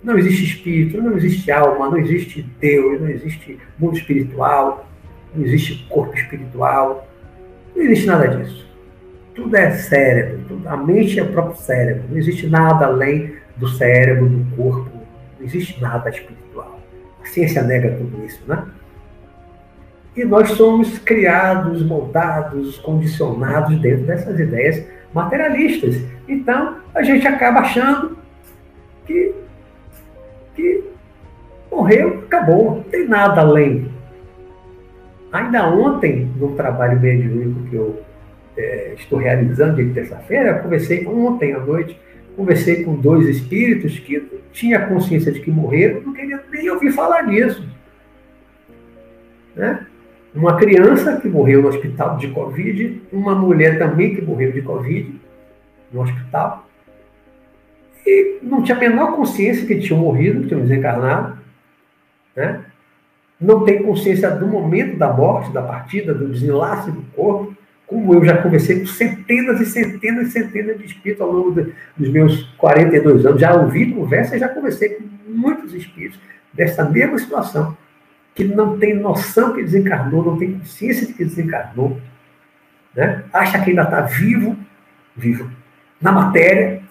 não 0.03 0.17
existe 0.17 0.45
espírito, 0.45 1.01
não 1.01 1.17
existe 1.17 1.51
alma, 1.51 1.89
não 1.89 1.97
existe 1.97 2.43
Deus, 2.59 3.01
não 3.01 3.09
existe 3.09 3.57
mundo 3.77 3.97
espiritual, 3.97 4.87
não 5.33 5.43
existe 5.43 5.85
corpo 5.89 6.15
espiritual, 6.15 7.07
não 7.75 7.83
existe 7.83 8.05
nada 8.05 8.27
disso. 8.27 8.65
Tudo 9.33 9.55
é 9.57 9.71
cérebro, 9.71 10.61
a 10.65 10.77
mente 10.77 11.19
é 11.19 11.23
o 11.23 11.31
próprio 11.31 11.57
cérebro, 11.57 12.03
não 12.09 12.17
existe 12.17 12.47
nada 12.47 12.85
além 12.85 13.35
do 13.57 13.67
cérebro, 13.67 14.29
do 14.29 14.55
corpo, 14.55 14.91
não 15.39 15.45
existe 15.45 15.81
nada 15.81 16.09
espiritual. 16.09 16.79
A 17.21 17.25
ciência 17.25 17.63
nega 17.63 17.97
tudo 17.97 18.23
isso, 18.25 18.41
né? 18.47 18.63
E 20.15 20.23
nós 20.23 20.49
somos 20.51 20.97
criados, 20.99 21.83
moldados, 21.83 22.77
condicionados 22.77 23.77
dentro 23.79 24.05
dessas 24.05 24.39
ideias 24.39 24.83
materialistas. 25.13 26.01
Então, 26.27 26.77
a 26.93 27.03
gente 27.03 27.27
acaba 27.27 27.59
achando 27.59 28.17
que, 29.05 29.33
que 30.55 30.83
morreu, 31.69 32.23
acabou, 32.25 32.77
não 32.77 32.83
tem 32.83 33.07
nada 33.07 33.41
além. 33.41 33.89
Ainda 35.31 35.67
ontem, 35.67 36.31
no 36.37 36.55
trabalho 36.55 36.99
mediúnico 36.99 37.69
que 37.69 37.75
eu 37.75 38.01
é, 38.55 38.93
estou 38.97 39.19
realizando 39.19 39.75
de 39.75 39.93
terça-feira, 39.93 40.59
conversei 40.59 41.05
ontem 41.05 41.53
à 41.53 41.59
noite, 41.59 41.99
conversei 42.37 42.83
com 42.83 42.95
dois 42.95 43.27
espíritos 43.27 43.99
que 43.99 44.41
tinham 44.53 44.87
consciência 44.87 45.31
de 45.31 45.41
que 45.41 45.51
morreram, 45.51 46.01
não 46.01 46.13
queriam 46.13 46.39
nem 46.49 46.69
ouvir 46.69 46.91
falar 46.91 47.23
nisso. 47.23 47.67
Né? 49.55 49.85
Uma 50.35 50.57
criança 50.57 51.15
que 51.21 51.29
morreu 51.29 51.61
no 51.61 51.69
hospital 51.69 52.17
de 52.17 52.27
Covid, 52.27 53.01
uma 53.11 53.33
mulher 53.33 53.79
também 53.79 54.13
que 54.13 54.21
morreu 54.21 54.51
de 54.51 54.61
Covid 54.61 55.15
no 55.93 56.01
hospital, 56.01 56.67
e 58.05 58.39
não 58.43 58.61
tinha 58.61 58.75
a 58.75 58.79
menor 58.79 59.15
consciência 59.15 59.65
que 59.65 59.79
tinham 59.79 59.99
morrido, 59.99 60.41
que 60.41 60.47
tinham 60.49 60.61
desencarnado, 60.61 61.37
né? 62.35 62.65
não 63.39 63.63
tem 63.63 63.81
consciência 63.81 64.29
do 64.29 64.45
momento 64.45 64.97
da 64.97 65.11
morte, 65.11 65.53
da 65.53 65.61
partida, 65.61 66.13
do 66.13 66.27
desenlace 66.27 66.91
do 66.91 67.01
corpo, 67.15 67.55
como 67.87 68.13
eu 68.13 68.25
já 68.25 68.37
conversei 68.41 68.79
com 68.79 68.87
centenas 68.87 69.61
e 69.61 69.65
centenas 69.65 70.27
e 70.27 70.31
centenas 70.31 70.77
de 70.77 70.85
espíritos 70.85 71.21
ao 71.21 71.31
longo 71.31 71.51
de, 71.51 71.71
dos 71.95 72.09
meus 72.09 72.43
42 72.57 73.25
anos, 73.25 73.39
já 73.39 73.53
ouvi 73.53 73.93
conversa 73.93 74.35
e 74.35 74.39
já 74.39 74.49
conversei 74.49 74.89
com 74.89 75.03
muitos 75.27 75.73
espíritos 75.73 76.19
dessa 76.51 76.83
mesma 76.83 77.17
situação, 77.17 77.77
que 78.35 78.43
não 78.43 78.77
tem 78.77 78.93
noção 78.93 79.53
que 79.53 79.63
desencarnou, 79.63 80.23
não 80.23 80.37
tem 80.37 80.59
consciência 80.59 81.07
de 81.07 81.13
que 81.13 81.23
desencarnou, 81.23 81.97
né? 82.93 83.23
acha 83.31 83.59
que 83.63 83.69
ainda 83.69 83.83
está 83.83 84.01
vivo, 84.01 84.57
vivo, 85.15 85.49
na 86.01 86.11
matéria, 86.11 86.81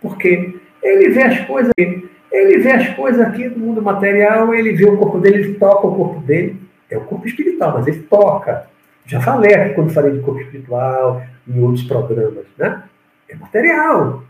porque 0.00 0.58
ele 0.82 1.10
vê 1.10 1.22
as 1.22 1.40
coisas, 1.46 1.72
ele 1.76 2.58
vê 2.58 2.72
as 2.72 2.88
coisas 2.96 3.20
aqui 3.20 3.48
do 3.48 3.60
mundo 3.60 3.82
material, 3.82 4.54
ele 4.54 4.72
vê 4.72 4.86
o 4.86 4.96
corpo 4.96 5.20
dele, 5.20 5.44
ele 5.44 5.54
toca 5.54 5.86
o 5.86 5.94
corpo 5.94 6.20
dele, 6.20 6.60
é 6.90 6.96
o 6.96 7.02
corpo 7.02 7.26
espiritual, 7.26 7.74
mas 7.74 7.86
ele 7.86 8.02
toca, 8.02 8.66
já 9.04 9.20
falei 9.20 9.54
aqui 9.54 9.74
quando 9.74 9.92
falei 9.92 10.12
de 10.12 10.20
corpo 10.20 10.40
espiritual, 10.40 11.22
em 11.46 11.60
outros 11.60 11.84
programas, 11.84 12.46
né? 12.56 12.84
É 13.28 13.36
material. 13.36 14.22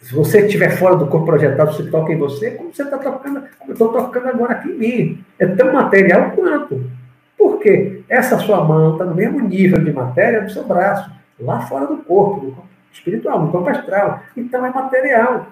Se 0.00 0.14
você 0.14 0.46
estiver 0.46 0.70
fora 0.76 0.96
do 0.96 1.06
corpo 1.06 1.26
projetado, 1.26 1.72
você 1.72 1.90
toca 1.90 2.12
em 2.12 2.18
você, 2.18 2.52
como 2.52 2.72
você 2.72 2.82
está 2.82 2.98
tocando, 2.98 3.42
como 3.58 3.70
eu 3.70 3.72
estou 3.72 3.92
tocando 3.92 4.28
agora 4.28 4.52
aqui 4.52 4.70
em 4.70 4.78
mim. 4.78 5.24
É 5.38 5.46
tão 5.46 5.72
material 5.72 6.30
quanto. 6.32 6.88
Por 7.36 7.58
quê? 7.58 8.02
Essa 8.08 8.38
sua 8.38 8.62
mão 8.64 8.92
está 8.92 9.04
no 9.04 9.14
mesmo 9.14 9.40
nível 9.40 9.82
de 9.82 9.92
matéria 9.92 10.42
do 10.42 10.50
seu 10.50 10.64
braço, 10.64 11.10
lá 11.40 11.60
fora 11.60 11.86
do 11.86 11.96
corpo, 11.98 12.46
no 12.46 12.52
corpo 12.52 12.68
espiritual, 12.92 13.42
no 13.42 13.50
corpo 13.50 13.68
astral. 13.68 14.22
Então 14.36 14.64
é 14.64 14.70
material. 14.70 15.48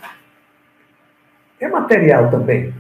É 1.61 1.69
material 1.69 2.31
também. 2.31 2.73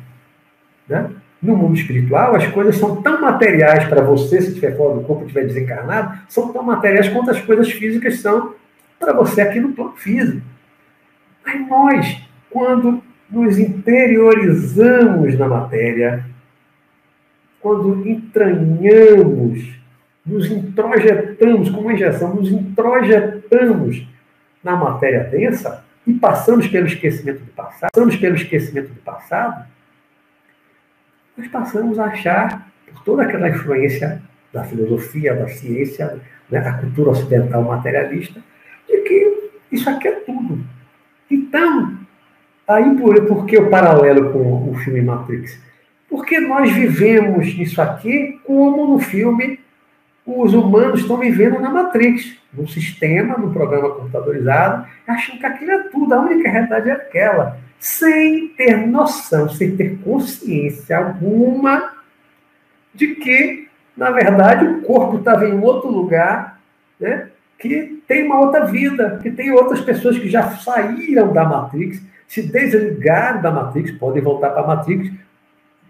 Né? 0.88 1.10
No 1.42 1.56
mundo 1.56 1.76
espiritual, 1.76 2.34
as 2.34 2.46
coisas 2.46 2.76
são 2.76 3.02
tão 3.02 3.20
materiais 3.20 3.84
para 3.86 4.02
você, 4.02 4.40
se 4.40 4.48
estiver 4.48 4.76
fora 4.76 4.94
do 4.94 5.02
corpo, 5.02 5.22
estiver 5.24 5.46
desencarnado, 5.46 6.18
são 6.28 6.52
tão 6.52 6.62
materiais 6.62 7.08
quanto 7.08 7.30
as 7.30 7.40
coisas 7.40 7.70
físicas 7.70 8.20
são 8.20 8.54
para 8.98 9.12
você 9.12 9.42
aqui 9.42 9.60
no 9.60 9.72
plano 9.72 9.92
físico. 9.96 10.53
Mas 11.44 11.68
nós, 11.68 12.22
quando 12.50 13.02
nos 13.30 13.58
interiorizamos 13.58 15.38
na 15.38 15.48
matéria, 15.48 16.24
quando 17.60 18.06
entranhamos, 18.06 19.74
nos 20.24 20.50
introjetamos, 20.50 21.70
como 21.70 21.90
injeção, 21.90 22.34
nos 22.34 22.50
introjetamos 22.50 24.06
na 24.62 24.76
matéria 24.76 25.24
densa 25.24 25.84
e 26.06 26.12
passamos 26.14 26.68
pelo 26.68 26.86
esquecimento 26.86 27.40
do 27.40 27.52
passado, 27.52 27.90
passamos 27.92 28.16
pelo 28.16 28.34
esquecimento 28.34 28.88
do 28.88 29.00
passado, 29.00 29.66
nós 31.36 31.48
passamos 31.48 31.98
a 31.98 32.04
achar, 32.04 32.70
por 32.86 33.02
toda 33.02 33.22
aquela 33.24 33.48
influência 33.48 34.22
da 34.52 34.62
filosofia, 34.62 35.34
da 35.34 35.48
ciência, 35.48 36.20
né, 36.48 36.60
da 36.60 36.74
cultura 36.74 37.10
ocidental 37.10 37.62
materialista, 37.62 38.40
de 38.88 38.98
que 38.98 39.50
isso 39.72 39.88
aqui 39.90 40.08
é 40.08 40.12
tudo. 40.20 40.64
Então, 41.34 41.98
aí 42.66 42.96
por, 42.96 43.26
por 43.26 43.46
que 43.46 43.58
o 43.58 43.68
paralelo 43.68 44.32
com 44.32 44.70
o 44.70 44.74
filme 44.76 45.02
Matrix? 45.02 45.58
Porque 46.08 46.38
nós 46.38 46.70
vivemos 46.72 47.46
isso 47.48 47.82
aqui 47.82 48.40
como 48.44 48.86
no 48.86 48.98
filme 48.98 49.58
os 50.26 50.54
humanos 50.54 51.00
estão 51.00 51.18
vivendo 51.18 51.60
na 51.60 51.68
Matrix, 51.68 52.36
num 52.52 52.66
sistema, 52.66 53.36
num 53.36 53.52
programa 53.52 53.90
computadorizado, 53.90 54.86
achando 55.06 55.38
que 55.38 55.46
aquilo 55.46 55.70
é 55.72 55.82
tudo, 55.88 56.14
a 56.14 56.20
única 56.20 56.48
realidade 56.48 56.88
é 56.88 56.92
aquela 56.92 57.58
sem 57.78 58.48
ter 58.48 58.86
noção, 58.86 59.50
sem 59.50 59.76
ter 59.76 59.98
consciência 59.98 60.96
alguma 60.96 61.92
de 62.94 63.08
que, 63.16 63.68
na 63.94 64.10
verdade, 64.10 64.66
o 64.66 64.80
corpo 64.80 65.18
estava 65.18 65.46
em 65.46 65.58
outro 65.60 65.90
lugar, 65.90 66.58
né? 66.98 67.28
Que 67.64 68.02
tem 68.06 68.26
uma 68.26 68.40
outra 68.40 68.66
vida, 68.66 69.18
que 69.22 69.30
tem 69.30 69.50
outras 69.50 69.80
pessoas 69.80 70.18
que 70.18 70.28
já 70.28 70.50
saíram 70.56 71.32
da 71.32 71.44
Matrix, 71.44 72.02
se 72.28 72.42
desligaram 72.42 73.40
da 73.40 73.50
Matrix, 73.50 73.92
podem 73.92 74.22
voltar 74.22 74.50
para 74.50 74.64
a 74.64 74.66
Matrix, 74.66 75.10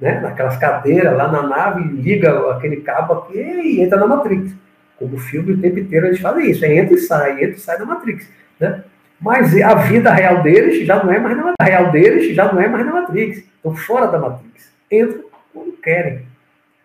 né? 0.01 0.21
naquelas 0.21 0.57
cadeiras 0.57 1.17
lá 1.17 1.27
na 1.33 1.43
nave, 1.43 1.83
liga 2.01 2.53
aquele 2.53 2.77
cabo 2.77 3.15
aqui 3.15 3.39
e 3.39 3.81
entra 3.81 3.99
na 3.99 4.07
Matrix. 4.07 4.55
Como 4.97 5.17
o 5.17 5.19
filme 5.19 5.55
o 5.55 5.61
tempo 5.61 5.81
inteiro 5.81 6.07
eles 6.07 6.21
fazem 6.21 6.49
isso, 6.49 6.65
entra 6.65 6.95
e 6.95 6.99
sai, 6.99 7.33
entra 7.43 7.57
e 7.57 7.59
sai 7.59 7.77
da 7.77 7.85
Matrix. 7.85 8.31
Né? 8.61 8.85
Mas 9.21 9.61
a 9.61 9.75
vida 9.75 10.13
real 10.13 10.45
deles 10.45 10.87
já 10.87 11.03
não 11.03 11.13
é 11.13 11.19
mais 11.19 11.37
na 11.37 11.55
real 11.61 11.91
deles 11.91 12.33
já 12.37 12.53
não 12.53 12.63
é 12.63 12.69
mais 12.69 12.87
na 12.87 12.93
Matrix. 12.93 13.39
Estão 13.39 13.75
fora 13.75 14.07
da 14.07 14.19
Matrix. 14.21 14.73
Entram 14.93 15.25
quando 15.53 15.73
querem. 15.83 16.25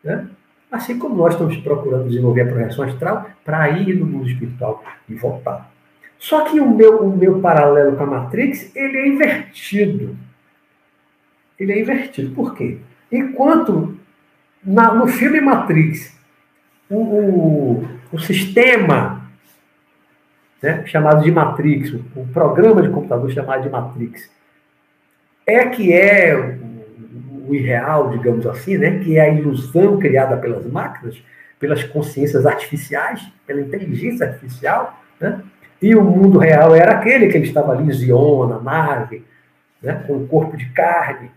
Né? 0.04 0.26
Assim 0.72 1.00
como 1.00 1.16
nós 1.16 1.34
estamos 1.34 1.58
procurando 1.58 2.08
desenvolver 2.08 2.42
a 2.42 2.48
projeção 2.48 2.86
astral 2.86 3.30
para 3.44 3.70
ir 3.70 3.96
no 3.96 4.06
mundo 4.06 4.30
espiritual 4.30 4.84
e 5.08 5.16
voltar. 5.16 5.72
Só 6.20 6.42
que 6.42 6.60
o 6.60 6.70
meu, 6.70 7.02
o 7.02 7.18
meu 7.18 7.40
paralelo 7.40 7.96
com 7.96 8.04
a 8.04 8.08
Matrix, 8.08 8.76
ele 8.76 8.98
é 8.98 9.08
invertido. 9.08 10.16
Ele 11.58 11.74
é 11.74 11.82
invertido. 11.82 12.36
Por 12.36 12.56
quê? 12.56 12.78
Enquanto 13.12 13.98
na, 14.64 14.94
no 14.94 15.08
filme 15.08 15.42
Matrix, 15.42 16.16
o, 16.90 16.98
o, 16.98 17.88
o 18.12 18.20
sistema 18.20 19.20
né, 20.62 20.86
chamado 20.86 21.24
de 21.24 21.32
Matrix, 21.32 21.94
o 21.94 22.28
programa 22.34 22.82
de 22.82 22.90
computador 22.90 23.32
chamado 23.32 23.64
de 23.64 23.70
Matrix, 23.70 24.30
é 25.48 25.66
que 25.68 25.94
é 25.94 26.60
o, 27.50 27.56
irreal, 27.56 28.10
digamos 28.10 28.46
assim, 28.46 28.78
né, 28.78 29.00
que 29.00 29.18
é 29.18 29.22
a 29.22 29.30
ilusão 29.30 29.98
criada 29.98 30.38
pelas 30.38 30.66
máquinas, 30.66 31.22
pelas 31.60 31.84
consciências 31.84 32.46
artificiais, 32.46 33.22
pela 33.46 33.62
inteligência 33.62 34.28
artificial, 34.28 35.02
né, 35.20 35.42
e 35.82 35.96
o 35.96 36.04
mundo 36.04 36.38
real 36.38 36.76
era 36.76 36.94
aquele 36.94 37.28
que 37.28 37.38
ele 37.38 37.48
estava 37.48 37.72
ali, 37.72 37.92
Ziona, 37.92 38.60
nave, 38.60 39.26
né, 39.82 40.04
com 40.06 40.18
o 40.18 40.28
corpo 40.28 40.58
de 40.58 40.70
carne. 40.70 41.32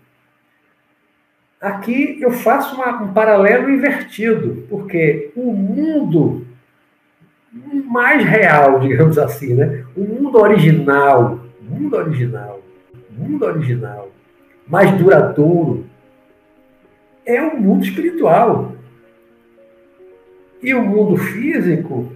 Aqui 1.61 2.19
eu 2.21 2.33
faço 2.33 2.75
uma, 2.75 3.03
um 3.03 3.13
paralelo 3.13 3.71
invertido, 3.71 4.67
porque 4.69 5.31
o 5.37 5.53
mundo 5.53 6.45
mais 7.53 8.25
real, 8.25 8.81
digamos 8.81 9.19
assim, 9.19 9.55
né? 9.55 9.85
O 9.95 10.01
mundo 10.01 10.39
original, 10.39 11.39
mundo 11.61 11.97
original, 11.97 12.61
mundo 13.11 13.45
original, 13.45 14.11
mais 14.67 14.91
duradouro, 14.93 15.85
é 17.25 17.41
o 17.43 17.59
mundo 17.59 17.85
espiritual. 17.85 18.73
E 20.63 20.75
o 20.75 20.83
mundo 20.83 21.17
físico 21.17 22.13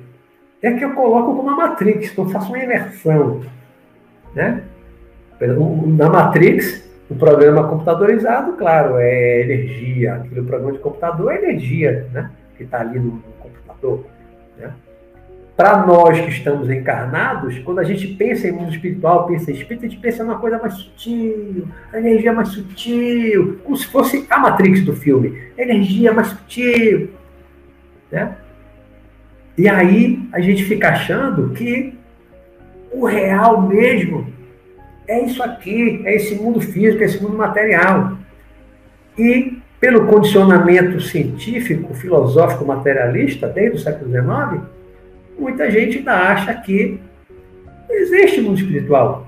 é 0.63 0.73
que 0.73 0.85
eu 0.85 0.95
coloco 0.95 1.35
como 1.37 1.43
uma 1.43 1.57
matrix, 1.57 2.13
então 2.13 2.29
faço 2.29 2.49
uma 2.49 2.59
imersão. 2.63 3.43
Né? 4.35 4.63
Na 5.97 6.09
matrix, 6.09 6.89
o 7.11 7.15
programa 7.15 7.69
computadorizado, 7.69 8.53
claro, 8.55 8.97
é 8.99 9.43
energia. 9.43 10.15
Aquele 10.15 10.43
programa 10.43 10.73
de 10.73 10.79
computador 10.79 11.33
é 11.33 11.43
energia, 11.43 12.09
né? 12.13 12.31
Que 12.57 12.65
está 12.65 12.81
ali 12.81 12.99
no 12.99 13.23
computador. 13.39 14.07
Né? 14.59 14.73
Para 15.57 15.87
nós 15.87 16.21
que 16.21 16.29
estamos 16.29 16.69
encarnados, 16.69 17.59
quando 17.61 17.79
a 17.79 17.85
gente 17.85 18.07
pensa 18.09 18.47
em 18.47 18.53
mundo 18.53 18.71
espiritual, 18.71 19.27
pensa 19.27 19.51
em 19.51 19.55
espírito, 19.55 19.87
a 19.87 19.89
gente 19.89 20.01
pensa 20.01 20.23
numa 20.23 20.39
coisa 20.39 20.59
mais 20.59 20.75
sutil, 20.75 21.67
a 21.91 21.99
energia 21.99 22.31
mais 22.31 22.49
sutil, 22.49 23.59
como 23.65 23.75
se 23.75 23.87
fosse 23.87 24.27
a 24.29 24.39
Matrix 24.39 24.83
do 24.83 24.95
filme, 24.95 25.43
energia 25.57 26.13
mais 26.13 26.29
sutil. 26.29 27.11
Né? 28.13 28.37
E 29.57 29.67
aí 29.67 30.29
a 30.31 30.41
gente 30.41 30.63
fica 30.65 30.91
achando 30.91 31.49
que 31.55 31.99
o 32.93 33.07
real 33.07 33.63
mesmo 33.63 34.27
é 35.09 35.25
isso 35.25 35.43
aqui, 35.43 36.03
é 36.05 36.17
esse 36.17 36.35
mundo 36.35 36.61
físico, 36.61 37.03
é 37.03 37.07
esse 37.07 37.23
mundo 37.23 37.39
material. 37.39 38.19
E 39.17 39.59
pelo 39.81 40.07
condicionamento 40.07 41.01
científico, 41.01 41.95
filosófico, 41.95 42.67
materialista, 42.67 43.49
desde 43.49 43.79
o 43.79 43.81
século 43.81 44.11
XIX, 44.11 44.76
muita 45.39 45.71
gente 45.71 45.99
ainda 45.99 46.13
acha 46.13 46.55
que 46.55 47.01
existe 47.91 48.41
mundo 48.41 48.59
espiritual. 48.59 49.27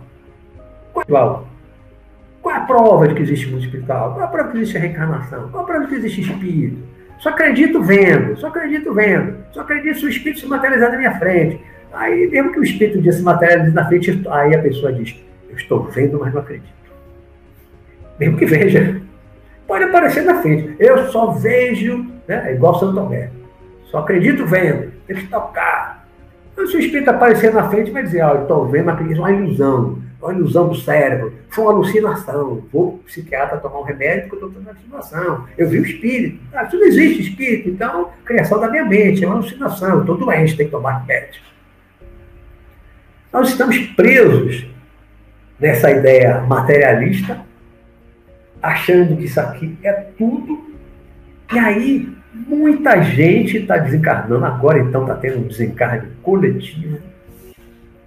espiritual. 0.89 1.49
Qual 2.43 2.55
é 2.55 2.59
a 2.59 2.63
prova 2.63 3.09
de 3.09 3.15
que 3.15 3.23
existe 3.23 3.49
mundo 3.49 3.65
espiritual? 3.65 4.13
Qual 4.13 4.23
é 4.23 4.25
a 4.25 4.29
prova 4.29 4.49
de 4.49 4.53
que 4.53 4.59
existe 4.59 4.77
a 4.77 4.81
reencarnação? 4.81 5.49
Qual 5.51 5.63
é 5.63 5.65
a 5.65 5.67
prova 5.67 5.85
de 5.85 5.89
que 5.89 5.95
existe 5.97 6.21
espírito? 6.23 6.83
Só 7.19 7.31
acredito 7.31 7.83
vendo, 7.83 8.37
só 8.37 8.47
acredito 8.47 8.95
vendo, 8.95 9.37
só 9.53 9.61
acredito 9.61 9.99
se 9.99 10.07
o 10.07 10.09
espírito 10.09 10.41
se 10.41 10.47
materializar 10.47 10.93
na 10.93 10.99
minha 10.99 11.19
frente. 11.19 11.61
Aí, 11.93 12.29
mesmo 12.29 12.53
que 12.53 12.61
o 12.61 12.63
espírito 12.63 12.99
um 12.99 13.03
dia 13.03 13.13
se 13.13 13.23
materialize 13.23 13.75
na 13.75 13.87
frente, 13.87 14.23
aí 14.31 14.55
a 14.55 14.63
pessoa 14.63 14.93
diz: 14.93 15.17
Eu 15.49 15.57
estou 15.57 15.83
vendo, 15.85 16.19
mas 16.21 16.33
não 16.33 16.41
acredito. 16.41 16.79
Mesmo 18.19 18.37
que 18.37 18.47
veja. 18.47 19.01
Pode 19.67 19.85
aparecer 19.85 20.23
na 20.23 20.41
frente. 20.41 20.75
Eu 20.79 21.11
só 21.11 21.33
vejo, 21.33 22.07
né? 22.27 22.51
É 22.51 22.55
igual 22.55 22.79
Santo 22.79 22.95
Tomé. 22.95 23.31
Só 23.91 23.99
acredito 23.99 24.47
vendo. 24.47 24.93
Tem 25.07 25.17
que 25.17 25.27
tocar. 25.27 25.98
Se 26.67 26.77
o 26.77 26.81
espírito 26.81 27.09
aparecer 27.11 27.53
na 27.53 27.69
frente, 27.71 27.91
vai 27.91 28.03
dizer: 28.03 28.25
oh, 28.25 28.35
eu 28.35 28.43
estou 28.43 28.69
vendo, 28.69 28.87
mas 28.87 29.11
é 29.11 29.19
uma 29.19 29.31
ilusão. 29.31 29.99
Uma 30.21 30.35
ilusão 30.35 30.69
do 30.69 30.75
cérebro. 30.75 31.33
Foi 31.49 31.65
uma 31.65 31.75
alucinação. 31.75 32.65
Vou 32.73 32.95
o 32.95 32.99
psiquiatra 33.07 33.59
tomar 33.59 33.79
um 33.79 33.85
remédio 33.85 34.29
porque 34.29 34.45
eu 34.45 34.49
estou 34.49 34.63
tendo 34.63 34.71
alucinação. 34.71 35.47
Eu 35.57 35.69
vi 35.69 35.79
o 35.79 35.87
espírito. 35.87 36.41
Ah, 36.53 36.65
isso 36.65 36.77
não 36.77 36.87
existe 36.87 37.23
espírito. 37.23 37.69
Então, 37.69 38.11
criação 38.25 38.59
da 38.59 38.69
minha 38.69 38.85
mente. 38.85 39.23
É 39.23 39.27
uma 39.29 39.37
alucinação. 39.37 40.01
Estou 40.01 40.17
doente, 40.17 40.57
tem 40.57 40.67
que 40.67 40.73
tomar 40.73 40.99
remédio. 40.99 41.41
Nós 43.33 43.51
estamos 43.51 43.79
presos 43.95 44.67
nessa 45.61 45.91
ideia 45.91 46.41
materialista, 46.41 47.41
achando 48.61 49.17
que 49.17 49.25
isso 49.25 49.41
aqui 49.41 49.79
é 49.85 49.93
tudo. 49.93 50.75
E 51.53 51.59
aí, 51.59 52.18
muita 52.49 53.03
gente 53.03 53.59
está 53.59 53.77
desencarnando. 53.77 54.45
Agora, 54.45 54.79
então, 54.79 55.03
está 55.03 55.15
tendo 55.15 55.39
um 55.39 55.49
desencarne 55.49 56.09
coletivo. 56.23 56.99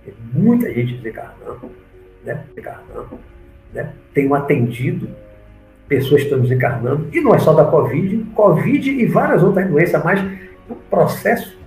Tem 0.04 0.14
muita 0.34 0.74
gente 0.74 0.96
desencarnando. 0.96 1.72
Né? 2.26 2.44
desencarnando 2.50 3.20
né? 3.74 3.94
Tenho 4.14 4.34
atendido 4.34 5.10
pessoas 5.88 6.22
que 6.22 6.28
estão 6.28 6.42
desencarnando. 6.42 7.10
E 7.12 7.22
não 7.22 7.34
é 7.34 7.40
só 7.40 7.54
da 7.54 7.66
Covid, 7.66 8.24
Covid 8.34 8.90
e 8.90 9.06
várias 9.06 9.44
outras 9.44 9.68
doenças, 9.70 10.04
mas 10.04 10.22
o 10.70 10.76
processo 10.76 11.60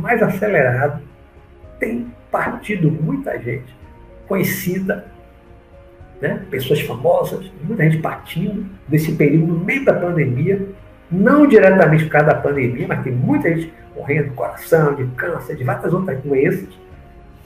mais 0.00 0.22
acelerado 0.22 1.02
tem 1.78 2.06
partido 2.30 2.90
muita 2.90 3.38
gente 3.38 3.74
conhecida, 4.26 5.06
né? 6.20 6.42
pessoas 6.50 6.80
famosas, 6.80 7.50
muita 7.62 7.84
gente 7.84 7.98
partindo 7.98 8.66
desse 8.88 9.12
período 9.12 9.52
no 9.52 9.64
meio 9.64 9.84
da 9.84 9.92
pandemia, 9.92 10.66
não 11.10 11.46
diretamente 11.46 12.04
por 12.04 12.10
causa 12.10 12.28
da 12.28 12.34
pandemia, 12.34 12.86
mas 12.88 13.02
tem 13.02 13.12
muita 13.12 13.54
gente 13.54 13.72
morrendo 13.94 14.30
de 14.30 14.34
coração, 14.34 14.94
de 14.94 15.06
câncer, 15.16 15.56
de 15.56 15.64
várias 15.64 15.92
outras 15.92 16.20
doenças, 16.20 16.68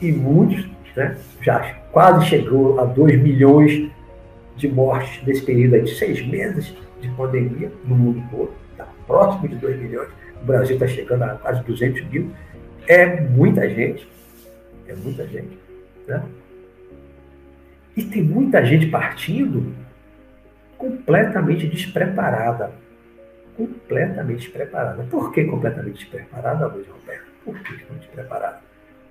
e 0.00 0.10
muitos 0.10 0.66
né, 0.96 1.16
já 1.40 1.74
quase 1.92 2.26
chegou 2.26 2.80
a 2.80 2.84
2 2.84 3.20
milhões 3.22 3.90
de 4.56 4.68
mortes 4.68 5.22
nesse 5.26 5.42
período 5.42 5.82
de 5.82 5.94
seis 5.94 6.26
meses 6.26 6.74
de 7.00 7.08
pandemia 7.10 7.70
no 7.84 7.94
mundo 7.94 8.22
todo, 8.30 8.52
está 8.72 8.86
próximo 9.06 9.48
de 9.48 9.56
2 9.56 9.80
milhões, 9.80 10.08
o 10.42 10.44
Brasil 10.44 10.74
está 10.74 10.86
chegando 10.86 11.22
a 11.22 11.34
quase 11.34 11.62
200 11.64 12.04
mil, 12.08 12.30
é 12.86 13.20
muita 13.20 13.68
gente, 13.68 14.08
é 14.86 14.94
muita 14.94 15.26
gente. 15.26 15.58
Né? 16.06 16.22
E 17.96 18.04
tem 18.04 18.22
muita 18.22 18.64
gente 18.64 18.86
partindo 18.86 19.74
completamente 20.76 21.66
despreparada. 21.66 22.72
Completamente 23.56 24.44
despreparada. 24.44 25.02
Por 25.04 25.32
que 25.32 25.44
completamente 25.44 26.04
despreparada, 26.04 26.66
Luiz 26.66 26.86
Roberto? 26.88 27.26
Por 27.44 27.58
que 27.60 27.74
despreparada? 27.74 28.60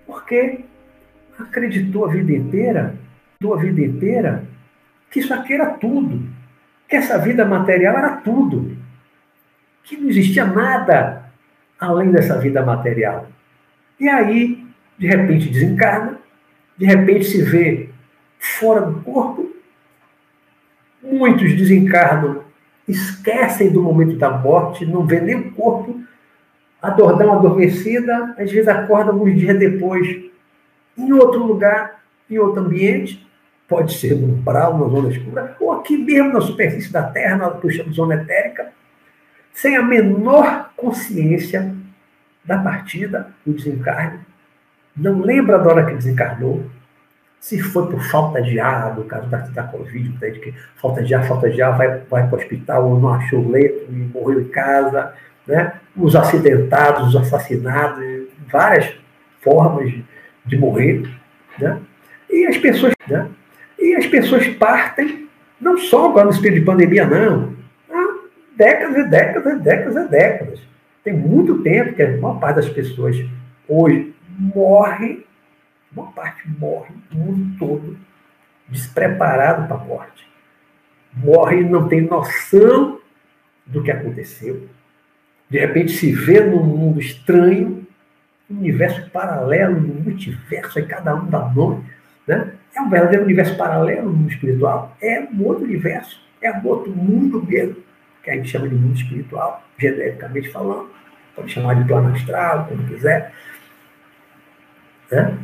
Porque 0.06 0.66
acreditou 1.38 2.06
a 2.06 2.10
vida 2.10 2.32
inteira, 2.34 2.96
a 3.44 3.58
vida 3.58 3.82
inteira, 3.82 4.44
que 5.10 5.20
isso 5.20 5.34
aqui 5.34 5.54
era 5.54 5.72
tudo. 5.72 6.28
Que 6.88 6.96
essa 6.96 7.18
vida 7.18 7.46
material 7.46 7.98
era 7.98 8.18
tudo. 8.18 8.78
Que 9.84 9.98
não 9.98 10.10
existia 10.10 10.46
nada 10.46 11.32
além 11.80 12.12
dessa 12.12 12.38
vida 12.40 12.64
material. 12.66 13.28
E 14.00 14.08
aí 14.08 14.70
de 15.00 15.08
repente 15.08 15.50
desencarna, 15.50 16.20
de 16.78 16.86
repente 16.86 17.24
se 17.24 17.42
vê 17.42 17.90
fora 18.38 18.82
do 18.82 19.02
corpo. 19.02 19.50
Muitos 21.02 21.56
desencarnam, 21.56 22.44
esquecem 22.90 23.72
do 23.72 23.82
momento 23.82 24.18
da 24.18 24.30
morte, 24.30 24.86
não 24.86 25.06
vê 25.06 25.20
nem 25.20 25.36
o 25.36 25.52
corpo, 25.52 26.02
adormecida, 26.82 28.36
às 28.38 28.52
vezes 28.52 28.68
acorda 28.68 29.12
alguns 29.12 29.36
dias 29.36 29.58
depois, 29.58 30.08
em 30.98 31.14
outro 31.14 31.46
lugar, 31.46 32.02
em 32.30 32.38
outro 32.38 32.62
ambiente, 32.62 33.28
pode 33.68 33.94
ser 33.94 34.16
no 34.16 34.34
umbral, 34.34 34.78
na 34.78 34.88
zona 34.88 35.10
escura, 35.10 35.56
ou 35.60 35.72
aqui 35.72 35.98
mesmo 35.98 36.34
na 36.34 36.42
superfície 36.42 36.92
da 36.92 37.04
Terra, 37.04 37.38
na 37.38 37.50
de 37.50 37.92
zona 37.94 38.16
etérica, 38.16 38.72
sem 39.54 39.76
a 39.76 39.84
menor 39.84 40.72
consciência 40.76 41.76
da 42.44 42.58
partida, 42.58 43.32
do 43.46 43.54
desencarne, 43.54 44.20
não 44.96 45.20
lembra 45.20 45.60
da 45.60 45.70
hora 45.70 45.86
que 45.86 45.96
desencarnou, 45.96 46.66
se 47.40 47.60
foi 47.60 47.88
por 47.88 48.02
falta 48.04 48.42
de 48.42 48.60
ar, 48.60 48.96
no 48.96 49.06
caso 49.06 49.28
da, 49.30 49.38
da 49.38 49.64
Covid, 49.64 50.18
né, 50.22 50.30
de 50.30 50.40
que 50.40 50.54
falta 50.76 51.02
de 51.02 51.14
ar, 51.14 51.26
falta 51.26 51.50
de 51.50 51.62
ar, 51.62 51.78
vai, 51.78 52.02
vai 52.10 52.28
para 52.28 52.38
o 52.38 52.40
hospital 52.40 53.00
não 53.00 53.14
achou 53.14 53.40
o 53.40 53.52
leito 53.52 53.86
e 53.90 53.94
morreu 53.94 54.42
em 54.42 54.50
casa, 54.50 55.14
né? 55.48 55.74
os 55.96 56.16
acidentados, 56.16 57.10
os 57.10 57.16
assassinados, 57.16 58.04
várias 58.52 58.94
formas 59.42 59.90
de, 59.90 60.06
de 60.46 60.58
morrer. 60.58 61.10
Né? 61.58 61.80
E 62.30 62.46
as 62.46 62.58
pessoas, 62.58 62.94
né? 63.08 63.28
E 63.78 63.96
as 63.96 64.06
pessoas 64.06 64.48
partem, 64.48 65.28
não 65.60 65.78
só 65.78 66.10
agora 66.10 66.28
no 66.28 66.42
período 66.42 66.60
de 66.60 66.66
pandemia, 66.66 67.06
não. 67.06 67.54
Há 67.90 68.20
décadas 68.56 68.98
e 68.98 69.10
décadas 69.10 69.54
e 69.54 69.60
décadas 69.60 69.96
e 69.96 70.10
décadas. 70.10 70.60
Tem 71.04 71.14
muito 71.14 71.64
tempo 71.64 71.94
que 71.94 72.04
a 72.04 72.18
maior 72.18 72.40
parte 72.40 72.58
das 72.58 72.70
pessoas 72.70 73.18
hoje 73.68 74.14
morre, 74.38 75.26
uma 75.92 76.12
parte 76.12 76.48
morre, 76.48 76.94
o 77.12 77.18
mundo 77.18 77.58
todo, 77.58 77.98
despreparado 78.68 79.68
para 79.68 79.78
a 79.78 79.86
morte. 79.86 80.28
Morre 81.14 81.62
e 81.62 81.64
não 81.64 81.88
tem 81.88 82.02
noção 82.02 83.00
do 83.66 83.82
que 83.84 83.92
aconteceu. 83.92 84.68
De 85.50 85.58
repente 85.58 85.92
se 85.92 86.12
vê 86.12 86.42
num 86.42 86.64
mundo 86.64 87.00
estranho, 87.00 87.88
um 88.50 88.58
universo 88.58 89.10
paralelo, 89.10 89.78
um 89.78 90.04
multiverso, 90.04 90.80
aí 90.80 90.86
cada 90.86 91.16
um 91.16 91.26
dá 91.28 91.50
nome. 91.50 91.84
Né? 92.28 92.54
É 92.76 92.82
um 92.82 92.90
verdadeiro 92.90 93.24
universo 93.24 93.58
paralelo 93.58 94.12
no 94.12 94.18
mundo 94.18 94.32
espiritual. 94.32 94.96
É 95.02 95.22
um 95.22 95.44
outro 95.44 95.64
universo, 95.64 96.22
é 96.42 96.52
um 96.52 96.66
outro 96.68 96.92
mundo 96.92 97.44
mesmo, 97.44 97.78
que 98.24 98.30
a 98.30 98.36
gente 98.36 98.50
chama 98.50 98.68
de 98.68 98.76
mundo 98.76 98.96
espiritual, 98.96 99.64
genericamente 99.78 100.50
falando. 100.50 100.90
Pode 101.36 101.52
chamar 101.52 101.76
de 101.76 101.88
plano 101.88 102.14
astral, 102.14 102.68
como 102.68 102.88
quiser. 102.88 103.34
Né? 105.12 105.38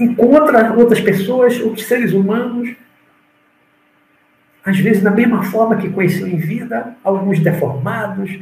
Encontra 0.00 0.72
outras 0.72 1.00
pessoas, 1.00 1.60
outros 1.60 1.86
seres 1.86 2.12
humanos, 2.12 2.74
às 4.64 4.78
vezes 4.78 5.02
da 5.02 5.10
mesma 5.10 5.42
forma 5.42 5.76
que 5.76 5.90
conheceu 5.90 6.26
em 6.26 6.36
vida, 6.36 6.96
alguns 7.04 7.38
deformados, 7.38 8.38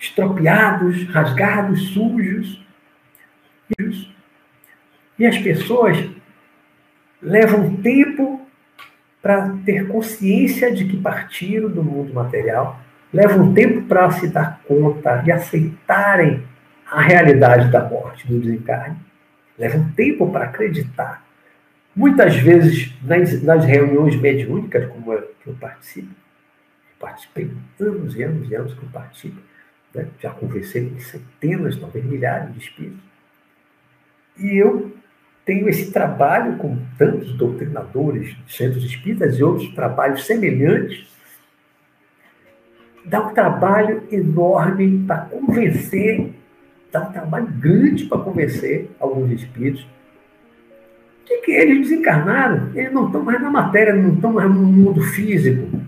estropiados, 0.00 1.06
rasgados, 1.08 1.88
sujos. 1.88 2.60
E 5.18 5.26
as 5.26 5.38
pessoas 5.38 5.98
levam 7.20 7.76
tempo 7.76 8.46
para 9.20 9.56
ter 9.64 9.86
consciência 9.88 10.74
de 10.74 10.86
que 10.86 10.96
partiram 10.96 11.70
do 11.70 11.84
mundo 11.84 12.12
material 12.12 12.80
levam 13.12 13.52
tempo 13.52 13.82
para 13.82 14.10
se 14.10 14.26
dar 14.28 14.60
conta 14.66 15.22
e 15.26 15.30
aceitarem 15.30 16.42
a 16.92 17.00
realidade 17.00 17.70
da 17.70 17.88
morte, 17.88 18.26
do 18.28 18.38
desencarne. 18.38 18.96
Levam 19.58 19.90
tempo 19.92 20.30
para 20.30 20.44
acreditar. 20.44 21.24
Muitas 21.94 22.36
vezes, 22.36 22.92
nas, 23.02 23.42
nas 23.42 23.64
reuniões 23.64 24.16
mediúnicas, 24.16 24.86
como 24.90 25.12
eu, 25.12 25.22
que 25.42 25.48
eu 25.48 25.54
participo, 25.54 26.14
participei 27.00 27.50
anos 27.80 28.14
e 28.14 28.22
anos 28.22 28.50
e 28.50 28.54
anos 28.54 28.74
que 28.74 28.82
eu 28.82 28.88
participo, 28.90 29.40
né? 29.94 30.06
já 30.20 30.30
conversei 30.30 30.88
com 30.88 30.98
centenas, 31.00 31.76
talvez 31.76 32.04
milhares 32.04 32.52
de 32.52 32.60
espíritos, 32.60 33.00
e 34.38 34.56
eu 34.56 34.94
tenho 35.44 35.68
esse 35.68 35.90
trabalho 35.90 36.56
com 36.56 36.78
tantos 36.96 37.34
doutrinadores 37.34 38.36
centros 38.46 38.84
espíritas 38.84 39.38
e 39.38 39.42
outros 39.42 39.68
trabalhos 39.74 40.24
semelhantes, 40.24 41.06
dá 43.04 43.26
um 43.26 43.34
trabalho 43.34 44.06
enorme 44.10 45.04
para 45.06 45.26
convencer, 45.26 46.32
dá 46.92 47.00
um 47.00 47.12
trabalho 47.12 47.46
grande 47.58 48.04
para 48.04 48.18
convencer 48.18 48.90
alguns 49.00 49.32
espíritos 49.32 49.86
de 51.24 51.38
que 51.38 51.52
eles 51.52 51.88
desencarnaram, 51.88 52.70
eles 52.74 52.92
não 52.92 53.06
estão 53.06 53.22
mais 53.22 53.40
na 53.40 53.50
matéria, 53.50 53.94
não 53.94 54.14
estão 54.14 54.32
mais 54.32 54.48
no 54.48 54.62
mundo 54.62 55.00
físico. 55.00 55.80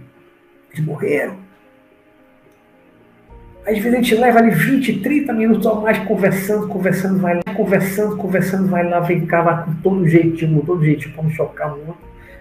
Eles 0.72 0.84
morreram. 0.84 1.36
Às 3.66 3.78
vezes 3.78 3.94
a 3.94 3.96
gente 3.96 4.14
leva 4.16 4.38
ali 4.38 4.50
20, 4.50 5.00
30 5.00 5.32
minutos 5.32 5.66
ou 5.66 5.80
mais 5.80 5.98
conversando, 6.00 6.68
conversando, 6.68 7.18
vai 7.18 7.36
lá 7.36 7.54
conversando, 7.54 8.16
conversando, 8.16 8.68
vai 8.68 8.88
lá, 8.88 9.00
vem 9.00 9.24
cá, 9.26 9.42
vai 9.42 9.64
com 9.64 9.74
todo 9.76 10.06
jeitinho, 10.06 10.62
todo 10.64 10.84
jeitinho, 10.84 11.14
para 11.14 11.24
não 11.24 11.30
chocar 11.30 11.70
muito. 11.70 11.96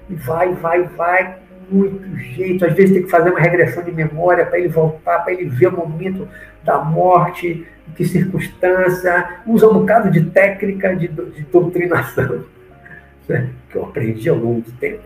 E 0.09 0.15
vai, 0.15 0.53
vai, 0.53 0.83
vai, 0.83 1.37
muito 1.71 2.17
jeito. 2.17 2.65
Às 2.65 2.73
vezes 2.73 2.93
tem 2.93 3.03
que 3.03 3.09
fazer 3.09 3.29
uma 3.29 3.39
regressão 3.39 3.83
de 3.83 3.91
memória 3.91 4.45
para 4.45 4.59
ele 4.59 4.67
voltar, 4.67 5.19
para 5.19 5.33
ele 5.33 5.45
ver 5.45 5.67
o 5.67 5.77
momento 5.77 6.27
da 6.63 6.79
morte, 6.79 7.65
que 7.95 8.05
circunstância. 8.05 9.41
Usa 9.45 9.67
um 9.67 9.73
bocado 9.73 10.09
de 10.09 10.21
técnica 10.25 10.95
de, 10.95 11.07
de 11.07 11.43
doutrinação, 11.51 12.43
né? 13.27 13.49
que 13.69 13.77
eu 13.77 13.83
aprendi 13.85 14.29
ao 14.29 14.37
longo 14.37 14.61
do 14.61 14.71
tempo. 14.73 15.01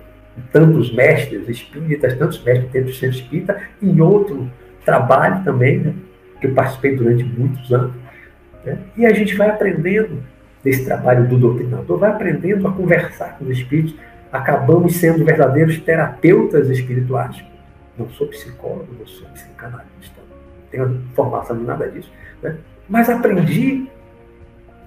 Tantos 0.52 0.94
mestres 0.94 1.50
espíritas, 1.50 2.14
tantos 2.16 2.44
mestres 2.44 2.72
dentro 2.72 2.90
do 2.90 2.96
centro 2.96 3.18
espírita, 3.18 3.62
em 3.82 4.00
outro 4.00 4.50
trabalho 4.86 5.44
também, 5.44 5.80
né? 5.80 5.94
que 6.40 6.48
eu 6.48 6.54
participei 6.54 6.96
durante 6.96 7.24
muitos 7.24 7.74
anos 7.74 7.94
né? 8.68 8.78
E 8.98 9.06
a 9.06 9.14
gente 9.14 9.34
vai 9.36 9.50
aprendendo 9.50 10.22
desse 10.62 10.84
trabalho 10.84 11.26
do 11.28 11.38
doutrinador, 11.38 11.98
vai 11.98 12.12
aprendendo 12.12 12.68
a 12.68 12.72
conversar 12.72 13.38
com 13.38 13.46
os 13.46 13.52
espíritos. 13.52 13.96
Acabamos 14.30 14.98
sendo 14.98 15.24
verdadeiros 15.24 15.80
terapeutas 15.80 16.70
espirituais. 16.70 17.42
Não 17.98 18.10
sou 18.10 18.28
psicólogo, 18.28 18.88
não 19.00 19.08
sou 19.08 19.26
psicanalista, 19.30 20.17
tenho 20.72 21.02
formação 21.16 21.58
de 21.58 21.64
nada 21.64 21.90
disso. 21.90 22.12
Né? 22.42 22.56
Mas 22.88 23.10
aprendi 23.10 23.88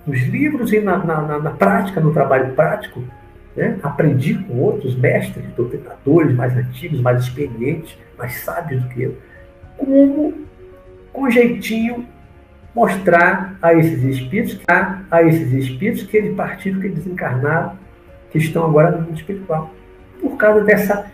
nos 0.07 0.21
livros 0.23 0.73
e 0.73 0.81
na, 0.81 0.99
na, 0.99 1.39
na 1.39 1.51
prática, 1.51 2.01
no 2.01 2.13
trabalho 2.13 2.55
prático, 2.55 3.03
né? 3.57 3.79
aprendi 3.83 4.35
com 4.35 4.59
outros 4.59 4.97
mestres, 4.97 5.45
doutrinadores 5.57 6.35
mais 6.35 6.57
antigos, 6.57 7.01
mais 7.01 7.23
experientes, 7.23 7.97
mais 8.19 8.35
sábios 8.41 8.83
do 8.83 8.89
que 8.89 9.03
eu, 9.03 9.19
como, 9.77 10.35
com 11.13 11.31
jeitinho, 11.31 12.07
mostrar 12.75 13.57
a 13.61 13.75
esses 13.75 14.03
espíritos, 14.05 14.61
a, 14.69 15.01
a 15.11 15.23
esses 15.23 15.53
espíritos 15.53 16.05
que 16.05 16.17
eles 16.17 16.37
partiram, 16.37 16.81
que 16.81 16.87
eles 16.87 16.99
desencarnaram, 16.99 17.77
que 18.31 18.39
estão 18.39 18.65
agora 18.65 18.93
no 18.93 19.03
mundo 19.03 19.17
espiritual. 19.17 19.75
Por 20.21 20.37
causa 20.37 20.65
dessa 20.65 21.11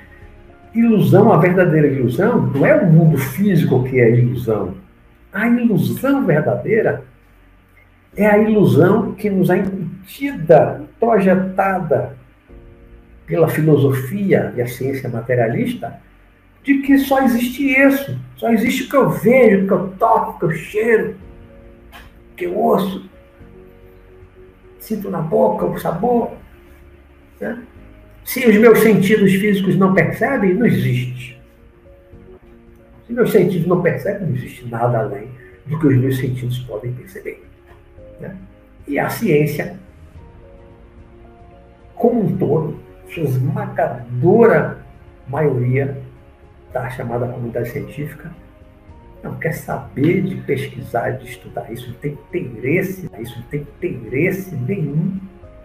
ilusão, 0.78 1.32
a 1.32 1.38
verdadeira 1.38 1.86
ilusão, 1.86 2.46
não 2.46 2.66
é 2.66 2.76
o 2.76 2.86
mundo 2.86 3.18
físico 3.18 3.84
que 3.84 3.98
é 3.98 4.10
ilusão. 4.10 4.74
A 5.32 5.48
ilusão 5.48 6.24
verdadeira 6.24 7.04
é 8.16 8.26
a 8.26 8.38
ilusão 8.38 9.12
que 9.12 9.28
nos 9.28 9.50
é 9.50 9.58
incutida, 9.58 10.82
projetada 10.98 12.16
pela 13.26 13.48
filosofia 13.48 14.52
e 14.56 14.62
a 14.62 14.66
ciência 14.66 15.08
materialista, 15.08 16.00
de 16.62 16.78
que 16.78 16.98
só 16.98 17.22
existe 17.22 17.64
isso, 17.64 18.18
só 18.36 18.50
existe 18.50 18.84
o 18.84 18.88
que 18.88 18.96
eu 18.96 19.10
vejo, 19.10 19.64
o 19.64 19.66
que 19.66 19.72
eu 19.72 19.88
toco, 19.98 20.30
o 20.30 20.38
que 20.38 20.44
eu 20.44 20.50
cheiro, 20.52 21.16
que 22.36 22.46
eu 22.46 22.56
ouço, 22.56 23.08
sinto 24.80 25.10
na 25.10 25.20
boca 25.20 25.66
o 25.66 25.78
sabor. 25.78 26.32
Né? 27.40 27.58
Se 28.26 28.44
os 28.44 28.56
meus 28.56 28.80
sentidos 28.80 29.32
físicos 29.34 29.76
não 29.76 29.94
percebem, 29.94 30.52
não 30.52 30.66
existe. 30.66 31.40
Se 33.06 33.12
meus 33.12 33.30
sentidos 33.30 33.68
não 33.68 33.80
percebem, 33.80 34.26
não 34.26 34.34
existe 34.34 34.66
nada 34.66 34.98
além 34.98 35.28
do 35.64 35.78
que 35.78 35.86
os 35.86 35.96
meus 35.96 36.18
sentidos 36.18 36.58
podem 36.58 36.92
perceber. 36.92 37.46
Né? 38.20 38.36
E 38.88 38.98
a 38.98 39.08
ciência, 39.08 39.78
como 41.94 42.24
um 42.24 42.36
todo, 42.36 42.80
sua 43.08 43.22
esmagadora 43.22 44.84
maioria 45.28 45.96
da 46.72 46.90
chamada 46.90 47.28
comunidade 47.28 47.70
científica, 47.70 48.34
não 49.22 49.36
quer 49.36 49.52
saber 49.52 50.22
de 50.22 50.34
pesquisar, 50.42 51.10
de 51.10 51.30
estudar 51.30 51.72
isso, 51.72 51.88
não 51.90 51.94
tem 51.94 52.18
interesse, 52.32 53.08
isso 53.20 53.38
não 53.38 53.46
tem 53.46 53.60
interesse 53.82 54.52
nenhum. 54.56 55.16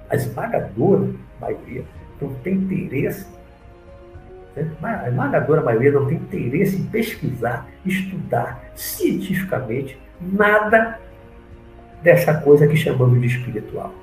A 0.08 0.16
esmagadora 0.16 1.10
maioria 1.40 1.84
não 2.22 2.34
tem 2.36 2.54
interesse. 2.54 3.26
Né? 4.56 4.70
A 4.82 5.10
esmagadora 5.10 5.62
maioria 5.62 5.92
não 5.92 6.06
tem 6.06 6.18
interesse 6.18 6.78
em 6.78 6.86
pesquisar, 6.86 7.68
estudar 7.86 8.64
cientificamente 8.76 9.98
nada 10.20 11.00
dessa 12.04 12.34
coisa 12.36 12.68
que 12.68 12.76
chamamos 12.76 13.20
de 13.20 13.28
espiritual. 13.28 13.94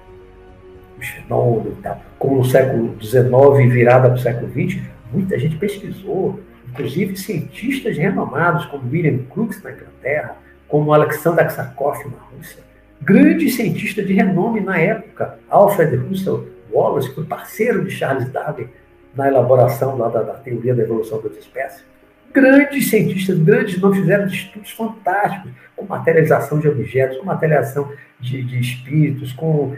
Os 0.99 1.07
fenômenos, 1.09 1.79
tá? 1.81 1.99
como 2.19 2.39
no 2.39 2.45
século 2.45 2.97
XIX, 3.01 3.73
virada 3.73 4.09
para 4.09 4.17
o 4.17 4.21
século 4.21 4.51
XX, 4.51 4.83
muita 5.13 5.39
gente 5.39 5.57
pesquisou, 5.57 6.41
inclusive 6.69 7.17
cientistas 7.17 7.97
renomados 7.97 8.67
como 8.67 8.91
William 8.91 9.19
Crookes 9.31 9.63
na 9.63 9.71
Inglaterra, 9.71 10.37
como 10.67 10.93
Alexander 10.93 11.45
Aksakov 11.45 12.05
na 12.05 12.37
Rússia, 12.37 12.63
grandes 13.01 13.55
cientistas 13.55 14.07
de 14.07 14.13
renome 14.13 14.61
na 14.61 14.79
época, 14.79 15.39
Alfred 15.49 15.97
Russel 15.97 16.47
Wallace, 16.73 17.15
foi 17.15 17.25
parceiro 17.25 17.85
de 17.85 17.91
Charles 17.91 18.29
Darwin 18.31 18.69
na 19.15 19.29
elaboração 19.29 19.97
lá 19.97 20.09
da, 20.09 20.23
da 20.23 20.35
teoria 20.35 20.75
da 20.75 20.83
evolução 20.83 21.21
das 21.21 21.37
espécies. 21.37 21.85
Grandes 22.33 22.91
cientistas, 22.91 23.39
grandes 23.39 23.81
não 23.81 23.93
fizeram 23.93 24.27
estudos 24.27 24.71
fantásticos 24.71 25.51
com 25.75 25.87
materialização 25.87 26.59
de 26.59 26.69
objetos, 26.69 27.17
com 27.19 27.25
materialização 27.25 27.91
de, 28.21 28.43
de 28.43 28.61
espíritos, 28.61 29.33
com 29.33 29.75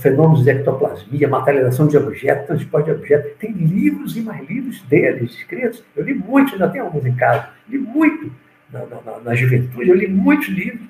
fenômenos 0.00 0.44
de 0.44 0.50
ectoplasmia, 0.50 1.28
materialização 1.28 1.86
de 1.86 1.96
objetos, 1.96 2.46
transporte 2.46 2.86
de 2.86 2.92
objetos. 2.92 3.32
Tem 3.38 3.52
livros 3.52 4.16
e 4.16 4.22
mais 4.22 4.48
livros 4.48 4.80
deles 4.82 5.32
escritos. 5.32 5.84
Eu 5.94 6.04
li 6.04 6.14
muitos, 6.14 6.54
ainda 6.54 6.68
tenho 6.68 6.84
alguns 6.84 7.04
em 7.04 7.14
casa. 7.14 7.48
Li 7.68 7.78
muito 7.78 8.32
na, 8.72 8.80
na, 8.86 9.20
na 9.20 9.34
juventude, 9.34 9.88
eu 9.88 9.94
li 9.94 10.08
muitos 10.08 10.48
livros 10.48 10.88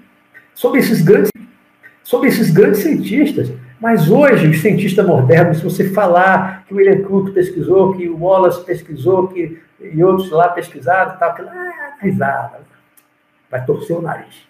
sobre 0.54 0.80
esses 0.80 1.02
grandes, 1.02 1.30
sobre 2.04 2.28
esses 2.28 2.50
grandes 2.50 2.80
cientistas. 2.80 3.52
Mas 3.82 4.08
hoje, 4.08 4.46
os 4.46 4.60
cientistas 4.60 5.04
modernos, 5.04 5.56
se 5.56 5.64
você 5.64 5.90
falar 5.90 6.64
que 6.64 6.72
o 6.72 6.76
William 6.76 7.02
Cook 7.02 7.34
pesquisou, 7.34 7.96
que 7.96 8.08
o 8.08 8.16
Wallace 8.16 8.64
pesquisou, 8.64 9.26
que, 9.26 9.60
e 9.80 10.04
outros 10.04 10.30
lá 10.30 10.50
pesquisaram, 10.50 11.18
tal, 11.18 11.34
que, 11.34 11.42
ah, 11.42 11.96
risada, 12.00 12.60
vai 13.50 13.64
torcer 13.64 13.96
o 13.96 14.00
nariz. 14.00 14.46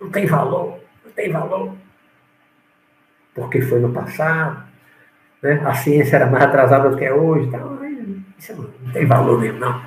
Não 0.00 0.08
tem 0.08 0.24
valor, 0.24 0.80
não 1.04 1.12
tem 1.12 1.30
valor. 1.30 1.74
Porque 3.34 3.60
foi 3.60 3.80
no 3.80 3.92
passado, 3.92 4.64
né? 5.42 5.60
a 5.66 5.74
ciência 5.74 6.16
era 6.16 6.26
mais 6.30 6.44
atrasada 6.44 6.88
do 6.88 6.96
que 6.96 7.04
é 7.04 7.12
hoje. 7.12 7.46
Então, 7.46 7.78
isso 8.38 8.74
não 8.82 8.90
tem 8.90 9.04
valor 9.04 9.38
mesmo, 9.38 9.60
não. 9.60 9.82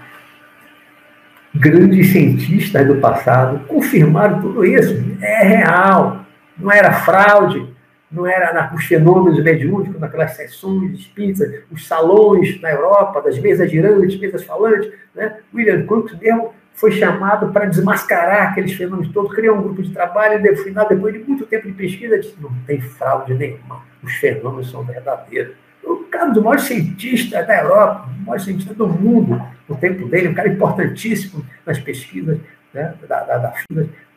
Grandes 1.56 2.12
cientistas 2.12 2.86
do 2.86 2.98
passado 2.98 3.66
confirmaram 3.66 4.42
tudo 4.42 4.64
isso. 4.64 4.94
É 5.24 5.44
real. 5.44 6.21
Não 6.62 6.72
era 6.72 6.94
fraude, 6.94 7.68
não 8.12 8.28
era 8.28 8.74
os 8.76 8.86
fenômenos 8.86 9.42
mediúnicos, 9.42 10.00
naquelas 10.00 10.32
sessões 10.32 11.00
espíritas, 11.00 11.64
os 11.72 11.88
salões 11.88 12.60
na 12.62 12.72
Europa, 12.72 13.22
das 13.22 13.40
mesas 13.40 13.72
girantes, 13.72 14.20
mesas 14.20 14.44
falantes. 14.44 14.92
Né? 15.16 15.38
William 15.54 15.86
Crookes 15.86 16.18
mesmo 16.20 16.54
foi 16.74 16.92
chamado 16.92 17.52
para 17.52 17.66
desmascarar 17.66 18.50
aqueles 18.50 18.74
fenômenos 18.74 19.14
todos, 19.14 19.34
criou 19.34 19.58
um 19.58 19.62
grupo 19.62 19.84
de 19.84 19.92
trabalho 19.92 20.46
e, 20.46 20.52
no 20.52 20.58
final, 20.58 20.88
depois 20.88 21.14
de 21.14 21.20
muito 21.20 21.46
tempo 21.46 21.68
de 21.68 21.74
pesquisa, 21.74 22.20
disse, 22.20 22.36
não 22.42 22.52
tem 22.66 22.82
fraude 22.82 23.34
nenhuma, 23.34 23.84
os 24.04 24.14
fenômenos 24.14 24.72
são 24.72 24.84
verdadeiros. 24.84 25.56
O 25.84 25.98
cara 26.06 26.30
do 26.32 26.42
maior 26.42 26.60
cientista 26.60 27.44
da 27.44 27.62
Europa, 27.62 28.10
o 28.10 28.26
maior 28.26 28.40
cientista 28.40 28.74
do 28.74 28.88
mundo, 28.88 29.42
no 29.68 29.78
tempo 29.78 30.08
dele, 30.08 30.30
um 30.30 30.34
cara 30.34 30.50
importantíssimo 30.50 31.46
nas 31.66 31.80
pesquisas 31.80 32.40
né, 32.74 32.94
da, 33.08 33.24
da, 33.24 33.38
da, 33.38 33.54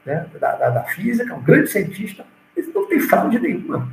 né, 0.05 0.27
da, 0.41 0.71
da, 0.71 0.83
física, 0.85 1.35
um 1.35 1.43
grande 1.43 1.71
cientista, 1.71 2.25
ele 2.57 2.73
não 2.75 2.87
tem 2.87 3.01
fraude 3.01 3.39
nenhuma. 3.39 3.89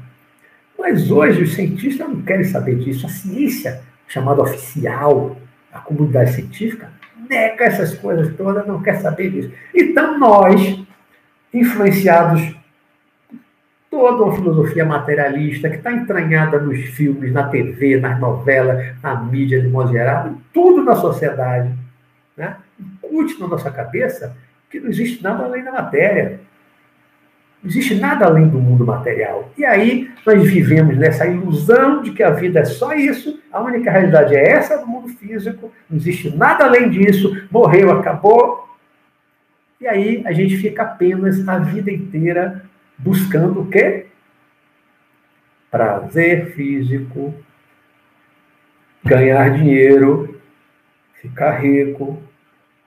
Mas 0.78 1.12
hoje 1.12 1.44
os 1.44 1.54
cientistas 1.54 2.08
não 2.08 2.22
querem 2.22 2.44
saber 2.44 2.76
disso. 2.76 3.06
A 3.06 3.10
ciência, 3.10 3.82
chamada 4.08 4.42
oficial, 4.42 5.38
a 5.72 5.80
comunidade 5.80 6.34
científica, 6.34 6.92
nega 7.30 7.66
essas 7.66 7.96
coisas 7.96 8.36
todas, 8.36 8.66
não 8.66 8.82
quer 8.82 9.00
saber 9.00 9.30
disso. 9.30 9.52
Então, 9.74 10.20
nós, 10.20 10.80
influenciados 11.54 12.56
toda 13.90 14.24
uma 14.24 14.36
filosofia 14.36 14.86
materialista 14.86 15.70
que 15.70 15.76
está 15.76 15.92
entranhada 15.92 16.60
nos 16.60 16.80
filmes, 16.80 17.34
na 17.34 17.44
TV, 17.50 18.00
nas 18.00 18.20
novelas, 18.20 18.96
na 19.04 19.22
mídia 19.22 19.62
de 19.62 19.68
modo 19.68 19.92
geral, 19.92 20.34
tudo 20.54 20.84
na 20.84 20.96
sociedade, 20.96 21.74
né? 22.38 22.56
incute 22.80 23.40
na 23.40 23.48
nossa 23.48 23.70
cabeça 23.70 24.36
que 24.70 24.80
não 24.80 24.90
existe 24.90 25.22
nada 25.22 25.44
além 25.44 25.64
da 25.64 25.74
matéria. 25.74 26.40
Não 27.62 27.70
existe 27.70 27.96
nada 27.96 28.26
além 28.26 28.48
do 28.48 28.60
mundo 28.60 28.86
material. 28.86 29.52
E 29.58 29.64
aí 29.64 30.10
nós 30.26 30.44
vivemos 30.50 30.98
nessa 30.98 31.28
ilusão 31.28 32.02
de 32.02 32.12
que 32.12 32.24
a 32.24 32.32
vida 32.32 32.60
é 32.60 32.66
só 32.66 32.94
isso, 32.94 33.40
a 33.52 33.62
única 33.62 33.92
realidade 33.92 34.36
é 34.36 34.50
essa 34.50 34.78
do 34.78 34.88
mundo 34.88 35.10
físico, 35.10 35.72
não 35.90 35.98
existe 35.98 36.36
nada 36.36 36.66
além 36.66 36.90
disso, 36.90 37.48
morreu, 37.52 37.92
acabou. 37.92 38.68
E 39.80 39.88
aí 39.88 40.24
a 40.26 40.32
gente 40.32 40.58
fica 40.58 40.84
apenas 40.84 41.48
a 41.48 41.60
vida 41.60 41.92
inteira 41.92 42.64
buscando 42.98 43.62
o 43.62 43.68
quê? 43.68 44.08
Prazer 45.70 46.54
físico, 46.54 47.34
ganhar 49.04 49.50
dinheiro, 49.52 50.42
ficar 51.22 51.60
rico, 51.60 52.22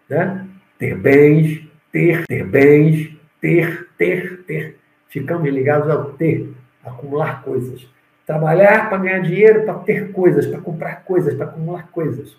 né? 0.08 0.46
ter 0.78 0.96
bens, 0.96 1.62
ter, 1.90 2.26
ter 2.26 2.44
bens, 2.44 3.16
ter, 3.40 3.83
ter, 3.96 4.44
ter. 4.44 4.78
Ficamos 5.08 5.48
ligados 5.48 5.88
ao 5.88 6.12
ter, 6.12 6.52
acumular 6.84 7.42
coisas. 7.42 7.86
Trabalhar 8.26 8.88
para 8.88 8.98
ganhar 8.98 9.18
dinheiro, 9.20 9.64
para 9.64 9.74
ter 9.80 10.12
coisas, 10.12 10.46
para 10.46 10.60
comprar 10.60 11.04
coisas, 11.04 11.34
para 11.34 11.46
acumular 11.46 11.88
coisas. 11.90 12.36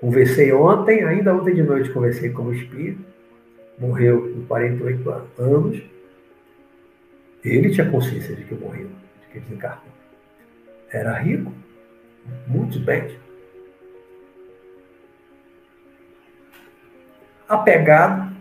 Conversei 0.00 0.52
ontem, 0.52 1.04
ainda 1.04 1.32
ontem 1.32 1.54
de 1.54 1.62
noite, 1.62 1.90
conversei 1.90 2.30
com 2.30 2.42
o 2.42 2.52
espírito, 2.52 3.04
morreu 3.78 4.34
com 4.34 4.46
48 4.46 5.22
anos. 5.38 5.82
Ele 7.44 7.70
tinha 7.70 7.88
consciência 7.88 8.34
de 8.34 8.42
que 8.44 8.54
morreu, 8.54 8.88
de 9.20 9.26
que 9.32 9.40
desencarnou. 9.40 9.92
Era 10.90 11.16
rico, 11.18 11.52
muitos 12.48 12.78
bens. 12.78 13.12
Apegado, 17.48 18.31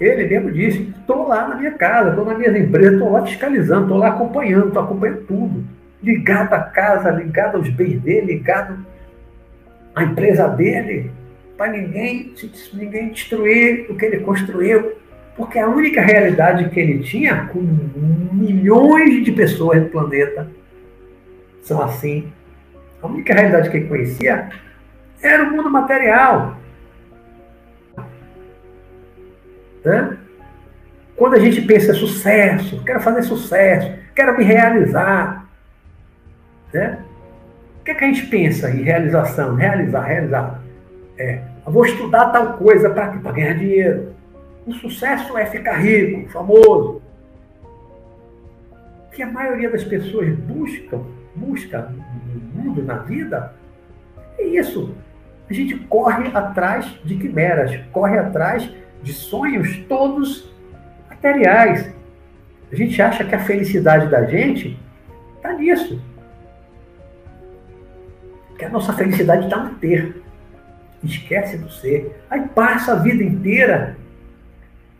ele 0.00 0.26
mesmo 0.26 0.50
disse: 0.50 0.92
estou 0.98 1.28
lá 1.28 1.48
na 1.48 1.56
minha 1.56 1.72
casa, 1.72 2.10
estou 2.10 2.24
na 2.24 2.34
minha 2.34 2.56
empresa, 2.58 2.92
estou 2.92 3.12
lá 3.12 3.24
fiscalizando, 3.24 3.82
estou 3.82 3.98
lá 3.98 4.08
acompanhando, 4.08 4.68
estou 4.68 4.82
acompanhando 4.82 5.26
tudo. 5.26 5.64
Ligado 6.02 6.52
à 6.52 6.60
casa, 6.60 7.10
ligado 7.10 7.56
aos 7.56 7.68
bens 7.68 8.00
dele, 8.00 8.34
ligado 8.34 8.84
à 9.94 10.02
empresa 10.02 10.48
dele, 10.48 11.10
para 11.56 11.72
ninguém, 11.72 12.34
ninguém 12.74 13.10
destruir 13.10 13.86
o 13.88 13.96
que 13.96 14.04
ele 14.04 14.20
construiu. 14.20 14.92
Porque 15.36 15.58
a 15.58 15.68
única 15.68 16.00
realidade 16.00 16.68
que 16.68 16.78
ele 16.78 16.98
tinha, 17.00 17.46
com 17.46 17.60
milhões 18.32 19.24
de 19.24 19.32
pessoas 19.32 19.82
no 19.82 19.88
planeta, 19.88 20.48
são 21.62 21.82
assim. 21.82 22.28
A 23.02 23.06
única 23.06 23.34
realidade 23.34 23.70
que 23.70 23.78
ele 23.78 23.88
conhecia 23.88 24.48
era 25.22 25.44
o 25.44 25.50
mundo 25.50 25.70
material. 25.70 26.56
Né? 29.84 30.16
Quando 31.16 31.34
a 31.34 31.38
gente 31.38 31.62
pensa 31.62 31.94
sucesso, 31.94 32.82
quero 32.84 33.00
fazer 33.00 33.22
sucesso, 33.22 33.92
quero 34.14 34.36
me 34.36 34.44
realizar. 34.44 35.46
Né? 36.72 36.98
O 37.80 37.84
que, 37.84 37.90
é 37.90 37.94
que 37.94 38.04
a 38.04 38.08
gente 38.08 38.26
pensa 38.26 38.70
em 38.70 38.82
realização? 38.82 39.54
Realizar, 39.54 40.02
realizar. 40.02 40.62
É, 41.18 41.40
vou 41.64 41.84
estudar 41.84 42.30
tal 42.30 42.54
coisa 42.54 42.90
para 42.90 43.12
ganhar 43.32 43.54
dinheiro. 43.54 44.14
O 44.66 44.72
sucesso 44.72 45.36
é 45.36 45.44
ficar 45.46 45.74
rico, 45.74 46.28
famoso. 46.30 47.02
O 49.06 49.10
que 49.12 49.22
a 49.22 49.30
maioria 49.30 49.70
das 49.70 49.84
pessoas 49.84 50.28
buscam, 50.30 51.02
busca 51.36 51.92
no 52.24 52.62
mundo, 52.64 52.82
na 52.82 52.94
vida, 52.94 53.52
é 54.38 54.44
isso. 54.44 54.94
A 55.48 55.52
gente 55.52 55.76
corre 55.76 56.30
atrás 56.34 56.86
de 57.04 57.16
quimeras, 57.16 57.78
corre 57.92 58.18
atrás 58.18 58.68
de 59.04 59.12
sonhos 59.12 59.76
todos 59.88 60.50
materiais. 61.08 61.94
A 62.72 62.74
gente 62.74 63.00
acha 63.00 63.24
que 63.24 63.34
a 63.34 63.38
felicidade 63.38 64.10
da 64.10 64.24
gente 64.24 64.76
está 65.36 65.52
nisso. 65.52 66.02
Que 68.58 68.64
a 68.64 68.68
nossa 68.70 68.92
felicidade 68.94 69.44
está 69.44 69.58
no 69.58 69.74
ter. 69.74 70.22
Esquece 71.02 71.58
do 71.58 71.70
ser. 71.70 72.18
Aí 72.30 72.48
passa 72.48 72.92
a 72.92 72.96
vida 72.96 73.22
inteira 73.22 73.96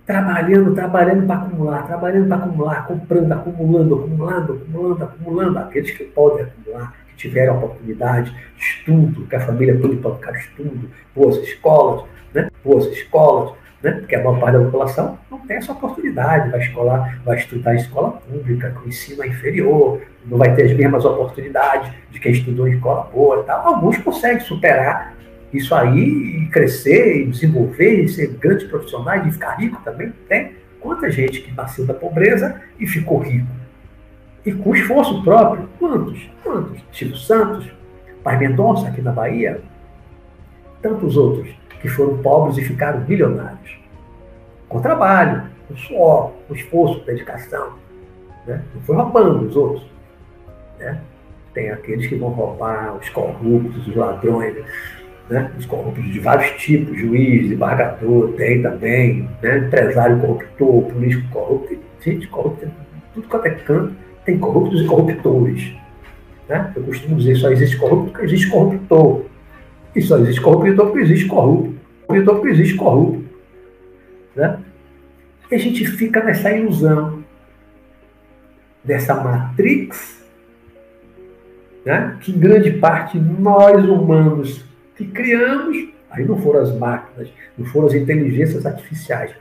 trabalhando, 0.05 0.75
trabalhando 0.75 1.27
para 1.27 1.37
acumular, 1.37 1.87
trabalhando 1.87 2.29
para 2.29 2.37
acumular, 2.37 2.87
comprando, 2.87 3.33
acumulando, 3.33 3.95
acumulando, 3.95 4.53
acumulando, 4.53 5.05
acumulando. 5.05 5.59
Aqueles 5.59 5.91
que 5.93 6.05
podem 6.05 6.45
acumular, 6.45 6.95
que 7.09 7.17
tiveram 7.17 7.57
oportunidade 7.57 8.31
de 8.31 8.63
estudo, 8.63 9.27
que 9.27 9.35
a 9.35 9.41
família 9.41 9.79
pôde 9.81 9.97
bancar 9.97 10.35
estudo, 10.37 10.91
boas 11.17 11.39
escolas, 11.39 12.05
né? 12.35 12.51
boas 12.63 12.87
escolas, 12.89 13.55
né? 13.85 13.93
porque 13.93 14.15
a 14.17 14.25
maior 14.25 14.41
parte 14.41 14.57
da 14.57 14.65
população 14.65 15.19
não 15.31 15.39
tem 15.41 15.59
essa 15.59 15.73
oportunidade, 15.73 16.51
vai, 16.51 16.61
escolar, 16.61 17.21
vai 17.25 17.37
estudar 17.37 17.75
em 17.75 17.79
escola 17.79 18.13
pública, 18.13 18.71
com 18.71 18.89
ensino 18.89 19.25
inferior, 19.25 20.01
não 20.27 20.39
vai 20.39 20.55
ter 20.55 20.65
as 20.65 20.73
mesmas 20.73 21.05
oportunidades 21.05 21.93
de 22.11 22.19
quem 22.19 22.33
estudou 22.33 22.67
em 22.67 22.73
escola 22.73 23.09
boa. 23.13 23.43
Tal. 23.45 23.67
Alguns 23.67 23.99
conseguem 23.99 24.41
superar 24.41 25.15
isso 25.53 25.75
aí 25.75 26.43
e 26.45 26.47
crescer, 26.49 27.19
e 27.19 27.27
desenvolver, 27.27 28.05
e 28.05 28.09
ser 28.09 28.29
grandes 28.41 28.67
profissionais, 28.67 29.27
e 29.27 29.33
ficar 29.33 29.55
rico 29.57 29.81
também. 29.85 30.13
Tem 30.29 30.53
quanta 30.81 31.11
gente 31.11 31.43
que 31.43 31.53
nasceu 31.53 31.85
da 31.87 31.95
pobreza 31.95 32.61
e 32.81 32.87
ficou 32.87 33.19
rico. 33.19 33.47
E 34.45 34.53
com 34.53 34.75
esforço 34.75 35.23
próprio, 35.23 35.69
quantos? 35.79 36.31
Quantos? 36.43 36.83
Chico 36.91 37.17
Santos, 37.17 37.71
Pai 38.23 38.39
Mendonça, 38.39 38.89
aqui 38.89 39.01
na 39.01 39.13
Bahia, 39.13 39.61
tantos 40.83 41.17
outros 41.17 41.49
que 41.85 41.89
foram 41.91 42.17
pobres 42.17 42.57
e 42.57 42.63
ficaram 42.63 43.01
bilionários. 43.01 43.79
Com 44.71 44.81
trabalho, 44.81 45.43
com 45.69 45.77
suor, 45.77 46.33
com 46.49 46.55
esforço, 46.55 47.01
com 47.01 47.05
dedicação. 47.05 47.75
Né? 48.47 48.63
Não 48.75 48.81
foi 48.81 48.97
roubando 48.97 49.47
os 49.47 49.55
outros. 49.55 49.85
Né? 50.79 50.99
Tem 51.53 51.71
aqueles 51.71 52.07
que 52.07 52.15
vão 52.15 52.31
roubar, 52.31 52.97
os 52.97 53.11
corruptos, 53.11 53.87
os 53.87 53.95
ladrões, 53.95 54.65
né? 55.29 55.53
os 55.59 55.67
corruptos 55.67 56.05
de 56.11 56.19
vários 56.21 56.53
tipos, 56.53 56.99
juiz, 56.99 57.53
embargador, 57.53 58.33
tem 58.33 58.63
também, 58.63 59.29
né? 59.43 59.59
empresário 59.59 60.19
corruptor, 60.21 60.85
político 60.85 61.29
corrupto, 61.29 61.79
gente 62.01 62.27
corrupta, 62.29 62.73
tudo 63.13 63.29
quanto 63.29 63.47
é 63.47 63.51
canto, 63.51 63.95
tem 64.25 64.39
corruptos 64.39 64.81
e 64.81 64.87
corruptores. 64.87 65.75
Né? 66.49 66.73
Eu 66.75 66.83
costumo 66.85 67.17
dizer, 67.17 67.37
só 67.37 67.51
existe 67.51 67.77
corrupto 67.77 68.11
porque 68.11 68.25
existe 68.25 68.51
corruptor. 68.51 69.23
E 69.95 70.01
só 70.01 70.17
existe 70.19 70.41
corruptor 70.41 70.87
porque 70.87 71.01
existe 71.01 71.27
corrupto 71.27 71.74
corruptor 72.07 72.35
porque 72.37 72.49
existe 72.51 72.77
corrupto. 72.77 73.25
Né? 74.35 74.61
E 75.51 75.55
a 75.55 75.59
gente 75.59 75.87
fica 75.87 76.23
nessa 76.23 76.51
ilusão, 76.51 77.23
dessa 78.83 79.15
matrix, 79.15 80.25
né? 81.85 82.17
que 82.21 82.33
em 82.33 82.39
grande 82.39 82.73
parte 82.73 83.19
nós 83.19 83.85
humanos 83.85 84.65
que 84.97 85.07
criamos, 85.07 85.89
aí 86.11 86.25
não 86.25 86.41
foram 86.41 86.61
as 86.61 86.77
máquinas, 86.77 87.29
não 87.57 87.67
foram 87.67 87.89
as 87.89 87.95
inteligências 87.95 88.65
artificiais, 88.65 89.35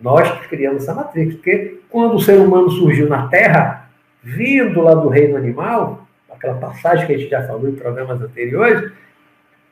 nós 0.00 0.30
que 0.40 0.48
criamos 0.48 0.82
essa 0.82 0.94
matrix, 0.94 1.34
porque 1.34 1.80
quando 1.90 2.14
o 2.14 2.20
ser 2.20 2.38
humano 2.38 2.70
surgiu 2.70 3.08
na 3.08 3.26
Terra, 3.28 3.90
vindo 4.22 4.80
lá 4.80 4.94
do 4.94 5.08
reino 5.08 5.36
animal, 5.36 6.06
aquela 6.30 6.54
passagem 6.54 7.06
que 7.06 7.14
a 7.14 7.18
gente 7.18 7.30
já 7.30 7.46
falou 7.46 7.68
em 7.68 7.74
programas 7.74 8.20
anteriores, 8.20 8.92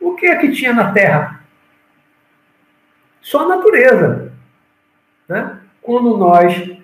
o 0.01 0.15
que 0.15 0.27
é 0.27 0.37
que 0.37 0.51
tinha 0.51 0.73
na 0.73 0.93
Terra? 0.93 1.36
Só 3.27 3.41
a 3.41 3.57
natureza. 3.57 4.31
Né? 5.29 5.59
Quando 5.83 6.17
nós 6.17 6.79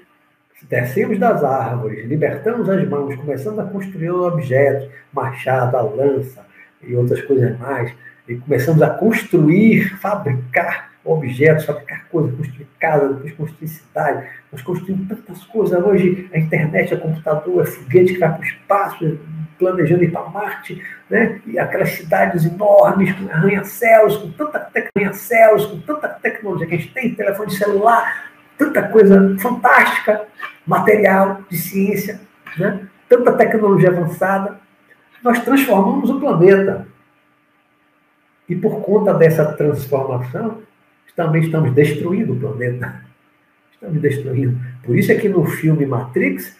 descemos 0.62 1.16
das 1.16 1.44
árvores, 1.44 2.04
libertamos 2.04 2.68
as 2.68 2.88
mãos, 2.88 3.14
começamos 3.14 3.60
a 3.60 3.64
construir 3.64 4.10
objetos, 4.10 4.90
machado, 5.12 5.76
a 5.76 5.82
lança 5.82 6.44
e 6.82 6.96
outras 6.96 7.22
coisas 7.22 7.56
mais, 7.60 7.94
e 8.26 8.34
começamos 8.34 8.82
a 8.82 8.90
construir, 8.90 9.96
fabricar 10.00 10.90
objetos, 11.04 11.64
fabricar 11.64 12.06
coisas, 12.08 12.34
construir 12.36 12.68
casa, 12.78 13.08
depois 13.14 13.34
construir 13.34 13.68
cidade. 13.68 14.26
Nós 14.50 14.62
construímos 14.62 15.08
tantas 15.08 15.44
coisas. 15.44 15.84
Hoje 15.84 16.28
a 16.32 16.38
internet, 16.38 16.94
é 16.94 16.96
computador, 16.96 17.62
é 17.62 17.66
foguete 17.66 18.14
que 18.14 18.18
vai 18.18 18.30
para 18.30 18.40
o 18.40 18.44
espaço, 18.44 19.18
planejando 19.58 20.04
ir 20.04 20.10
para 20.10 20.28
Marte, 20.28 20.82
né? 21.08 21.40
e 21.46 21.58
aquelas 21.58 21.90
cidades 21.90 22.44
enormes, 22.44 23.12
com 23.12 23.28
arranha-céus, 23.30 24.16
com 24.16 24.30
tanta 24.30 24.68
arranha-céus, 24.96 25.66
com 25.66 25.80
tanta 25.80 26.08
tecnologia 26.08 26.66
que 26.66 26.74
a 26.74 26.78
gente 26.78 26.92
tem, 26.92 27.14
telefone 27.14 27.50
celular, 27.50 28.32
tanta 28.58 28.82
coisa 28.88 29.36
fantástica, 29.38 30.26
material, 30.66 31.42
de 31.48 31.56
ciência, 31.56 32.20
né? 32.58 32.88
tanta 33.08 33.32
tecnologia 33.32 33.90
avançada, 33.90 34.58
nós 35.22 35.40
transformamos 35.40 36.10
o 36.10 36.18
planeta. 36.18 36.86
E 38.48 38.56
por 38.56 38.80
conta 38.80 39.14
dessa 39.14 39.52
transformação, 39.52 40.58
também 41.14 41.42
estamos 41.42 41.72
destruindo 41.72 42.32
o 42.32 42.40
planeta. 42.40 43.02
Estamos 43.72 44.00
destruindo. 44.00 44.58
Por 44.82 44.96
isso 44.96 45.12
é 45.12 45.14
que 45.14 45.28
no 45.28 45.44
filme 45.44 45.84
Matrix, 45.84 46.56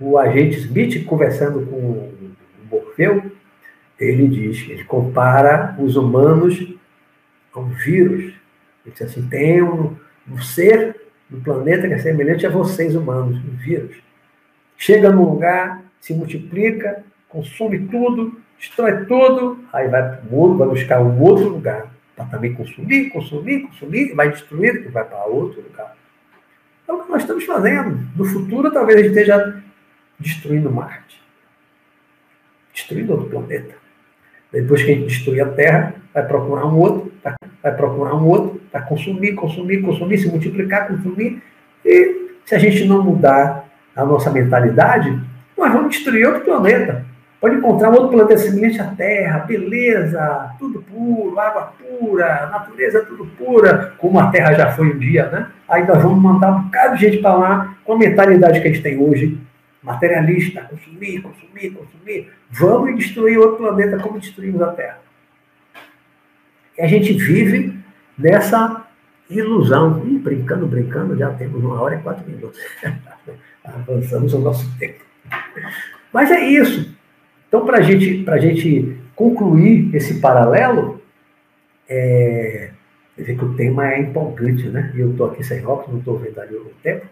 o 0.00 0.18
agente 0.18 0.58
Smith, 0.58 1.04
conversando 1.04 1.64
com 1.66 1.76
o 1.76 2.32
Morfeu, 2.70 3.30
ele 3.98 4.26
diz, 4.26 4.68
ele 4.68 4.84
compara 4.84 5.76
os 5.78 5.96
humanos 5.96 6.74
a 7.54 7.60
um 7.60 7.68
vírus. 7.68 8.34
Ele 8.84 8.92
diz 8.92 9.02
assim, 9.02 9.28
tem 9.28 9.62
um, 9.62 9.94
um 10.28 10.38
ser 10.38 10.96
no 11.30 11.40
planeta 11.40 11.86
que 11.86 11.94
é 11.94 11.98
semelhante 11.98 12.46
a 12.46 12.50
vocês 12.50 12.94
humanos, 12.94 13.38
um 13.38 13.56
vírus. 13.56 13.96
Chega 14.76 15.10
num 15.10 15.24
lugar, 15.24 15.84
se 16.00 16.12
multiplica, 16.12 17.04
consome 17.28 17.86
tudo, 17.86 18.40
destrói 18.58 19.04
tudo, 19.04 19.60
aí 19.72 19.88
vai 19.88 20.02
para 20.02 20.22
o 20.22 20.32
mundo, 20.32 20.58
vai 20.58 20.68
buscar 20.68 21.00
um 21.00 21.20
outro 21.20 21.48
lugar 21.48 21.91
para 22.14 22.26
também 22.26 22.54
consumir, 22.54 23.10
consumir, 23.10 23.62
consumir, 23.62 24.14
vai 24.14 24.30
destruir, 24.30 24.90
vai 24.90 25.04
para 25.04 25.24
outro 25.26 25.62
lugar. 25.62 25.96
É 26.86 26.92
o 26.92 27.04
que 27.04 27.10
nós 27.10 27.22
estamos 27.22 27.44
fazendo. 27.44 28.08
No 28.16 28.24
futuro, 28.24 28.70
talvez 28.70 28.98
a 28.98 29.02
gente 29.02 29.12
esteja 29.12 29.62
destruindo 30.18 30.70
Marte, 30.70 31.20
destruindo 32.72 33.12
outro 33.12 33.28
planeta. 33.28 33.74
Depois 34.52 34.82
que 34.82 34.92
a 34.92 34.94
gente 34.94 35.06
destruir 35.06 35.40
a 35.40 35.50
Terra, 35.50 35.94
vai 36.12 36.26
procurar 36.26 36.66
um 36.66 36.76
outro 36.78 37.12
vai 37.62 37.74
procurar 37.74 38.14
um 38.14 38.26
outro, 38.26 38.60
vai 38.72 38.84
consumir, 38.84 39.34
consumir, 39.34 39.80
consumir, 39.82 40.18
se 40.18 40.28
multiplicar, 40.28 40.88
consumir. 40.88 41.40
E 41.84 42.32
se 42.44 42.54
a 42.54 42.58
gente 42.58 42.84
não 42.84 43.02
mudar 43.02 43.68
a 43.94 44.04
nossa 44.04 44.30
mentalidade, 44.30 45.16
nós 45.56 45.72
vamos 45.72 45.90
destruir 45.90 46.26
outro 46.26 46.42
planeta. 46.42 47.06
Pode 47.42 47.56
encontrar 47.56 47.90
outro 47.90 48.10
planeta 48.10 48.38
semelhante 48.38 48.80
à 48.80 48.86
Terra, 48.86 49.40
beleza, 49.40 50.54
tudo 50.60 50.80
puro, 50.80 51.40
água 51.40 51.72
pura, 51.76 52.46
natureza 52.46 53.04
tudo 53.04 53.26
pura, 53.36 53.94
como 53.98 54.20
a 54.20 54.30
Terra 54.30 54.52
já 54.52 54.70
foi 54.70 54.86
um 54.86 54.96
dia, 54.96 55.28
né? 55.28 55.48
Aí 55.68 55.84
nós 55.84 56.00
vamos 56.00 56.22
mandar 56.22 56.52
um 56.52 56.62
bocado 56.62 56.94
de 56.94 57.00
gente 57.00 57.18
para 57.18 57.34
lá 57.34 57.76
com 57.84 57.94
a 57.94 57.98
mentalidade 57.98 58.60
que 58.60 58.68
a 58.68 58.72
gente 58.72 58.80
tem 58.84 58.96
hoje, 58.96 59.40
materialista, 59.82 60.62
consumir, 60.70 61.20
consumir, 61.20 61.70
consumir. 61.70 62.32
Vamos 62.48 62.96
destruir 62.96 63.36
outro 63.36 63.56
planeta 63.56 63.98
como 63.98 64.20
destruímos 64.20 64.62
a 64.62 64.68
Terra. 64.68 65.00
E 66.78 66.82
a 66.82 66.86
gente 66.86 67.12
vive 67.12 67.76
nessa 68.16 68.86
ilusão. 69.28 70.00
E 70.06 70.16
brincando, 70.16 70.68
brincando, 70.68 71.18
já 71.18 71.30
temos 71.30 71.60
uma 71.64 71.82
hora 71.82 71.96
e 71.96 72.02
quatro 72.02 72.24
minutos. 72.24 72.60
Avançamos 73.64 74.32
o 74.32 74.38
nosso 74.38 74.78
tempo. 74.78 75.00
Mas 76.12 76.30
é 76.30 76.38
isso. 76.38 77.01
Então, 77.52 77.66
para 77.66 77.82
gente, 77.82 78.24
a 78.30 78.38
gente 78.38 78.96
concluir 79.14 79.94
esse 79.94 80.20
paralelo, 80.20 81.02
é, 81.86 82.70
ver 83.14 83.36
que 83.36 83.44
o 83.44 83.54
tema 83.54 83.92
é 83.92 84.00
empolgante, 84.00 84.70
né? 84.70 84.90
E 84.94 85.00
eu 85.00 85.10
estou 85.10 85.26
aqui 85.26 85.44
sem 85.44 85.62
óculos, 85.66 85.90
não 85.90 85.98
estou 85.98 86.16
vendo 86.16 86.40
ali 86.40 86.54
o 86.56 86.72
tempo. 86.82 87.04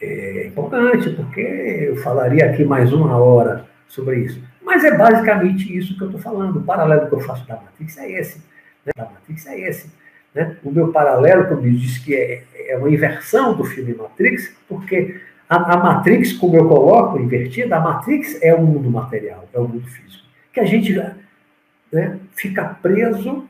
É 0.00 0.46
empolgante, 0.46 1.10
porque 1.10 1.40
eu 1.40 1.96
falaria 1.96 2.46
aqui 2.46 2.64
mais 2.64 2.92
uma 2.92 3.16
hora 3.16 3.66
sobre 3.88 4.20
isso. 4.20 4.40
Mas 4.62 4.84
é 4.84 4.96
basicamente 4.96 5.76
isso 5.76 5.96
que 5.98 6.02
eu 6.04 6.06
estou 6.06 6.22
falando. 6.22 6.60
O 6.60 6.62
paralelo 6.62 7.08
que 7.08 7.14
eu 7.16 7.20
faço 7.20 7.44
da 7.48 7.56
Matrix 7.56 7.98
é 7.98 8.20
esse. 8.20 8.38
Né? 8.86 8.92
Da 8.96 9.06
Matrix 9.06 9.46
é 9.48 9.68
esse. 9.68 9.90
Né? 10.32 10.58
O 10.62 10.70
meu 10.70 10.92
paralelo, 10.92 11.48
como 11.48 11.66
eu 11.66 11.72
disse, 11.72 12.04
que 12.04 12.14
é, 12.14 12.44
é 12.68 12.78
uma 12.78 12.88
inversão 12.88 13.56
do 13.56 13.64
filme 13.64 13.94
Matrix, 13.94 14.54
porque 14.68 15.20
a, 15.50 15.74
a, 15.74 15.76
Matrix, 15.76 16.32
como 16.32 16.54
eu 16.54 16.68
coloco, 16.68 17.18
invertida, 17.18 17.76
a 17.76 17.80
Matrix 17.80 18.40
é 18.40 18.54
o 18.54 18.62
mundo 18.62 18.88
material, 18.88 19.48
é 19.52 19.58
o 19.58 19.66
mundo 19.66 19.84
físico. 19.88 20.24
Que 20.52 20.60
a 20.60 20.64
gente 20.64 20.94
né, 21.92 22.18
fica 22.36 22.76
preso 22.80 23.44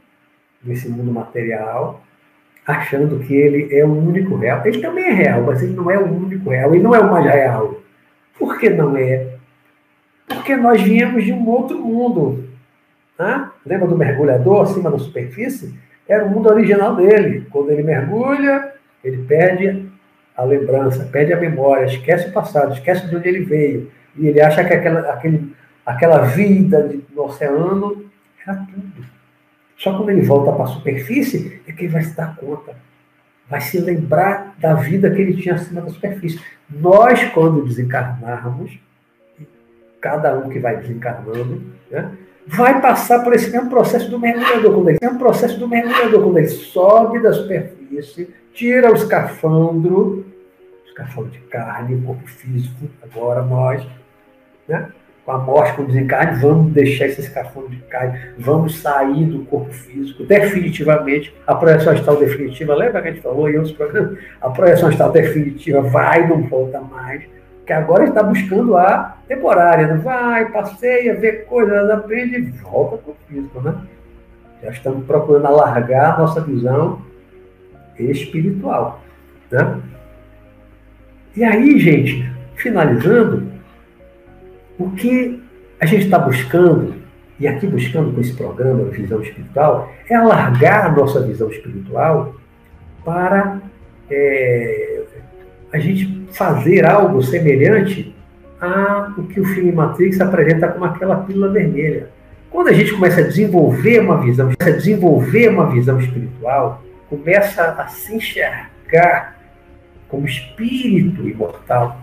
nesse 0.65 0.89
mundo 0.89 1.13
material, 1.13 2.03
achando 2.67 3.19
que 3.21 3.35
ele 3.35 3.75
é 3.77 3.85
o 3.85 3.93
único 3.93 4.35
real. 4.37 4.63
Ele 4.65 4.81
também 4.81 5.05
é 5.05 5.13
real, 5.13 5.43
mas 5.43 5.63
ele 5.63 5.75
não 5.75 5.91
é 5.91 5.99
o 5.99 6.07
único 6.07 6.49
real, 6.49 6.75
ele 6.75 6.83
não 6.83 6.95
é 6.95 7.01
o 7.01 7.11
mais 7.11 7.27
real. 7.27 7.83
Por 8.39 8.59
que 8.59 8.71
não 8.71 8.97
é? 8.97 9.35
Porque 10.27 10.57
nós 10.57 10.81
viemos 10.81 11.23
de 11.23 11.35
um 11.35 11.47
outro 11.47 11.79
mundo. 11.79 12.49
Né? 13.19 13.51
Lembra 13.67 13.87
do 13.87 13.99
mergulhador 13.99 14.63
acima 14.63 14.91
da 14.91 14.99
superfície? 14.99 15.79
Era 16.09 16.25
o 16.25 16.31
mundo 16.31 16.49
original 16.49 16.97
dele. 16.97 17.47
Quando 17.51 17.71
ele 17.71 17.83
mergulha, 17.83 18.73
ele 19.05 19.19
perde 19.25 19.90
a 20.41 20.45
lembrança, 20.45 21.05
perde 21.05 21.35
a 21.35 21.37
memória, 21.39 21.85
esquece 21.85 22.31
o 22.31 22.33
passado, 22.33 22.73
esquece 22.73 23.07
de 23.07 23.15
onde 23.15 23.29
ele 23.29 23.45
veio. 23.45 23.91
E 24.17 24.27
ele 24.27 24.41
acha 24.41 24.65
que 24.65 24.73
aquela, 24.73 25.01
aquele, 25.13 25.55
aquela 25.85 26.21
vida 26.23 26.91
no 27.15 27.25
oceano 27.25 28.07
era 28.47 28.57
tudo. 28.57 29.05
Só 29.77 29.95
quando 29.95 30.09
ele 30.09 30.23
volta 30.23 30.53
para 30.53 30.65
a 30.65 30.69
superfície 30.69 31.61
é 31.67 31.73
que 31.73 31.85
ele 31.85 31.93
vai 31.93 32.03
se 32.03 32.17
dar 32.17 32.35
conta. 32.37 32.75
Vai 33.51 33.61
se 33.61 33.79
lembrar 33.81 34.55
da 34.59 34.73
vida 34.75 35.11
que 35.11 35.21
ele 35.21 35.37
tinha 35.37 35.57
acima 35.57 35.83
da 35.83 35.91
superfície. 35.91 36.41
Nós, 36.71 37.23
quando 37.35 37.67
desencarnarmos, 37.67 38.79
cada 40.01 40.39
um 40.39 40.49
que 40.49 40.59
vai 40.59 40.79
desencarnando, 40.79 41.63
né, 41.91 42.13
vai 42.47 42.81
passar 42.81 43.23
por 43.23 43.35
esse 43.35 43.51
mesmo 43.51 43.69
processo 43.69 44.11
do 44.11 44.19
mergulhador. 44.19 44.73
Quando 44.73 44.89
ele, 44.89 44.99
é 45.03 45.09
um 45.09 45.19
processo 45.19 45.59
do 45.59 45.69
mergulhador, 45.69 46.23
quando 46.23 46.39
ele 46.39 46.49
sobe 46.49 47.21
da 47.21 47.31
superfície, 47.31 48.40
tira 48.55 48.91
o 48.91 48.95
escafandro, 48.95 50.27
escafandro 50.87 51.31
de 51.31 51.39
carne, 51.41 52.01
corpo 52.03 52.27
físico, 52.27 52.89
agora 53.03 53.43
nós, 53.43 53.87
né? 54.69 54.91
com 55.25 55.33
a 55.33 55.39
morte, 55.39 55.75
com 55.75 55.83
o 55.83 55.87
desencarne, 55.87 56.41
vamos 56.41 56.73
deixar 56.73 57.07
esse 57.07 57.21
escafandro 57.21 57.69
de 57.69 57.83
carne, 57.83 58.19
vamos 58.39 58.81
sair 58.81 59.27
do 59.27 59.45
corpo 59.45 59.73
físico 59.73 60.25
definitivamente. 60.25 61.35
A 61.47 61.55
projeção 61.55 61.93
astral 61.93 62.17
definitiva, 62.17 62.75
lembra 62.75 63.03
que 63.03 63.09
a 63.09 63.13
gente 63.13 63.23
falou 63.23 63.49
em 63.49 63.57
outros 63.57 63.75
programas? 63.75 64.19
A 64.41 64.51
projeção 64.51 64.89
astral 64.89 65.13
definitiva 65.13 65.83
vai, 65.83 66.27
não 66.27 66.43
volta 66.43 66.81
mais 66.81 67.23
que 67.71 67.75
agora 67.75 68.03
está 68.03 68.21
buscando 68.21 68.77
a 68.77 69.17
temporária, 69.29 69.87
né? 69.87 69.95
vai, 70.03 70.51
passeia, 70.51 71.15
vê 71.15 71.33
coisas, 71.45 71.89
aprende 71.89 72.35
e 72.35 72.41
volta 72.41 72.97
para 72.97 73.13
o 73.13 73.17
físico, 73.29 73.61
né? 73.61 73.77
Já 74.61 74.71
estamos 74.71 75.07
procurando 75.07 75.47
alargar 75.47 76.17
a 76.17 76.19
nossa 76.19 76.41
visão 76.41 77.01
espiritual, 78.03 79.03
né? 79.51 79.81
E 81.37 81.45
aí, 81.45 81.79
gente, 81.79 82.29
finalizando, 82.57 83.51
o 84.79 84.91
que 84.91 85.41
a 85.79 85.87
gente 85.87 86.05
está 86.05 86.19
buscando, 86.19 86.95
e 87.39 87.47
aqui 87.47 87.67
buscando 87.67 88.13
com 88.13 88.21
esse 88.21 88.35
programa 88.35 88.85
Visão 88.91 89.23
Espiritual, 89.23 89.93
é 90.09 90.15
alargar 90.15 90.87
a 90.87 90.93
nossa 90.93 91.23
visão 91.23 91.51
espiritual 91.51 92.35
para 93.05 93.61
é, 94.11 95.03
a 95.73 95.79
gente 95.79 96.27
fazer 96.33 96.85
algo 96.85 97.23
semelhante 97.23 98.15
a 98.61 99.15
o 99.17 99.23
que 99.25 99.41
o 99.41 99.45
filme 99.45 99.73
Matrix 99.73 100.21
apresenta 100.21 100.69
como 100.69 100.85
aquela 100.85 101.17
pílula 101.17 101.51
vermelha. 101.51 102.09
Quando 102.51 102.69
a 102.69 102.73
gente 102.73 102.93
começa 102.93 103.21
a 103.21 103.25
desenvolver 103.25 104.01
uma 104.01 104.21
visão, 104.21 104.51
a 104.59 104.71
desenvolver 104.71 105.49
uma 105.49 105.71
visão 105.71 105.99
espiritual, 105.99 106.83
começa 107.11 107.73
a 107.73 107.89
se 107.89 108.15
enxergar 108.15 109.37
como 110.09 110.27
espírito 110.27 111.29
imortal, 111.29 112.01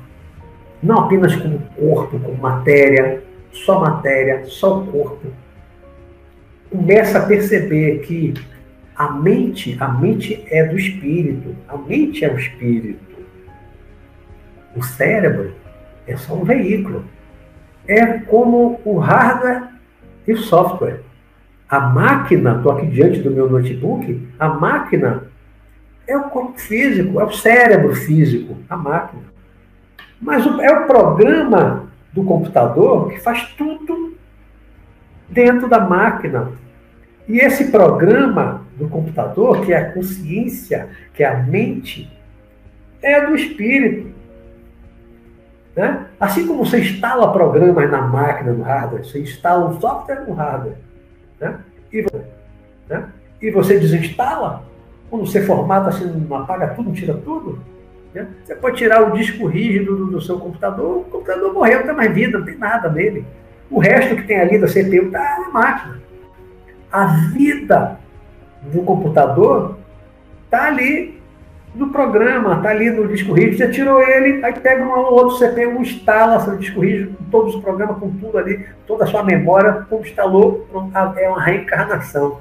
não 0.84 1.00
apenas 1.00 1.36
como 1.36 1.60
corpo, 1.78 2.20
como 2.20 2.38
matéria, 2.38 3.24
só 3.52 3.80
matéria, 3.80 4.46
só 4.46 4.82
corpo. 4.82 5.32
Começa 6.70 7.20
a 7.20 7.26
perceber 7.26 8.00
que 8.00 8.34
a 8.96 9.10
mente, 9.12 9.78
a 9.80 9.88
mente 9.88 10.46
é 10.52 10.66
do 10.66 10.78
espírito, 10.78 11.56
a 11.68 11.78
mente 11.78 12.26
é 12.26 12.32
o 12.32 12.38
espírito. 12.38 13.18
O 14.76 14.84
cérebro 14.84 15.56
é 16.06 16.18
só 16.18 16.36
um 16.36 16.44
veículo. 16.44 17.06
É 17.88 18.20
como 18.20 18.82
o 18.84 18.98
hardware 18.98 19.70
e 20.28 20.34
o 20.34 20.38
software. 20.38 21.07
A 21.70 21.80
máquina, 21.82 22.56
estou 22.56 22.72
aqui 22.72 22.88
diante 22.88 23.20
do 23.20 23.32
meu 23.32 23.50
notebook, 23.50 24.28
a 24.40 24.48
máquina 24.48 25.24
é 26.08 26.16
o 26.16 26.30
corpo 26.30 26.58
físico, 26.58 27.20
é 27.20 27.26
o 27.26 27.32
cérebro 27.32 27.94
físico, 27.94 28.56
a 28.70 28.78
máquina. 28.78 29.24
Mas 30.20 30.46
é 30.46 30.72
o 30.72 30.88
programa 30.88 31.88
do 32.14 32.24
computador 32.24 33.10
que 33.10 33.20
faz 33.20 33.44
tudo 33.58 34.16
dentro 35.30 35.68
da 35.68 35.80
máquina. 35.80 36.52
E 37.28 37.40
esse 37.40 37.70
programa 37.70 38.66
do 38.78 38.88
computador, 38.88 39.66
que 39.66 39.74
é 39.74 39.78
a 39.78 39.92
consciência, 39.92 40.90
que 41.14 41.24
é 41.24 41.28
a 41.28 41.44
mente, 41.44 42.10
é 43.02 43.26
do 43.26 43.36
espírito. 43.36 44.16
Né? 45.76 46.08
Assim 46.20 46.48
como 46.48 46.66
você 46.66 46.80
instala 46.80 47.32
programas 47.32 47.92
na 47.92 48.02
máquina, 48.02 48.54
no 48.54 48.64
hardware, 48.64 49.06
você 49.06 49.20
instala 49.20 49.68
um 49.68 49.80
software 49.80 50.26
no 50.26 50.34
hardware. 50.34 50.87
Né? 51.40 51.60
E, 51.92 52.06
né? 52.90 53.10
e 53.42 53.52
você 53.52 53.80
desinstala, 53.80 54.64
quando 55.10 55.26
você 55.26 55.42
formata, 55.44 55.92
você 55.92 56.06
não 56.06 56.38
apaga 56.38 56.68
tudo, 56.70 56.90
não 56.90 56.96
tira 56.96 57.14
tudo. 57.14 57.60
Né? 58.14 58.28
Você 58.44 58.56
pode 58.56 58.78
tirar 58.78 59.02
o 59.08 59.16
disco 59.16 59.48
rígido 59.48 59.96
do, 59.96 60.06
do, 60.08 60.22
seu 60.22 60.40
computador, 60.40 61.00
o 61.00 61.04
computador 61.06 61.54
morreu, 61.54 61.80
não 61.80 61.88
tem 61.88 61.96
mais 61.96 62.14
vida, 62.14 62.40
não 62.40 62.46
tem 62.46 62.58
nada 62.58 62.90
nele. 62.90 63.26
O 63.70 63.80
resto 63.80 64.16
que 64.16 64.24
tem 64.24 64.40
ali 64.40 64.58
da 64.58 64.68
CPU 64.68 65.08
está 65.08 65.40
na 65.40 65.50
máquina. 65.50 66.02
A 66.92 67.06
vida 67.34 68.00
do 68.62 68.82
computador 68.82 69.78
está 70.46 70.68
ali 70.68 71.17
no 71.78 71.92
programa, 71.92 72.60
tá 72.62 72.70
ali 72.70 72.90
no 72.90 73.08
disco 73.08 73.34
rígido, 73.34 73.58
você 73.58 73.70
tirou 73.70 74.02
ele, 74.02 74.44
aí 74.44 74.54
pega 74.54 74.84
um 74.84 74.90
outro 74.90 75.38
CPU, 75.38 75.80
instala 75.80 76.40
seu 76.40 76.58
disco 76.58 76.82
rígido, 76.82 77.16
com 77.16 77.24
todos 77.26 77.56
os 77.56 77.62
programas, 77.62 78.00
com 78.00 78.10
tudo 78.10 78.38
ali, 78.40 78.66
toda 78.88 79.04
a 79.04 79.08
sua 79.08 79.24
memória, 79.24 79.86
como 79.88 80.02
instalou, 80.02 80.66
pronto, 80.72 80.98
é 81.18 81.30
uma 81.30 81.42
reencarnação 81.42 82.40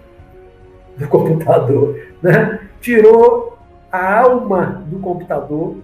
do 0.97 1.07
computador. 1.09 2.01
Né? 2.23 2.61
Tirou 2.81 3.59
a 3.93 4.21
alma 4.21 4.83
do 4.87 4.99
computador, 5.01 5.77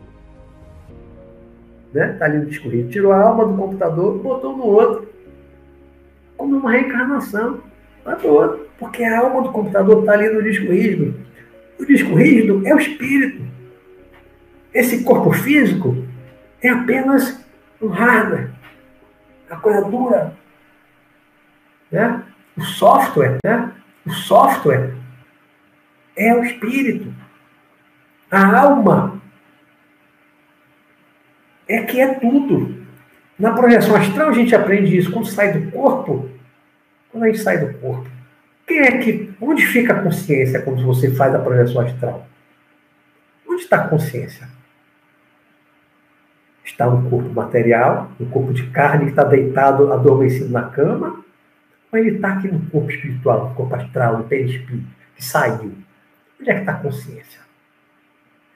né? 1.92 2.16
Tá 2.18 2.24
ali 2.24 2.38
no 2.38 2.46
disco 2.46 2.70
rígido, 2.70 2.90
tirou 2.90 3.12
a 3.12 3.20
alma 3.20 3.44
do 3.44 3.54
computador, 3.54 4.18
botou 4.18 4.56
no 4.56 4.64
outro, 4.64 5.08
como 6.38 6.56
uma 6.56 6.70
reencarnação. 6.72 7.60
Vai 8.02 8.16
pro 8.16 8.32
outro, 8.32 8.66
porque 8.78 9.04
a 9.04 9.20
alma 9.20 9.42
do 9.42 9.52
computador 9.52 10.00
está 10.00 10.12
ali 10.12 10.28
no 10.30 10.42
disco 10.42 10.72
rígido 10.72 11.14
o 11.82 11.86
disco 11.86 12.14
rígido 12.14 12.62
é 12.66 12.74
o 12.74 12.78
espírito. 12.78 13.42
Esse 14.72 15.04
corpo 15.04 15.32
físico 15.32 16.06
é 16.62 16.70
apenas 16.70 17.44
um 17.80 17.88
hardware, 17.88 18.50
a 19.50 19.56
coisa 19.56 19.82
dura. 19.82 20.36
Né? 21.90 22.22
O 22.56 22.62
software, 22.62 23.38
né? 23.44 23.72
o 24.06 24.10
software 24.10 24.94
é 26.16 26.34
o 26.34 26.44
espírito. 26.44 27.12
A 28.30 28.60
alma 28.60 29.20
é 31.68 31.82
que 31.82 32.00
é 32.00 32.14
tudo. 32.14 32.82
Na 33.38 33.52
projeção 33.52 33.96
astral 33.96 34.28
a 34.28 34.32
gente 34.32 34.54
aprende 34.54 34.96
isso. 34.96 35.10
Quando 35.10 35.26
sai 35.26 35.52
do 35.52 35.70
corpo, 35.70 36.30
quando 37.10 37.24
a 37.24 37.26
gente 37.26 37.40
sai 37.40 37.58
do 37.58 37.78
corpo, 37.78 38.08
quem 38.66 38.78
é 38.78 38.98
que. 38.98 39.31
Onde 39.44 39.66
fica 39.66 39.92
a 39.92 40.00
consciência 40.00 40.62
quando 40.62 40.86
você 40.86 41.10
faz 41.10 41.34
a 41.34 41.38
projeção 41.40 41.82
astral? 41.82 42.24
Onde 43.44 43.62
está 43.62 43.78
a 43.78 43.88
consciência? 43.88 44.48
Está 46.64 46.88
no 46.88 47.10
corpo 47.10 47.28
material, 47.28 48.12
no 48.20 48.26
corpo 48.26 48.52
de 48.52 48.68
carne 48.68 49.06
que 49.06 49.10
está 49.10 49.24
deitado, 49.24 49.92
adormecido 49.92 50.48
na 50.48 50.68
cama, 50.68 51.24
ou 51.90 51.98
ele 51.98 52.14
está 52.14 52.34
aqui 52.34 52.46
no 52.46 52.60
corpo 52.70 52.88
espiritual, 52.88 53.48
no 53.48 53.54
corpo 53.56 53.74
astral, 53.74 54.18
no 54.18 54.24
perispírito, 54.24 54.86
que 55.16 55.24
saiu? 55.24 55.72
Onde 56.40 56.48
é 56.48 56.54
que 56.54 56.60
está 56.60 56.74
a 56.74 56.76
consciência? 56.76 57.40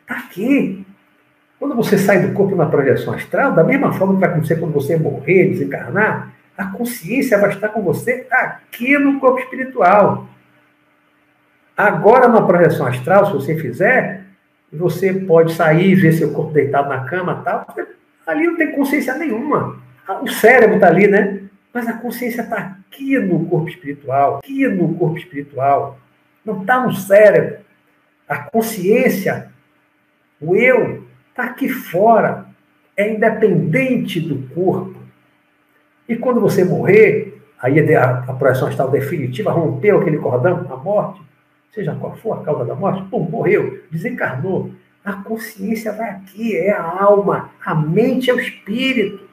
Está 0.02 0.18
aqui. 0.18 0.86
Quando 1.58 1.74
você 1.74 1.98
sai 1.98 2.24
do 2.24 2.32
corpo 2.32 2.54
na 2.54 2.66
projeção 2.66 3.12
astral, 3.12 3.52
da 3.52 3.64
mesma 3.64 3.92
forma 3.92 4.14
que 4.14 4.20
vai 4.20 4.30
acontecer 4.30 4.60
quando 4.60 4.72
você 4.72 4.96
morrer, 4.96 5.48
desencarnar, 5.48 6.32
a 6.56 6.66
consciência 6.66 7.38
vai 7.38 7.50
estar 7.50 7.70
com 7.70 7.82
você 7.82 8.24
aqui 8.30 8.96
no 8.96 9.18
corpo 9.18 9.40
espiritual. 9.40 10.28
Agora, 11.76 12.26
na 12.26 12.40
projeção 12.40 12.86
astral, 12.86 13.26
se 13.26 13.32
você 13.32 13.56
fizer, 13.56 14.24
você 14.72 15.12
pode 15.12 15.52
sair 15.52 15.94
ver 15.94 16.12
seu 16.12 16.32
corpo 16.32 16.52
deitado 16.52 16.88
na 16.88 17.04
cama 17.04 17.42
tal. 17.44 17.66
Ali 18.26 18.46
não 18.46 18.56
tem 18.56 18.72
consciência 18.72 19.14
nenhuma. 19.14 19.78
O 20.22 20.28
cérebro 20.28 20.76
está 20.76 20.88
ali, 20.88 21.06
né? 21.06 21.42
Mas 21.72 21.86
a 21.86 21.92
consciência 21.92 22.40
está 22.40 22.56
aqui 22.56 23.18
no 23.18 23.44
corpo 23.46 23.68
espiritual, 23.68 24.38
aqui 24.38 24.66
no 24.66 24.94
corpo 24.94 25.18
espiritual. 25.18 25.98
Não 26.44 26.62
está 26.62 26.80
no 26.80 26.94
cérebro. 26.94 27.58
A 28.26 28.38
consciência, 28.38 29.50
o 30.40 30.56
eu, 30.56 31.06
está 31.28 31.44
aqui 31.44 31.68
fora. 31.68 32.46
É 32.96 33.12
independente 33.12 34.18
do 34.18 34.48
corpo. 34.54 34.96
E 36.08 36.16
quando 36.16 36.40
você 36.40 36.64
morrer, 36.64 37.42
aí 37.60 37.94
a 37.94 38.32
projeção 38.32 38.68
astral 38.68 38.90
definitiva 38.90 39.50
rompeu 39.50 40.00
aquele 40.00 40.16
cordão, 40.16 40.66
a 40.70 40.76
morte, 40.76 41.20
seja 41.72 41.94
qual 41.94 42.16
for 42.16 42.40
a 42.40 42.42
causa 42.42 42.64
da 42.64 42.74
morte, 42.74 43.08
pum, 43.10 43.20
morreu, 43.20 43.82
desencarnou. 43.90 44.70
A 45.04 45.12
consciência 45.12 45.92
vai 45.92 46.10
aqui, 46.10 46.56
é 46.56 46.72
a 46.72 46.82
alma, 46.82 47.50
a 47.64 47.74
mente 47.74 48.30
é 48.30 48.34
o 48.34 48.40
espírito. 48.40 49.26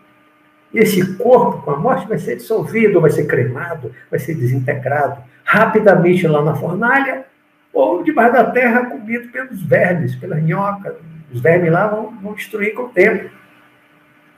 E 0.73 0.79
esse 0.79 1.15
corpo, 1.17 1.61
com 1.63 1.71
a 1.71 1.77
morte, 1.77 2.07
vai 2.07 2.17
ser 2.17 2.35
dissolvido, 2.35 3.01
vai 3.01 3.11
ser 3.11 3.25
cremado, 3.25 3.91
vai 4.09 4.19
ser 4.19 4.35
desintegrado 4.35 5.21
rapidamente 5.43 6.27
lá 6.27 6.43
na 6.43 6.55
fornalha 6.55 7.25
ou 7.71 8.03
debaixo 8.03 8.33
da 8.33 8.51
terra, 8.51 8.85
comido 8.85 9.29
pelos 9.29 9.61
vermes, 9.63 10.15
pelas 10.15 10.41
minhocas. 10.41 10.95
Os 11.31 11.41
vermes 11.41 11.71
lá 11.71 11.87
vão, 11.87 12.11
vão 12.21 12.33
destruir 12.33 12.73
com 12.73 12.83
o 12.83 12.89
tempo. 12.89 13.29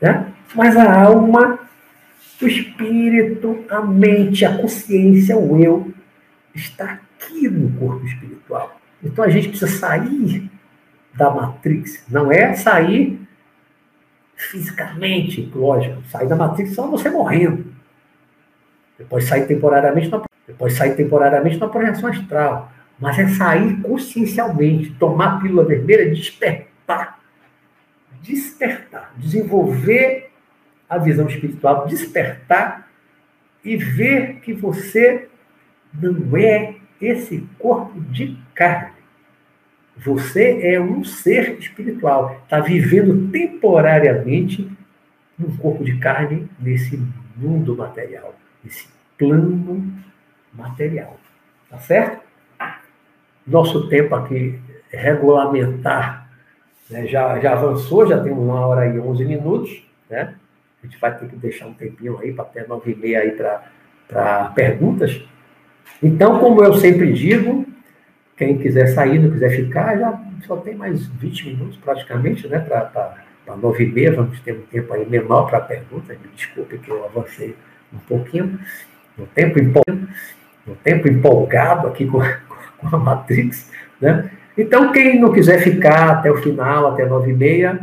Né? 0.01 0.33
Mas 0.53 0.77
a 0.77 1.03
alma, 1.03 1.59
o 2.41 2.47
espírito, 2.47 3.65
a 3.69 3.81
mente, 3.81 4.45
a 4.45 4.57
consciência, 4.57 5.37
o 5.37 5.61
eu, 5.61 5.91
está 6.53 6.99
aqui 7.25 7.47
no 7.49 7.71
corpo 7.79 8.05
espiritual. 8.05 8.79
Então 9.03 9.23
a 9.23 9.29
gente 9.29 9.49
precisa 9.49 9.71
sair 9.71 10.49
da 11.13 11.29
Matrix. 11.29 12.03
Não 12.09 12.31
é 12.31 12.53
sair 12.53 13.19
fisicamente, 14.35 15.49
lógico. 15.53 16.01
Sair 16.09 16.27
da 16.27 16.35
Matrix 16.35 16.73
só 16.73 16.87
você 16.87 17.09
morrendo. 17.09 17.73
Depois 18.97 19.25
sair 19.25 19.45
temporariamente 19.47 20.09
na, 20.09 20.21
depois 20.47 20.73
sair 20.73 20.95
temporariamente 20.95 21.57
na 21.57 21.67
projeção 21.67 22.09
astral. 22.09 22.71
Mas 22.99 23.19
é 23.19 23.27
sair 23.27 23.81
consciencialmente, 23.81 24.93
tomar 24.93 25.35
a 25.35 25.39
pílula 25.39 25.65
vermelha, 25.65 26.09
despertar. 26.09 27.19
Despertar. 28.21 29.13
Desenvolver 29.17 30.31
a 30.89 30.97
visão 30.97 31.27
espiritual, 31.27 31.87
despertar 31.87 32.87
e 33.63 33.75
ver 33.75 34.39
que 34.41 34.53
você 34.53 35.27
não 35.93 36.37
é 36.37 36.74
esse 37.01 37.47
corpo 37.59 37.99
de 37.99 38.37
carne. 38.53 38.95
Você 39.97 40.59
é 40.61 40.79
um 40.79 41.03
ser 41.03 41.57
espiritual, 41.57 42.41
está 42.43 42.59
vivendo 42.59 43.31
temporariamente 43.31 44.69
num 45.37 45.55
corpo 45.57 45.83
de 45.83 45.97
carne 45.97 46.49
nesse 46.59 47.01
mundo 47.35 47.75
material, 47.75 48.35
nesse 48.63 48.87
plano 49.17 49.93
material. 50.53 51.17
Tá 51.69 51.77
certo? 51.79 52.23
Nosso 53.47 53.87
tempo 53.89 54.15
aqui 54.15 54.59
regulamentar 54.89 56.29
né, 56.89 57.05
já, 57.07 57.39
já 57.39 57.53
avançou, 57.53 58.07
já 58.07 58.21
temos 58.21 58.43
uma 58.43 58.65
hora 58.65 58.87
e 58.87 58.99
onze 58.99 59.25
minutos, 59.25 59.85
né? 60.09 60.35
A 60.81 60.85
gente 60.85 60.99
vai 60.99 61.17
ter 61.17 61.27
que 61.27 61.35
deixar 61.35 61.65
um 61.65 61.73
tempinho 61.73 62.19
aí 62.19 62.31
para 62.31 62.43
até 62.43 62.67
nove 62.67 62.91
e 62.91 62.95
meia 62.95 63.35
para 64.07 64.49
perguntas. 64.49 65.19
Então, 66.01 66.39
como 66.39 66.63
eu 66.63 66.73
sempre 66.75 67.13
digo, 67.13 67.65
quem 68.37 68.57
quiser 68.57 68.87
sair, 68.87 69.19
não 69.19 69.31
quiser 69.31 69.49
ficar, 69.49 69.97
já 69.97 70.21
só 70.45 70.57
tem 70.57 70.75
mais 70.75 71.07
20 71.07 71.47
minutos 71.47 71.77
praticamente, 71.77 72.47
né? 72.47 72.59
Para 72.59 73.55
nove 73.57 73.85
e 73.85 73.91
meia, 73.91 74.13
vamos 74.13 74.39
ter 74.41 74.53
um 74.53 74.61
tempo 74.61 74.93
aí 74.93 75.07
menor 75.07 75.49
para 75.49 75.61
perguntas. 75.61 76.17
Me 76.17 76.29
desculpe 76.35 76.77
que 76.77 76.89
eu 76.89 77.05
avancei 77.05 77.55
um 77.93 77.97
pouquinho. 77.99 78.59
No 79.17 79.25
tempo, 79.27 79.59
empolgado, 79.59 80.07
no 80.67 80.75
tempo 80.75 81.07
empolgado 81.07 81.87
aqui 81.87 82.05
com, 82.05 82.19
com 82.77 82.95
a 82.95 82.99
Matrix, 82.99 83.71
né? 84.01 84.29
Então, 84.57 84.91
quem 84.91 85.19
não 85.19 85.31
quiser 85.31 85.59
ficar 85.59 86.11
até 86.11 86.31
o 86.31 86.37
final, 86.37 86.87
até 86.87 87.05
nove 87.05 87.31
e 87.31 87.33
meia, 87.33 87.79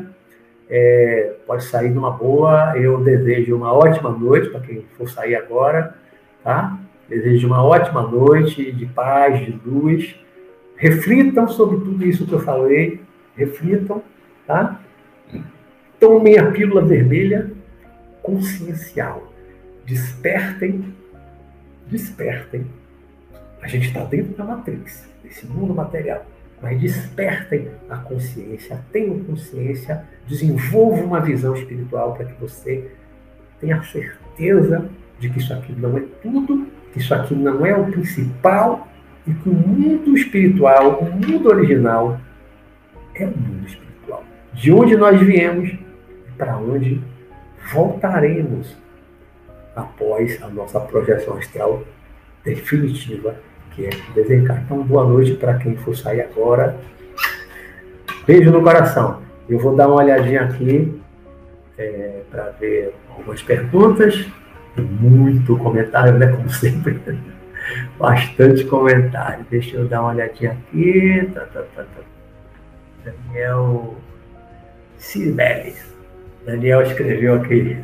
é, 0.68 1.34
pode 1.46 1.64
sair 1.64 1.90
numa 1.90 2.10
boa. 2.10 2.74
Eu 2.76 3.02
desejo 3.02 3.56
uma 3.56 3.72
ótima 3.72 4.10
noite 4.10 4.48
para 4.50 4.60
quem 4.60 4.84
for 4.96 5.08
sair 5.08 5.34
agora, 5.34 5.94
tá? 6.42 6.78
Desejo 7.12 7.46
uma 7.46 7.62
ótima 7.62 8.00
noite 8.00 8.72
de 8.72 8.86
paz, 8.86 9.44
de 9.44 9.60
luz. 9.66 10.14
Reflitam 10.76 11.46
sobre 11.46 11.76
tudo 11.76 12.02
isso 12.06 12.26
que 12.26 12.32
eu 12.32 12.40
falei. 12.40 13.02
Reflitam, 13.36 14.02
tá? 14.46 14.80
Tomem 16.00 16.38
a 16.38 16.50
pílula 16.50 16.80
vermelha 16.80 17.52
consciencial. 18.22 19.30
Despertem, 19.84 20.86
despertem. 21.86 22.64
A 23.60 23.68
gente 23.68 23.88
está 23.88 24.04
dentro 24.04 24.32
da 24.32 24.44
matrix, 24.44 25.06
desse 25.22 25.46
mundo 25.46 25.74
material. 25.74 26.24
Mas 26.62 26.80
despertem 26.80 27.68
a 27.90 27.98
consciência, 27.98 28.80
tenham 28.90 29.22
consciência, 29.24 30.02
desenvolvam 30.26 31.04
uma 31.04 31.20
visão 31.20 31.54
espiritual 31.54 32.14
para 32.14 32.24
que 32.24 32.40
você 32.40 32.90
tenha 33.60 33.82
certeza 33.82 34.88
de 35.20 35.28
que 35.28 35.40
isso 35.40 35.52
aqui 35.52 35.72
não 35.72 35.98
é 35.98 36.04
tudo 36.22 36.72
que 36.92 36.98
isso 36.98 37.14
aqui 37.14 37.34
não 37.34 37.64
é 37.64 37.74
o 37.74 37.86
principal 37.86 38.88
e 39.26 39.32
que 39.32 39.48
o 39.48 39.52
mundo 39.52 40.16
espiritual, 40.16 40.98
o 41.00 41.04
mundo 41.04 41.48
original, 41.48 42.20
é 43.14 43.24
o 43.24 43.28
mundo 43.28 43.66
espiritual. 43.66 44.24
De 44.52 44.72
onde 44.72 44.96
nós 44.96 45.20
viemos 45.20 45.70
e 45.70 46.32
para 46.36 46.56
onde 46.56 47.00
voltaremos 47.72 48.76
após 49.74 50.42
a 50.42 50.48
nossa 50.48 50.80
projeção 50.80 51.38
astral 51.38 51.82
definitiva, 52.44 53.36
que 53.70 53.86
é 53.86 53.90
desencarnar. 54.14 54.64
Então, 54.64 54.82
boa 54.82 55.04
noite 55.04 55.34
para 55.34 55.54
quem 55.54 55.76
for 55.76 55.96
sair 55.96 56.20
agora. 56.20 56.76
Beijo 58.26 58.50
no 58.50 58.62
coração. 58.62 59.22
Eu 59.48 59.58
vou 59.58 59.74
dar 59.74 59.88
uma 59.88 60.02
olhadinha 60.02 60.42
aqui 60.42 61.00
é, 61.78 62.20
para 62.30 62.50
ver 62.60 62.94
algumas 63.08 63.42
perguntas 63.42 64.26
muito 64.80 65.56
comentário, 65.58 66.18
né? 66.18 66.28
Como 66.28 66.48
sempre. 66.50 67.00
Bastante 67.98 68.64
comentário. 68.64 69.44
Deixa 69.50 69.76
eu 69.76 69.86
dar 69.86 70.02
uma 70.02 70.12
olhadinha 70.12 70.52
aqui. 70.52 71.30
Tá, 71.34 71.42
tá, 71.42 71.62
tá, 71.74 71.84
tá. 71.84 72.02
Daniel 73.04 73.96
Sibeli. 74.98 75.74
Daniel 76.46 76.82
escreveu 76.82 77.34
aqui. 77.34 77.76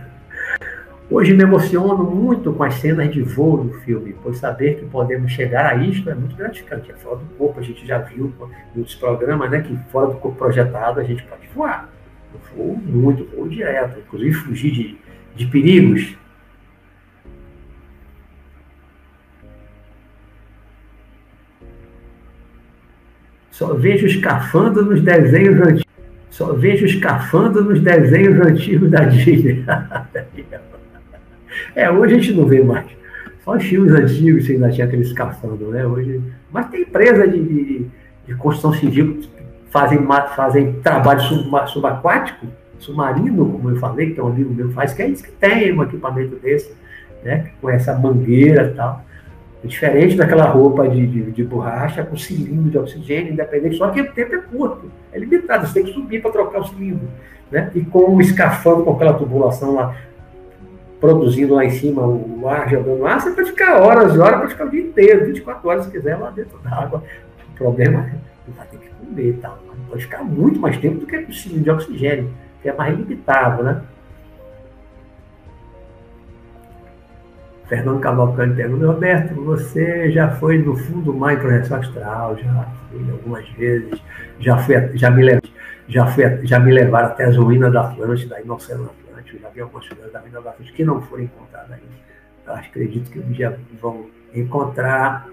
Hoje 1.11 1.33
me 1.33 1.43
emociono 1.43 2.05
muito 2.05 2.53
com 2.53 2.63
as 2.63 2.75
cenas 2.75 3.11
de 3.11 3.23
voo 3.23 3.65
do 3.65 3.73
filme, 3.81 4.15
pois 4.23 4.37
saber 4.39 4.79
que 4.79 4.85
podemos 4.85 5.33
chegar 5.33 5.65
a 5.65 5.75
isto 5.77 6.11
é 6.11 6.15
muito 6.15 6.37
gratificante. 6.37 6.91
É 6.91 6.95
fora 6.95 7.17
do 7.17 7.25
corpo, 7.37 7.61
a 7.61 7.63
gente 7.63 7.87
já 7.87 7.99
viu 7.99 8.33
em 8.75 8.79
outros 8.79 8.95
programas, 8.97 9.51
né? 9.51 9.63
Que 9.63 9.75
fora 9.91 10.09
do 10.09 10.17
corpo 10.17 10.37
projetado 10.37 11.01
a 11.01 11.05
gente 11.05 11.23
pode 11.23 11.49
voar. 11.55 11.89
Eu 12.35 12.41
voo 12.55 12.77
muito, 12.77 13.25
voo 13.35 13.49
direto, 13.49 13.99
inclusive 14.01 14.35
fugir 14.35 14.71
de, 14.71 14.99
de 15.35 15.47
perigos 15.47 16.15
Só 23.59 23.75
vejo 23.75 24.07
escafando 24.07 24.85
nos 24.85 25.03
desenhos 25.03 25.61
antigos. 25.61 25.85
Só 26.31 26.53
vejo 26.53 26.87
escafando 26.87 27.65
nos 27.65 27.81
desenhos 27.81 28.41
antigos 28.47 28.89
da 28.89 29.01
Disney. 29.01 29.65
é, 31.75 31.91
hoje 31.91 32.15
a 32.15 32.19
gente 32.19 32.35
não 32.35 32.47
vê 32.47 32.63
mais. 32.63 32.87
Só 33.45 33.57
os 33.57 33.65
filmes 33.65 33.93
antigos 33.93 34.47
que 34.47 34.53
ainda 34.53 34.71
tinha 34.71 34.87
aquele 34.87 35.03
escafando, 35.03 35.73
né? 35.73 35.85
Hoje... 35.85 36.23
Mas 36.53 36.69
tem 36.69 36.83
empresa 36.83 37.27
de, 37.27 37.43
de, 37.43 37.87
de 38.29 38.35
construção 38.37 38.73
civil 38.75 39.23
fazem, 39.71 40.07
fazem 40.37 40.75
trabalho 40.75 41.21
subaquático, 41.67 42.47
submarino, 42.79 43.45
como 43.45 43.71
eu 43.71 43.77
falei, 43.77 44.13
que 44.13 44.21
é 44.21 44.23
um 44.23 44.29
amigo 44.29 44.55
meu 44.55 44.71
faz, 44.71 44.95
que 44.95 45.03
é 45.03 45.09
isso 45.09 45.25
que 45.25 45.33
tem 45.33 45.77
um 45.77 45.83
equipamento 45.83 46.37
desse, 46.37 46.73
né? 47.25 47.51
Com 47.61 47.69
essa 47.69 47.99
mangueira 47.99 48.71
e 48.73 48.77
tal. 48.77 49.05
É 49.63 49.67
diferente 49.67 50.17
daquela 50.17 50.45
roupa 50.45 50.89
de, 50.89 51.07
de, 51.07 51.33
de, 51.33 51.45
borracha 51.45 52.05
com 52.05 52.17
cilindro 52.17 52.71
de 52.71 52.79
oxigênio, 52.79 53.33
independente, 53.33 53.77
só 53.77 53.89
que 53.91 54.01
o 54.01 54.13
tempo 54.13 54.35
é 54.35 54.39
curto, 54.39 54.91
é 55.13 55.19
limitado, 55.19 55.67
você 55.67 55.75
tem 55.75 55.85
que 55.85 55.93
subir 55.93 56.23
para 56.23 56.31
trocar 56.31 56.61
o 56.61 56.69
cilindro. 56.69 57.09
Né? 57.51 57.71
E 57.75 57.81
com 57.81 58.15
o 58.15 58.21
escafando, 58.21 58.85
com 58.85 58.93
aquela 58.93 59.15
tubulação 59.15 59.75
lá, 59.75 59.97
produzindo 61.01 61.55
lá 61.55 61.65
em 61.65 61.71
cima 61.71 62.07
o 62.07 62.49
ar, 62.49 62.71
jogando 62.71 63.05
ar, 63.05 63.21
você 63.21 63.31
pode 63.31 63.51
ficar 63.51 63.81
horas 63.81 64.15
e 64.15 64.19
horas, 64.19 64.41
pode 64.41 64.53
ficar 64.53 64.67
o 64.67 64.71
dia 64.71 64.83
inteiro, 64.83 65.27
24 65.27 65.69
horas 65.69 65.85
se 65.87 65.91
quiser, 65.91 66.17
lá 66.17 66.31
dentro 66.31 66.59
da 66.59 66.71
água. 66.71 67.03
O 67.53 67.57
problema 67.57 68.01
é 68.01 68.11
que 68.45 68.57
vai 68.57 68.67
ter 68.67 68.79
que 68.79 68.89
comer 68.91 69.29
e 69.31 69.33
tal. 69.35 69.59
Pode 69.89 70.03
ficar 70.03 70.23
muito 70.23 70.61
mais 70.61 70.77
tempo 70.77 71.01
do 71.01 71.07
que 71.07 71.17
o 71.17 71.33
cilindro 71.33 71.65
de 71.65 71.71
oxigênio, 71.71 72.31
que 72.63 72.69
é 72.69 72.73
mais 72.73 72.97
limitado, 72.97 73.63
né? 73.63 73.83
Fernando 77.69 78.01
Cavalcante 78.01 78.57
pergunta, 78.57 78.87
Roberto, 78.87 79.35
você 79.45 80.11
já 80.11 80.31
foi 80.31 80.59
no 80.59 80.75
fundo 80.75 81.13
do 81.13 81.15
mar 81.15 81.35
em 81.35 81.39
projeção 81.39 81.79
astral, 81.79 82.37
já 82.39 82.67
fui 82.91 83.11
algumas 83.11 83.47
vezes, 83.51 84.03
já, 84.41 84.57
fui, 84.57 84.75
já, 84.97 85.11
me, 85.11 85.39
já, 85.87 86.07
fui, 86.07 86.47
já 86.47 86.59
me 86.59 86.73
levaram 86.73 87.09
até 87.09 87.25
as 87.27 87.37
ruínas 87.37 87.71
da 87.71 87.83
Atlântida, 87.83 88.37
aí 88.37 88.45
no 88.47 88.55
Oceano 88.55 88.91
Atlântico, 88.91 89.39
já 89.43 89.51
vi 89.51 89.61
algumas 89.61 89.87
coisas 89.87 90.11
da 90.11 90.21
ruína 90.21 90.41
da 90.41 90.51
Atlântida 90.51 90.77
que 90.77 90.85
não 90.85 91.03
foram 91.03 91.25
encontradas 91.25 91.73
ainda. 91.73 91.99
Eu 92.47 92.55
acredito 92.55 93.11
que 93.11 93.21
dia 93.21 93.61
vão 93.81 94.07
encontrar. 94.35 95.29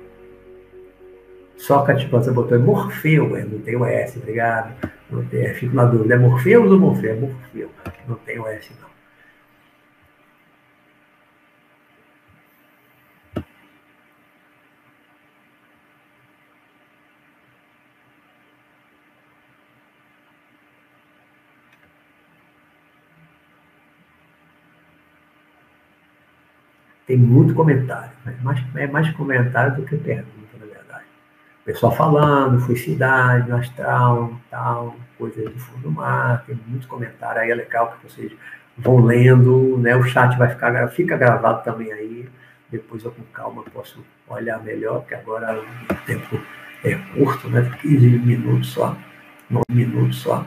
Sócrates 1.55 2.09
você 2.09 2.31
botou 2.31 2.57
é 2.57 2.59
Morfeu, 2.59 3.29
não 3.29 3.59
tem 3.59 3.77
o 3.77 3.85
S, 3.85 4.19
obrigado. 4.19 4.73
Não 5.09 5.23
tem, 5.23 5.53
fico 5.53 5.73
na 5.73 5.85
dúvida, 5.85 6.15
é 6.15 6.17
Morfeu 6.17 6.69
ou 6.69 6.77
Morfeu? 6.77 7.11
É 7.11 7.15
Morfeu, 7.15 7.69
não 8.09 8.15
tem 8.17 8.37
o 8.37 8.45
S 8.45 8.73
não. 8.81 8.94
Tem 27.07 27.17
muito 27.17 27.53
comentário, 27.53 28.11
né? 28.25 28.35
mais, 28.41 28.63
é 28.75 28.87
mais 28.87 29.09
comentário 29.11 29.75
do 29.75 29.83
que 29.83 29.95
pergunta, 29.95 30.57
na 30.59 30.65
verdade. 30.65 31.05
Pessoal 31.63 31.95
falando, 31.95 32.59
foi 32.59 32.75
cidade, 32.75 33.51
astral, 33.51 34.33
tal, 34.49 34.95
coisa 35.17 35.47
do 35.49 35.59
fundo 35.59 35.83
do 35.83 35.91
mar, 35.91 36.43
tem 36.45 36.59
muito 36.67 36.87
comentário 36.87 37.41
aí, 37.41 37.51
é 37.51 37.55
legal 37.55 37.95
que 37.95 38.09
vocês 38.09 38.31
vão 38.77 39.03
lendo, 39.05 39.77
né? 39.77 39.95
O 39.95 40.03
chat 40.03 40.35
vai 40.37 40.49
ficar, 40.49 40.87
fica 40.89 41.15
gravado 41.15 41.63
também 41.63 41.91
aí. 41.91 42.27
Depois 42.71 43.03
eu 43.03 43.11
com 43.11 43.23
calma 43.31 43.63
posso 43.71 44.03
olhar 44.27 44.61
melhor, 44.63 45.01
porque 45.01 45.15
agora 45.15 45.61
o 45.61 45.95
tempo 46.05 46.41
é 46.83 46.95
curto, 47.13 47.47
né? 47.49 47.69
15 47.81 48.09
minutos 48.19 48.71
só, 48.71 48.97
9 49.49 49.63
minutos 49.69 50.21
só. 50.21 50.45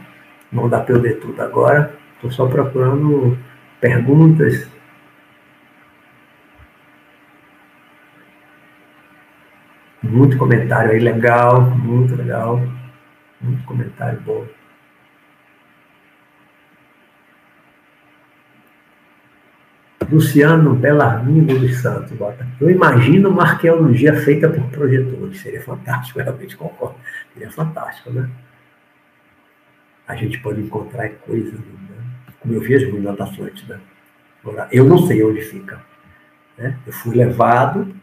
Não 0.50 0.68
dá 0.68 0.80
para 0.80 0.94
eu 0.94 1.00
ler 1.00 1.20
tudo 1.20 1.40
agora. 1.40 1.94
Estou 2.16 2.30
só 2.32 2.46
procurando 2.46 3.38
perguntas 3.80 4.68
Muito 10.08 10.38
comentário 10.38 10.92
aí 10.92 10.98
legal, 10.98 11.60
muito 11.60 12.14
legal. 12.16 12.62
Muito 13.42 13.62
comentário 13.64 14.18
bom. 14.22 14.46
Luciano 20.10 20.74
Bellarmino 20.74 21.58
dos 21.58 21.82
Santos 21.82 22.12
bota. 22.12 22.46
Eu 22.58 22.70
imagino 22.70 23.28
uma 23.28 23.42
arqueologia 23.42 24.14
feita 24.22 24.48
por 24.48 24.64
projetores. 24.70 25.40
Seria 25.40 25.60
fantástico, 25.60 26.18
realmente 26.24 26.56
concordo. 26.56 26.96
Seria 27.34 27.50
fantástico, 27.50 28.10
né? 28.10 28.30
A 30.06 30.16
gente 30.16 30.38
pode 30.40 30.62
encontrar 30.62 31.10
coisas, 31.10 31.52
né? 31.52 31.60
como 32.40 32.54
eu 32.54 32.62
vi 32.62 32.76
as 32.76 33.16
da 33.16 33.24
Atlântida. 33.24 33.78
Agora, 34.42 34.68
eu 34.72 34.86
não 34.86 35.06
sei 35.06 35.22
onde 35.22 35.42
fica. 35.42 35.82
Né? 36.56 36.78
Eu 36.86 36.92
fui 36.94 37.14
levado 37.14 37.94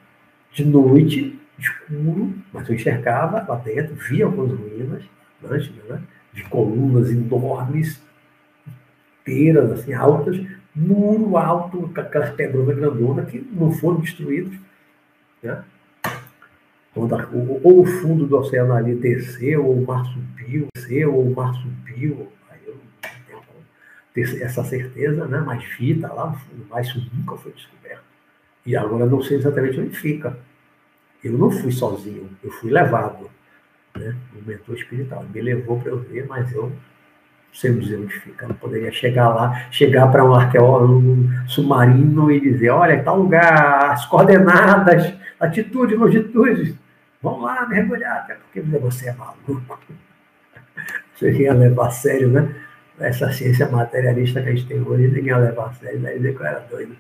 de 0.51 0.63
noite 0.63 1.39
escuro, 1.57 2.33
mas 2.51 2.67
eu 2.67 2.75
enxergava 2.75 3.45
lá 3.47 3.55
dentro, 3.55 3.95
via 3.95 4.25
algumas 4.25 4.57
ruínas, 4.57 5.03
né, 5.41 6.01
de 6.33 6.43
colunas 6.43 7.09
enormes, 7.09 8.01
inteiras, 9.21 9.71
assim, 9.71 9.93
altas, 9.93 10.39
muro 10.75 11.37
alto, 11.37 11.89
com 11.93 12.01
aquelas 12.01 12.31
pedras 12.31 12.65
grandonas 12.65 13.29
que 13.29 13.39
não 13.51 13.71
foram 13.71 14.01
destruídas. 14.01 14.53
Né? 15.41 15.63
Ou 16.93 17.81
o 17.81 17.85
fundo 17.85 18.25
do 18.25 18.37
oceano 18.37 18.73
ali 18.73 18.95
desceu, 18.95 19.65
ou 19.65 19.77
o 19.77 19.85
mar 19.85 20.05
subiu, 20.05 20.67
desceu, 20.75 21.13
ou 21.13 21.27
o 21.27 21.35
mar 21.35 21.53
subiu. 21.55 22.31
Aí 22.49 22.59
eu 22.67 22.75
não 22.75 23.41
tenho 24.13 24.43
essa 24.43 24.63
certeza, 24.63 25.25
né? 25.25 25.39
mas 25.45 25.63
fita 25.63 26.11
lá 26.11 26.27
no 26.27 26.37
fundo, 26.37 26.65
mas 26.69 26.87
isso 26.87 27.11
nunca 27.13 27.35
foi 27.37 27.51
descoberto. 27.51 28.03
E 28.65 28.75
agora 28.75 29.05
não 29.05 29.21
sei 29.21 29.37
exatamente 29.37 29.79
onde 29.79 29.95
fica. 29.95 30.37
Eu 31.23 31.33
não 31.33 31.49
fui 31.49 31.71
sozinho, 31.71 32.29
eu 32.43 32.51
fui 32.51 32.71
levado. 32.71 33.29
Né? 33.95 34.15
O 34.35 34.47
mentor 34.47 34.75
espiritual 34.75 35.25
me 35.33 35.41
levou 35.41 35.79
para 35.79 35.91
eu 35.91 35.99
ver, 35.99 36.27
mas 36.27 36.51
eu 36.53 36.71
sei 37.55 37.73
dizer 37.73 37.97
onde 37.97 38.13
fica. 38.19 38.47
Não 38.47 38.55
poderia 38.55 38.91
chegar 38.91 39.29
lá, 39.29 39.67
chegar 39.71 40.07
para 40.11 40.23
um 40.23 40.33
arqueólogo 40.33 41.29
submarino 41.47 42.31
e 42.31 42.39
dizer: 42.39 42.69
olha, 42.69 43.01
tal 43.01 43.19
lugar, 43.19 43.91
as 43.91 44.05
coordenadas, 44.05 45.13
latitude, 45.39 45.95
longitude. 45.95 46.77
Vamos 47.21 47.43
lá 47.43 47.65
mergulhar, 47.67 48.17
até 48.17 48.35
porque 48.35 48.61
você 48.61 49.09
é 49.09 49.13
maluco. 49.13 49.79
Você 51.15 51.31
ia 51.31 51.53
levar 51.53 51.87
a 51.87 51.91
sério, 51.91 52.27
né? 52.27 52.53
Essa 52.99 53.31
ciência 53.31 53.69
materialista 53.69 54.41
que 54.41 54.49
a 54.49 54.51
gente 54.51 54.67
tem 54.67 54.81
hoje, 54.81 55.07
ninguém 55.07 55.27
ia 55.27 55.37
levar 55.37 55.67
a 55.67 55.73
sério, 55.73 56.01
daí 56.01 56.17
dizer 56.17 56.35
que 56.35 56.41
eu 56.41 56.45
era 56.45 56.59
doido. 56.59 56.93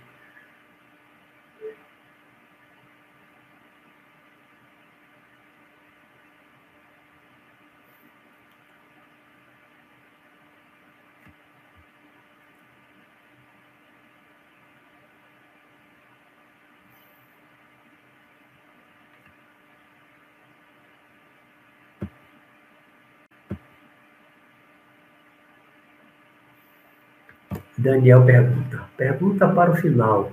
Daniel 27.85 28.25
pergunta. 28.25 28.89
Pergunta 28.97 29.47
para 29.47 29.71
o 29.71 29.75
final. 29.75 30.31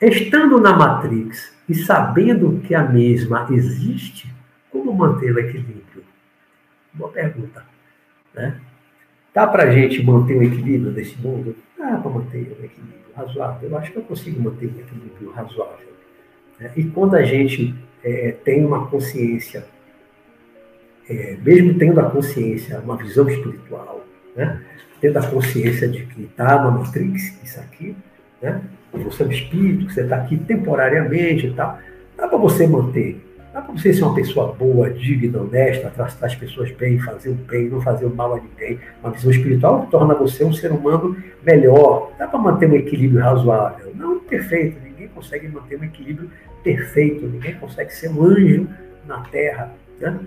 Estando 0.00 0.60
na 0.60 0.76
Matrix 0.76 1.56
e 1.68 1.74
sabendo 1.74 2.60
que 2.60 2.74
a 2.74 2.82
mesma 2.82 3.46
existe, 3.50 4.32
como 4.70 4.92
manter 4.92 5.34
o 5.34 5.38
equilíbrio? 5.38 6.04
Boa 6.92 7.10
pergunta. 7.10 7.64
Né? 8.34 8.60
Dá 9.32 9.46
para 9.46 9.64
a 9.64 9.70
gente 9.70 10.02
manter 10.02 10.36
o 10.36 10.42
equilíbrio 10.42 10.92
nesse 10.92 11.18
mundo? 11.20 11.56
Dá 11.78 11.96
para 11.96 12.10
manter 12.10 12.56
o 12.60 12.64
equilíbrio 12.64 13.00
razoável. 13.16 13.70
Eu 13.70 13.78
acho 13.78 13.92
que 13.92 13.98
eu 13.98 14.02
consigo 14.02 14.42
manter 14.42 14.66
um 14.66 14.80
equilíbrio 14.80 15.32
razoável. 15.32 15.88
Né? 16.58 16.70
E 16.76 16.84
quando 16.84 17.14
a 17.14 17.22
gente 17.22 17.74
é, 18.04 18.32
tem 18.44 18.64
uma 18.64 18.86
consciência, 18.88 19.66
é, 21.08 21.36
mesmo 21.42 21.78
tendo 21.78 21.98
a 22.00 22.10
consciência, 22.10 22.78
uma 22.80 22.96
visão 22.96 23.28
espiritual, 23.28 24.04
né? 24.36 24.60
tendo 25.00 25.18
a 25.18 25.26
consciência 25.26 25.88
de 25.88 26.04
que 26.04 26.22
está 26.24 26.62
na 26.62 26.70
Matrix, 26.70 27.42
isso 27.42 27.58
aqui, 27.60 27.96
né? 28.40 28.60
Você 28.92 29.22
é 29.22 29.26
um 29.26 29.30
espírito, 29.30 29.86
que 29.86 29.94
você 29.94 30.02
está 30.02 30.16
aqui 30.16 30.36
temporariamente 30.36 31.46
e 31.46 31.52
tal. 31.52 31.78
Dá 32.16 32.26
para 32.26 32.38
você 32.38 32.66
manter, 32.66 33.24
dá 33.52 33.62
para 33.62 33.72
você 33.72 33.92
ser 33.94 34.02
uma 34.02 34.14
pessoa 34.14 34.52
boa, 34.52 34.90
digna, 34.90 35.40
honesta, 35.40 35.90
tratar 35.90 36.26
as 36.26 36.34
pessoas 36.34 36.70
bem, 36.72 36.98
fazer 36.98 37.30
o 37.30 37.34
bem, 37.34 37.68
não 37.68 37.80
fazer 37.80 38.06
o 38.06 38.14
mal 38.14 38.34
a 38.34 38.40
ninguém. 38.40 38.78
Uma 39.02 39.12
visão 39.12 39.30
espiritual 39.30 39.86
torna 39.90 40.14
você 40.14 40.44
um 40.44 40.52
ser 40.52 40.72
humano 40.72 41.16
melhor. 41.42 42.12
Dá 42.18 42.26
para 42.26 42.38
manter 42.38 42.68
um 42.68 42.74
equilíbrio 42.74 43.22
razoável. 43.22 43.92
Não 43.94 44.18
perfeito, 44.20 44.76
ninguém 44.82 45.08
consegue 45.08 45.48
manter 45.48 45.78
um 45.78 45.84
equilíbrio 45.84 46.30
perfeito, 46.64 47.26
ninguém 47.26 47.54
consegue 47.54 47.94
ser 47.94 48.10
um 48.10 48.24
anjo 48.24 48.68
na 49.06 49.20
Terra. 49.22 49.72
Né? 50.00 50.18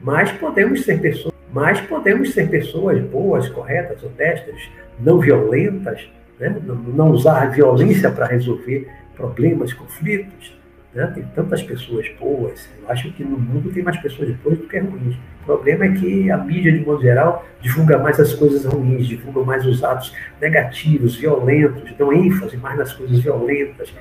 Mas 0.00 0.30
podemos 0.32 0.84
ser 0.84 1.00
pessoas 1.00 1.31
mas 1.52 1.80
podemos 1.82 2.32
ser 2.32 2.48
pessoas 2.48 3.00
boas, 3.04 3.48
corretas, 3.50 4.02
honestas, 4.02 4.70
não 4.98 5.20
violentas, 5.20 6.08
né? 6.40 6.56
não 6.66 7.10
usar 7.10 7.42
a 7.42 7.46
violência 7.46 8.10
para 8.10 8.26
resolver 8.26 8.88
problemas, 9.14 9.72
conflitos. 9.72 10.58
Né? 10.94 11.06
Tem 11.14 11.22
tantas 11.34 11.62
pessoas 11.62 12.08
boas. 12.18 12.68
Eu 12.80 12.90
acho 12.90 13.12
que 13.12 13.22
no 13.22 13.38
mundo 13.38 13.70
tem 13.70 13.82
mais 13.82 13.98
pessoas 13.98 14.30
boas 14.36 14.58
do 14.58 14.66
que 14.66 14.78
ruins. 14.78 15.16
O 15.42 15.44
problema 15.44 15.84
é 15.84 15.92
que 15.92 16.30
a 16.30 16.38
mídia, 16.38 16.72
de 16.72 16.84
modo 16.84 17.02
geral, 17.02 17.44
divulga 17.60 17.98
mais 17.98 18.18
as 18.18 18.32
coisas 18.32 18.64
ruins, 18.64 19.06
divulga 19.06 19.42
mais 19.42 19.66
os 19.66 19.82
atos 19.82 20.14
negativos, 20.40 21.16
violentos, 21.16 21.92
dão 21.96 22.12
ênfase 22.12 22.56
mais 22.56 22.78
nas 22.78 22.92
coisas 22.92 23.18
violentas, 23.20 23.92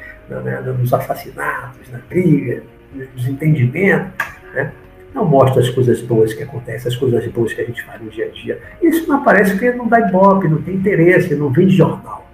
nos 0.80 0.94
assassinatos, 0.94 1.90
na 1.92 2.00
briga, 2.10 2.64
no 2.94 3.06
desentendimento. 3.08 4.12
Né? 4.54 4.72
Não 5.14 5.26
mostra 5.26 5.62
as 5.62 5.70
coisas 5.70 6.02
boas 6.02 6.34
que 6.34 6.44
acontecem, 6.44 6.88
as 6.88 6.96
coisas 6.96 7.28
boas 7.28 7.54
que 7.54 7.62
a 7.62 7.66
gente 7.66 7.84
faz 7.84 8.02
no 8.02 8.10
dia 8.10 8.26
a 8.26 8.30
dia. 8.30 8.62
Isso 8.82 9.08
não 9.08 9.18
aparece 9.18 9.52
porque 9.52 9.72
não 9.72 9.88
dá 9.88 10.00
ibope, 10.00 10.48
não 10.48 10.62
tem 10.62 10.76
interesse, 10.76 11.36
não 11.36 11.50
vem 11.50 11.68
de 11.68 11.76
jornal. 11.76 12.30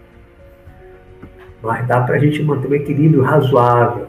Mas 1.62 1.88
dá 1.88 2.02
para 2.02 2.16
a 2.16 2.20
gente 2.20 2.44
manter 2.44 2.68
um 2.68 2.76
equilíbrio 2.76 3.24
razoável 3.24 4.08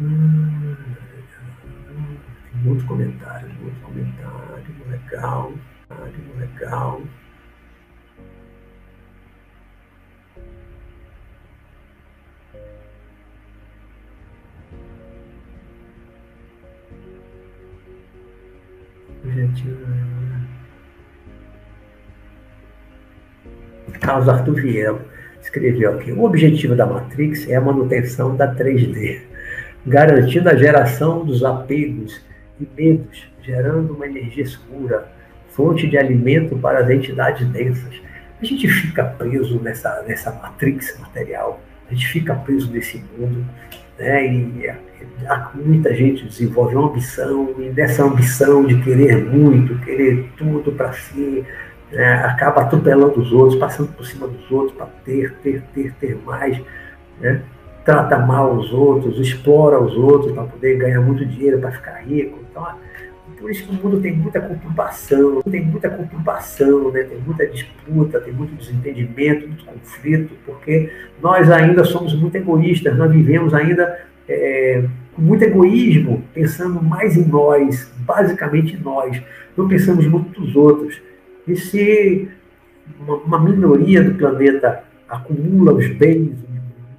Hum, 0.00 0.49
muito 2.62 2.84
comentário, 2.86 3.48
muito 3.60 3.80
comentário, 3.80 4.64
legal, 4.88 5.52
legal. 6.38 7.02
Carlos 24.00 24.28
Arthur 24.28 24.54
Viel 24.54 25.00
escreveu 25.40 25.94
aqui: 25.94 26.12
o 26.12 26.24
objetivo 26.24 26.74
da 26.74 26.86
Matrix 26.86 27.48
é 27.48 27.56
a 27.56 27.60
manutenção 27.60 28.36
da 28.36 28.54
3D 28.54 29.30
garantindo 29.86 30.48
a 30.48 30.54
geração 30.54 31.24
dos 31.24 31.44
apegos 31.44 32.20
e 32.60 32.68
medos, 32.76 33.28
gerando 33.42 33.94
uma 33.94 34.06
energia 34.06 34.44
escura, 34.44 35.08
fonte 35.50 35.86
de 35.86 35.98
alimento 35.98 36.56
para 36.56 36.80
as 36.80 36.90
entidades 36.90 37.46
densas. 37.48 37.94
A 38.40 38.44
gente 38.44 38.68
fica 38.68 39.04
preso 39.04 39.60
nessa, 39.60 40.02
nessa 40.06 40.32
matrix 40.32 40.98
material, 40.98 41.60
a 41.88 41.92
gente 41.92 42.06
fica 42.06 42.34
preso 42.34 42.70
nesse 42.70 43.02
mundo, 43.18 43.44
né? 43.98 44.26
E 44.26 44.72
muita 45.54 45.94
gente 45.94 46.24
desenvolve 46.24 46.74
uma 46.74 46.88
ambição, 46.88 47.54
e 47.58 47.68
dessa 47.70 48.04
ambição 48.04 48.64
de 48.64 48.80
querer 48.82 49.24
muito, 49.24 49.78
querer 49.80 50.30
tudo 50.36 50.72
para 50.72 50.92
si, 50.92 51.44
né? 51.90 52.14
acaba 52.24 52.62
atropelando 52.62 53.20
os 53.20 53.32
outros, 53.32 53.58
passando 53.58 53.92
por 53.92 54.06
cima 54.06 54.26
dos 54.26 54.50
outros 54.50 54.76
para 54.76 54.86
ter, 55.04 55.34
ter, 55.42 55.62
ter, 55.74 55.92
ter 55.94 56.18
mais, 56.24 56.60
né? 57.20 57.42
Trata 57.84 58.18
mal 58.18 58.54
os 58.56 58.72
outros, 58.72 59.18
explora 59.18 59.80
os 59.80 59.94
outros 59.96 60.32
para 60.32 60.44
poder 60.44 60.76
ganhar 60.78 61.00
muito 61.00 61.24
dinheiro, 61.24 61.58
para 61.58 61.72
ficar 61.72 61.96
rico. 62.02 62.38
Então, 62.50 62.66
por 63.40 63.50
isso 63.50 63.64
que 63.64 63.70
o 63.70 63.74
mundo 63.74 64.00
tem 64.00 64.14
muita 64.14 64.40
conturbação, 64.40 65.42
tem 65.42 65.64
muita 65.64 65.88
conturbação, 65.88 66.90
né? 66.90 67.04
tem 67.04 67.18
muita 67.18 67.46
disputa, 67.46 68.20
tem 68.20 68.34
muito 68.34 68.54
desentendimento, 68.54 69.48
muito 69.48 69.64
conflito, 69.64 70.34
porque 70.44 70.92
nós 71.22 71.50
ainda 71.50 71.82
somos 71.84 72.14
muito 72.14 72.36
egoístas, 72.36 72.96
nós 72.98 73.10
vivemos 73.10 73.54
ainda 73.54 73.98
é, 74.28 74.84
com 75.14 75.22
muito 75.22 75.42
egoísmo, 75.42 76.22
pensando 76.34 76.82
mais 76.82 77.16
em 77.16 77.26
nós, 77.26 77.90
basicamente 78.00 78.76
em 78.76 78.80
nós, 78.80 79.20
não 79.56 79.66
pensamos 79.66 80.06
muito 80.06 80.38
nos 80.38 80.54
outros. 80.54 81.00
E 81.48 81.56
se 81.56 82.28
uma, 83.00 83.16
uma 83.16 83.40
minoria 83.40 84.04
do 84.04 84.14
planeta 84.14 84.84
acumula 85.08 85.72
os 85.72 85.88
bens, 85.88 86.32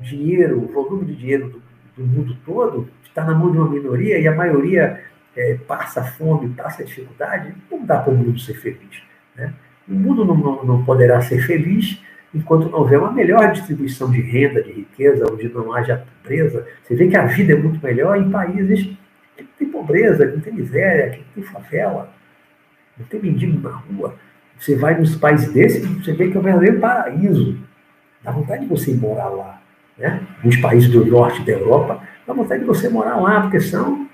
dinheiro, 0.01 0.63
o 0.63 0.67
volume 0.67 1.05
de 1.05 1.15
dinheiro 1.15 1.49
do, 1.49 1.61
do 1.97 2.05
mundo 2.05 2.35
todo 2.45 2.89
está 3.03 3.23
na 3.25 3.33
mão 3.33 3.51
de 3.51 3.57
uma 3.57 3.69
minoria 3.69 4.19
e 4.19 4.27
a 4.27 4.35
maioria 4.35 5.01
é, 5.35 5.55
passa 5.67 6.03
fome, 6.03 6.49
passa 6.49 6.83
dificuldade, 6.83 7.53
não 7.69 7.85
dá 7.85 7.99
para 7.99 8.13
o 8.13 8.17
mundo 8.17 8.39
ser 8.39 8.55
feliz. 8.55 9.03
Né? 9.35 9.53
O 9.87 9.93
mundo 9.93 10.25
não, 10.25 10.35
não, 10.35 10.63
não, 10.63 10.85
poderá 10.85 11.21
ser 11.21 11.41
feliz 11.41 12.01
enquanto 12.33 12.69
não 12.69 12.79
houver 12.79 12.99
uma 12.99 13.11
melhor 13.11 13.51
distribuição 13.51 14.09
de 14.09 14.21
renda, 14.21 14.63
de 14.63 14.71
riqueza, 14.71 15.25
onde 15.31 15.49
não 15.49 15.73
haja 15.73 16.05
pobreza. 16.23 16.65
Você 16.83 16.95
vê 16.95 17.07
que 17.07 17.17
a 17.17 17.25
vida 17.25 17.53
é 17.53 17.55
muito 17.55 17.83
melhor 17.83 18.17
em 18.17 18.29
países 18.29 18.83
que 19.35 19.43
não 19.43 19.49
tem 19.57 19.67
pobreza, 19.69 20.27
que 20.27 20.35
não 20.35 20.41
tem 20.41 20.53
miséria, 20.53 21.09
que 21.09 21.17
não 21.17 21.25
tem 21.35 21.43
favela, 21.43 22.13
não 22.97 23.05
tem 23.05 23.21
mendigo 23.21 23.59
na 23.59 23.75
rua. 23.75 24.15
Você 24.57 24.75
vai 24.75 24.97
nos 24.97 25.15
países 25.15 25.51
desses, 25.51 25.85
você 25.85 26.13
vê 26.13 26.29
que 26.29 26.37
é 26.37 26.39
um 26.39 26.43
verdadeiro 26.43 26.79
paraíso. 26.79 27.57
Dá 28.23 28.31
vontade 28.31 28.61
de 28.61 28.67
você 28.67 28.91
ir 28.91 28.97
morar 28.97 29.29
lá 29.29 29.60
né? 29.97 30.21
nos 30.43 30.55
países 30.57 30.89
do 30.89 31.05
norte 31.05 31.41
da 31.43 31.51
Europa, 31.51 32.01
dá 32.25 32.33
vontade 32.33 32.61
de 32.61 32.67
você 32.67 32.89
morar 32.89 33.17
lá, 33.17 33.41
porque 33.41 33.59
são 33.59 34.07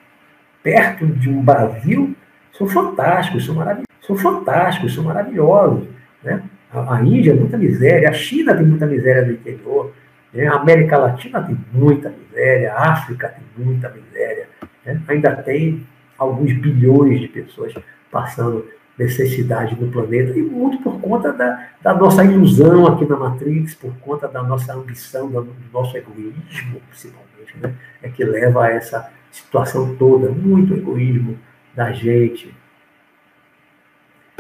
perto 0.64 1.06
de 1.06 1.30
um 1.30 1.42
Brasil, 1.44 2.16
são 2.52 2.68
fantásticos, 2.68 3.46
são 3.46 3.56
maravilhosos, 3.56 3.88
são 4.02 4.18
fantásticos, 4.18 4.96
são 4.96 5.04
maravilhosos. 5.04 5.88
Né? 6.24 6.42
A, 6.72 6.96
a 6.96 7.02
Índia 7.02 7.36
muita 7.36 7.58
miséria, 7.58 8.10
a 8.10 8.14
China 8.14 8.56
tem 8.56 8.66
muita 8.66 8.86
miséria 8.86 9.26
no 9.26 9.34
interior, 9.34 9.94
né? 10.34 10.48
a 10.48 10.54
América 10.54 10.98
Latina 10.98 11.42
tem 11.42 11.58
muita 11.72 12.10
miséria, 12.10 12.74
a 12.74 12.92
África 12.92 13.30
tem 13.30 13.66
muita 13.66 13.90
miséria, 13.90 14.48
né? 14.86 15.02
ainda 15.08 15.36
tem 15.36 15.86
alguns 16.18 16.52
bilhões 16.54 17.22
de 17.22 17.28
pessoas 17.28 17.74
passando 18.12 18.66
necessidade 18.98 19.76
do 19.76 19.88
planeta, 19.88 20.38
e 20.38 20.42
muito 20.42 20.80
por 20.80 21.00
conta 21.00 21.32
da, 21.32 21.68
da 21.82 21.94
nossa 21.94 22.24
ilusão 22.24 22.88
aqui 22.88 23.06
na 23.06 23.16
Matrix, 23.16 23.76
por 23.76 23.94
conta 24.00 24.28
da 24.28 24.42
nossa 24.42 24.74
ambição, 24.74 25.30
do, 25.30 25.48
nosso 25.72 25.96
egoísmo, 25.96 26.82
principalmente, 26.90 27.58
né? 27.62 27.76
é 28.02 28.10
que 28.10 28.24
leva 28.24 28.66
a 28.66 28.72
essa 28.72 29.10
situação 29.32 29.96
toda, 29.96 30.32
muito 30.32 30.74
egoísmo 30.74 31.38
da 31.76 31.92
gente. 31.92 32.54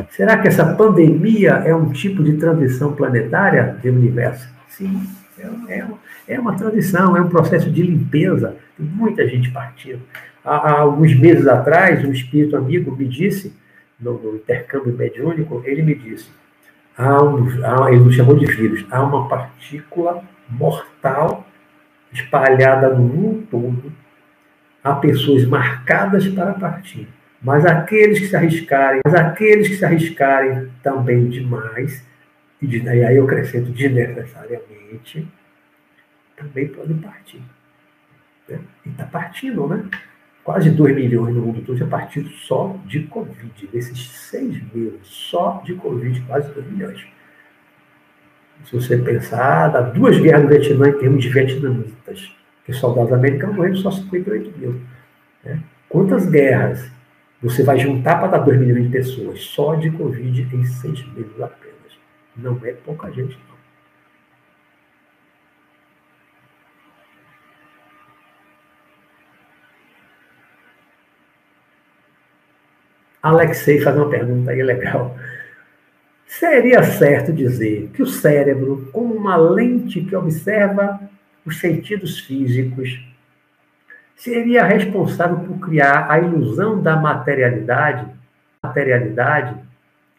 Será 0.09 0.37
que 0.37 0.47
essa 0.47 0.73
pandemia 0.73 1.51
é 1.65 1.75
um 1.75 1.91
tipo 1.91 2.23
de 2.23 2.37
transição 2.37 2.93
planetária 2.93 3.77
do 3.81 3.89
universo? 3.89 4.49
Sim, 4.67 5.07
é, 5.37 5.79
é, 5.79 5.87
é 6.27 6.39
uma 6.39 6.55
transição, 6.55 7.15
é 7.15 7.21
um 7.21 7.29
processo 7.29 7.69
de 7.69 7.83
limpeza. 7.83 8.55
Tem 8.75 8.85
muita 8.85 9.27
gente 9.27 9.51
partindo. 9.51 10.01
Há, 10.43 10.55
há 10.55 10.79
alguns 10.79 11.13
meses 11.15 11.47
atrás, 11.47 12.03
um 12.03 12.11
espírito 12.11 12.55
amigo 12.57 12.95
me 12.95 13.05
disse 13.05 13.53
no, 13.99 14.21
no 14.21 14.35
intercâmbio 14.35 14.93
mediúnico, 14.93 15.61
ele 15.65 15.81
me 15.81 15.95
disse, 15.95 16.29
há 16.97 17.23
um, 17.23 17.47
há, 17.65 17.91
ele 17.91 18.03
nos 18.03 18.15
chamou 18.15 18.37
de 18.37 18.45
vírus, 18.45 18.85
há 18.89 19.03
uma 19.03 19.27
partícula 19.27 20.23
mortal 20.49 21.47
espalhada 22.11 22.89
no 22.89 23.03
mundo 23.03 23.47
todo, 23.49 23.91
há 24.83 24.93
pessoas 24.93 25.45
marcadas 25.45 26.27
para 26.27 26.53
partir. 26.53 27.07
Mas 27.41 27.65
aqueles 27.65 28.19
que 28.19 28.27
se 28.27 28.35
arriscarem, 28.35 29.01
mas 29.05 29.13
aqueles 29.13 29.67
que 29.67 29.75
se 29.75 29.85
arriscarem 29.85 30.71
também 30.81 31.29
demais, 31.29 32.05
e, 32.61 32.65
de, 32.65 32.81
e 32.81 32.89
aí 33.05 33.15
eu 33.15 33.25
acrescento 33.25 33.69
desnecessariamente, 33.71 35.27
também 36.35 36.67
podem 36.67 36.97
partir. 36.97 37.41
Né? 38.49 38.59
E 38.85 38.89
está 38.89 39.05
partindo, 39.05 39.67
né? 39.67 39.85
Quase 40.47 40.69
2 40.69 40.95
milhões 40.95 41.35
no 41.35 41.41
mundo 41.41 41.61
todo 41.61 41.83
a 41.83 41.87
partir 41.87 42.25
só 42.29 42.73
de 42.85 43.01
Covid. 43.01 43.69
Nesses 43.73 44.07
seis 44.11 44.63
meses, 44.73 45.01
só 45.03 45.61
de 45.65 45.73
Covid, 45.73 46.21
quase 46.21 46.49
2 46.53 46.71
milhões. 46.71 47.05
Se 48.63 48.73
você 48.73 48.97
pensar, 48.97 49.67
dá 49.67 49.81
duas 49.81 50.17
guerras 50.17 50.43
no 50.43 50.49
Vietnã 50.49 50.87
em 50.87 50.99
termos 50.99 51.21
de 51.21 51.29
vietnamitas, 51.29 52.33
que 52.63 52.71
soldados 52.71 53.11
americanos 53.11 53.57
morreram 53.57 53.75
só 53.75 53.91
58 53.91 54.57
mil. 54.57 54.79
Né? 55.43 55.61
Quantas 55.89 56.25
guerras 56.29 56.89
você 57.43 57.61
vai 57.63 57.77
juntar 57.77 58.15
para 58.17 58.29
dar 58.29 58.37
2 58.37 58.57
milhões 58.57 58.85
de 58.85 58.89
pessoas 58.89 59.41
só 59.41 59.75
de 59.75 59.91
Covid 59.91 60.55
em 60.55 60.63
seis 60.63 61.05
meses 61.13 61.41
apenas? 61.41 61.99
Não 62.37 62.57
é 62.63 62.71
pouca 62.71 63.11
gente, 63.11 63.37
não. 63.49 63.56
Alexei 73.29 73.79
faz 73.79 73.95
uma 73.95 74.09
pergunta 74.09 74.51
aí 74.51 74.61
legal. 74.61 75.15
Seria 76.25 76.83
certo 76.83 77.31
dizer 77.31 77.89
que 77.93 78.03
o 78.03 78.07
cérebro, 78.07 78.89
como 78.91 79.15
uma 79.15 79.35
lente 79.37 80.01
que 80.01 80.15
observa 80.15 80.99
os 81.45 81.59
sentidos 81.59 82.19
físicos, 82.19 82.99
seria 84.15 84.63
responsável 84.63 85.39
por 85.39 85.59
criar 85.59 86.11
a 86.11 86.19
ilusão 86.19 86.81
da 86.81 86.95
materialidade, 86.95 88.05
materialidade, 88.61 89.55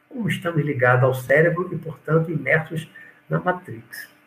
como 0.09 0.29
estamos 0.29 0.65
ligados 0.65 1.05
ao 1.05 1.15
cérebro 1.15 1.69
e, 1.73 1.77
portanto, 1.77 2.31
imersos 2.31 2.89
na 3.29 3.39
Matrix. 3.39 4.18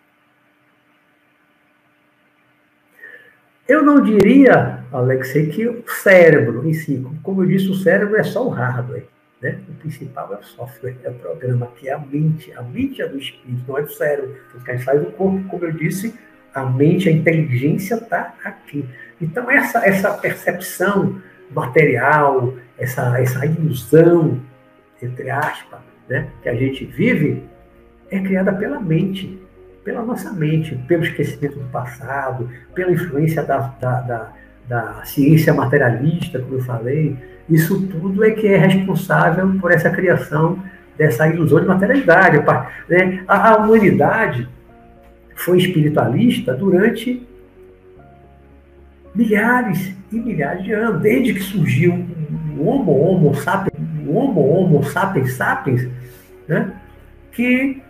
Eu 3.67 3.83
não 3.83 4.01
diria, 4.01 4.83
Alexei, 4.91 5.47
que 5.47 5.67
o 5.67 5.83
cérebro 5.87 6.67
em 6.67 6.73
si, 6.73 7.05
como 7.23 7.43
eu 7.43 7.47
disse, 7.47 7.69
o 7.69 7.75
cérebro 7.75 8.17
é 8.17 8.23
só 8.23 8.45
o 8.45 8.49
hardware. 8.49 9.05
Né? 9.41 9.59
O 9.69 9.73
principal 9.73 10.33
é 10.33 10.37
o 10.37 10.43
software, 10.43 10.97
é 11.03 11.09
o 11.09 11.13
programa, 11.13 11.67
que 11.75 11.89
é 11.89 11.93
a 11.93 11.99
mente. 11.99 12.51
A 12.53 12.61
mente 12.61 13.01
é 13.01 13.07
do 13.07 13.17
espírito, 13.17 13.63
não 13.67 13.77
é 13.77 13.81
do 13.81 13.91
cérebro. 13.91 14.35
Porque 14.51 14.71
a 14.71 14.75
gente 14.75 14.85
sai 14.85 14.99
do 14.99 15.11
corpo, 15.11 15.43
como 15.47 15.65
eu 15.65 15.71
disse, 15.71 16.13
a 16.53 16.65
mente, 16.65 17.09
a 17.09 17.11
inteligência 17.11 17.95
está 17.95 18.35
aqui. 18.43 18.85
Então, 19.19 19.49
essa, 19.49 19.85
essa 19.85 20.13
percepção 20.13 21.21
material, 21.49 22.53
essa, 22.77 23.19
essa 23.19 23.45
ilusão, 23.45 24.39
entre 25.01 25.29
aspas, 25.29 25.79
né, 26.07 26.29
que 26.43 26.49
a 26.49 26.55
gente 26.55 26.85
vive, 26.85 27.43
é 28.09 28.19
criada 28.19 28.53
pela 28.53 28.79
mente, 28.79 29.40
pela 29.83 30.03
nossa 30.03 30.31
mente, 30.31 30.75
pelo 30.87 31.03
esquecimento 31.03 31.59
do 31.59 31.67
passado, 31.69 32.49
pela 32.73 32.91
influência 32.91 33.43
da, 33.43 33.59
da, 33.79 34.01
da, 34.01 34.33
da 34.67 35.05
ciência 35.05 35.53
materialista, 35.53 36.39
como 36.39 36.55
eu 36.55 36.61
falei. 36.61 37.17
Isso 37.49 37.87
tudo 37.87 38.23
é 38.23 38.31
que 38.31 38.47
é 38.47 38.57
responsável 38.57 39.51
por 39.59 39.71
essa 39.71 39.89
criação 39.89 40.59
dessa 40.97 41.27
ilusão 41.27 41.59
de 41.59 41.67
materialidade. 41.67 42.37
Né? 42.87 43.23
A, 43.27 43.51
a 43.51 43.57
humanidade 43.57 44.47
foi 45.35 45.57
espiritualista 45.57 46.53
durante 46.53 47.27
milhares 49.13 49.93
e 50.11 50.15
milhares 50.15 50.63
de 50.63 50.71
anos, 50.73 51.01
desde 51.01 51.33
que 51.33 51.41
surgiu 51.41 52.05
o 52.57 52.67
Homo 52.67 52.91
Homo 52.91 53.35
sapiens, 53.35 53.81
o 54.05 54.15
Homo 54.15 54.41
Homo 54.41 54.83
sapiens 54.83 55.33
sapiens, 55.33 55.87
né? 56.47 56.71
que 57.31 57.81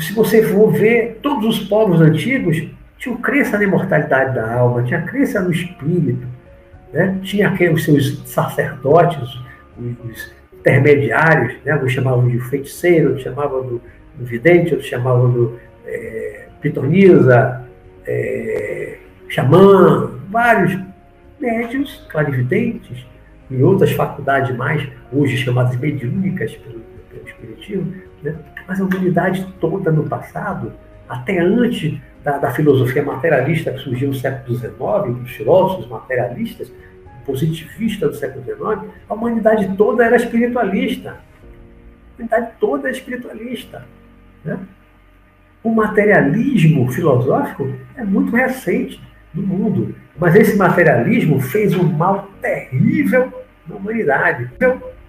se 0.00 0.12
você 0.12 0.42
for 0.42 0.72
ver 0.72 1.18
todos 1.22 1.58
os 1.58 1.68
povos 1.68 2.00
antigos 2.00 2.68
tinham 2.98 3.16
crença 3.16 3.58
na 3.58 3.64
imortalidade 3.64 4.34
da 4.34 4.54
alma, 4.54 4.82
tinha 4.84 5.02
crença 5.02 5.40
no 5.40 5.50
espírito, 5.50 6.26
né? 6.92 7.18
tinha 7.22 7.48
aqueles 7.48 7.84
seus 7.84 8.22
sacerdotes, 8.28 9.18
os, 9.76 10.32
intermediários, 10.52 11.54
né? 11.64 11.72
alguns 11.72 11.90
chamavam 11.90 12.28
de 12.28 12.38
feiticeiro, 12.38 13.08
outros 13.08 13.24
chamavam 13.24 13.62
do, 13.62 13.82
do 14.16 14.24
vidente, 14.24 14.70
outros 14.70 14.88
chamavam 14.88 15.30
do 15.32 15.58
é, 15.84 16.46
pitonisa, 16.60 17.64
é, 18.06 18.98
xamã, 19.28 20.12
vários 20.30 20.78
médios, 21.40 22.06
clarividentes, 22.08 23.04
e 23.50 23.62
outras 23.62 23.90
faculdades 23.92 24.56
mais, 24.56 24.88
hoje 25.12 25.36
chamadas 25.36 25.76
mediúnicas 25.76 26.54
pelo, 26.54 26.80
pelo 27.10 27.26
Espiritismo, 27.26 27.94
né? 28.22 28.36
Mas 28.66 28.80
a 28.80 28.84
humanidade 28.84 29.46
toda 29.60 29.90
no 29.90 30.08
passado, 30.08 30.72
até 31.08 31.38
antes 31.38 32.00
da, 32.22 32.38
da 32.38 32.50
filosofia 32.50 33.02
materialista 33.02 33.72
que 33.72 33.80
surgiu 33.80 34.08
no 34.08 34.14
século 34.14 34.56
XIX, 34.56 35.20
dos 35.20 35.30
filósofos 35.30 35.88
materialistas, 35.88 36.72
positivistas 37.24 38.10
do 38.10 38.16
século 38.16 38.44
XIX, 38.44 38.92
a 39.08 39.14
humanidade 39.14 39.76
toda 39.76 40.04
era 40.04 40.16
espiritualista. 40.16 41.10
A 41.10 42.22
humanidade 42.22 42.52
toda 42.58 42.88
é 42.88 42.92
espiritualista. 42.92 43.84
Né? 44.44 44.58
O 45.62 45.70
materialismo 45.70 46.90
filosófico 46.90 47.72
é 47.96 48.04
muito 48.04 48.34
recente 48.34 49.00
no 49.32 49.42
mundo. 49.42 49.94
Mas 50.18 50.34
esse 50.34 50.56
materialismo 50.56 51.40
fez 51.40 51.74
um 51.74 51.84
mal 51.84 52.28
terrível 52.40 53.32
na 53.66 53.76
humanidade. 53.76 54.50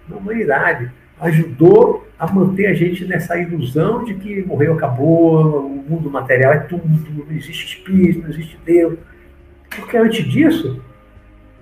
Na 0.08 0.16
humanidade. 0.16 0.90
Ajudou 1.20 2.06
a 2.18 2.30
manter 2.30 2.66
a 2.66 2.74
gente 2.74 3.04
nessa 3.04 3.36
ilusão 3.38 4.04
de 4.04 4.14
que 4.14 4.42
morreu, 4.42 4.74
acabou, 4.74 5.66
o 5.66 5.84
mundo 5.88 6.10
material 6.10 6.52
é 6.52 6.58
tudo, 6.58 6.82
não 6.86 7.36
existe 7.36 7.76
espírito, 7.76 8.22
não 8.22 8.30
existe 8.30 8.58
Deus. 8.64 8.98
Porque 9.74 9.96
antes 9.96 10.24
disso, 10.24 10.82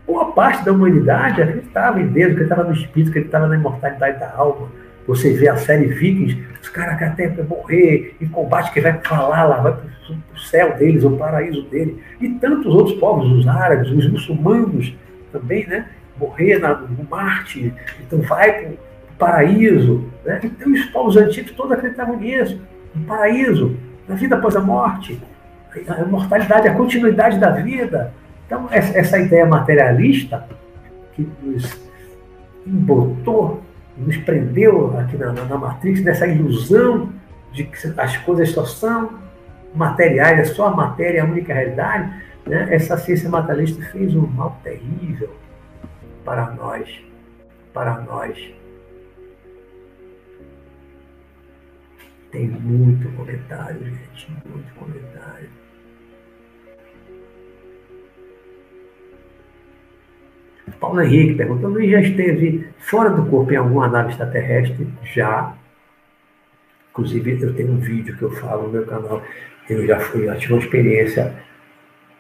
boa 0.07 0.33
parte 0.33 0.65
da 0.65 0.73
humanidade 0.73 1.43
acreditava 1.43 2.01
em 2.01 2.07
Deus, 2.07 2.33
acreditava 2.33 2.65
no 2.65 2.73
espírito, 2.73 3.11
acreditava 3.11 3.47
na 3.47 3.57
imortalidade 3.57 4.19
da 4.19 4.35
alma 4.35 4.69
você 5.07 5.33
vê 5.33 5.49
a 5.49 5.57
série 5.57 5.87
Vikings, 5.87 6.43
os 6.61 6.69
caras 6.69 6.97
que 6.97 7.05
até 7.05 7.29
morrer 7.43 8.17
em 8.21 8.29
combate, 8.29 8.73
que 8.73 8.81
vai 8.81 9.01
falar 9.01 9.45
lá, 9.45 9.61
vai 9.61 9.73
para 9.73 9.85
o 10.35 10.39
céu 10.39 10.77
deles, 10.77 11.03
o 11.05 11.17
paraíso 11.17 11.63
dele. 11.63 12.03
E 12.21 12.29
tantos 12.29 12.73
outros 12.73 12.99
povos, 12.99 13.31
os 13.33 13.47
árabes, 13.47 13.91
os 13.91 14.09
muçulmanos 14.09 14.95
também, 15.33 15.67
né? 15.67 15.89
Morrer 16.19 16.59
na, 16.59 16.75
no 16.75 17.05
Marte, 17.11 17.73
então 18.01 18.21
vai 18.21 18.53
para 18.53 18.71
paraíso. 19.19 20.05
Né? 20.25 20.41
Então 20.43 20.73
os 20.73 20.85
povos 20.87 21.17
antigos 21.17 21.53
todos 21.53 21.73
acreditavam 21.73 22.17
nisso, 22.17 22.61
no 22.95 23.05
paraíso, 23.05 23.77
na 24.09 24.15
vida 24.15 24.37
após 24.37 24.57
a 24.57 24.61
morte, 24.61 25.21
a 25.89 26.03
imortalidade, 26.03 26.69
a 26.69 26.75
continuidade 26.75 27.39
da 27.39 27.51
vida. 27.51 28.13
Então 28.47 28.69
essa, 28.71 29.19
ideia 29.19 29.47
materialista 29.47 30.47
que 31.15 31.29
nos 31.43 31.81
embotou 32.67 33.63
nos 33.97 34.17
prendeu 34.19 34.99
aqui 34.99 35.17
na, 35.17 35.33
na, 35.33 35.59
Matrix, 35.59 36.03
nessa 36.03 36.27
ilusão 36.27 37.11
de 37.53 37.65
que 37.65 37.77
as 37.97 38.17
coisas 38.19 38.51
só 38.51 38.65
são 38.65 39.11
materiais, 39.75 40.39
é 40.39 40.45
só 40.45 40.69
a 40.69 40.71
matéria 40.71 41.23
a 41.23 41.27
única 41.27 41.53
realidade, 41.53 42.11
né? 42.47 42.69
essa 42.71 42.97
ciência 42.97 43.29
materialista 43.29 43.83
fez 43.87 44.15
um 44.15 44.27
mal 44.27 44.59
terrível 44.63 45.31
para 46.25 46.51
nós, 46.53 46.89
para 47.73 48.01
nós. 48.01 48.39
Tem 52.33 52.49
muito 52.49 53.11
comentário, 53.11 53.85
gente, 53.85 54.33
muito 54.47 54.75
comentário. 54.75 55.51
Paulo 60.81 61.03
Henrique 61.03 61.35
perguntou: 61.35 61.69
Luiz 61.69 61.91
já 61.91 62.01
esteve 62.01 62.67
fora 62.79 63.11
do 63.11 63.27
corpo 63.27 63.53
em 63.53 63.57
alguma 63.57 63.87
nave 63.87 64.13
extraterrestre? 64.13 64.89
Já. 65.05 65.55
Inclusive, 66.91 67.43
eu 67.43 67.55
tenho 67.55 67.73
um 67.73 67.79
vídeo 67.79 68.17
que 68.17 68.23
eu 68.23 68.31
falo 68.31 68.63
no 68.63 68.73
meu 68.73 68.87
canal. 68.87 69.23
Eu 69.69 69.87
já 69.87 70.01
fui, 70.01 70.25
já 70.25 70.35
tive 70.37 70.55
uma 70.55 70.63
experiência 70.63 71.35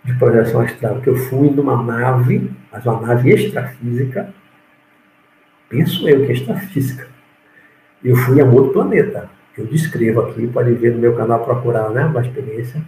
de 0.05 0.14
projeção 0.14 0.60
astral, 0.60 1.01
que 1.01 1.09
eu 1.09 1.16
fui 1.16 1.51
numa 1.51 1.82
nave, 1.82 2.51
mas 2.70 2.84
uma 2.84 3.01
nave 3.01 3.30
extrafísica. 3.30 4.32
Penso 5.70 6.06
eu 6.06 6.26
que 6.26 6.32
é 6.32 6.34
extrafísica. 6.34 7.09
Eu 8.05 8.14
fui 8.14 8.40
a 8.43 8.44
um 8.44 8.52
outro 8.52 8.74
planeta. 8.74 9.30
Eu 9.56 9.66
descrevo 9.66 10.22
aqui, 10.22 10.46
pode 10.46 10.72
ver 10.74 10.92
no 10.92 10.98
meu 10.98 11.14
canal 11.14 11.44
procurar 11.44 11.90
né, 11.90 12.04
uma 12.04 12.20
experiência 12.20 12.82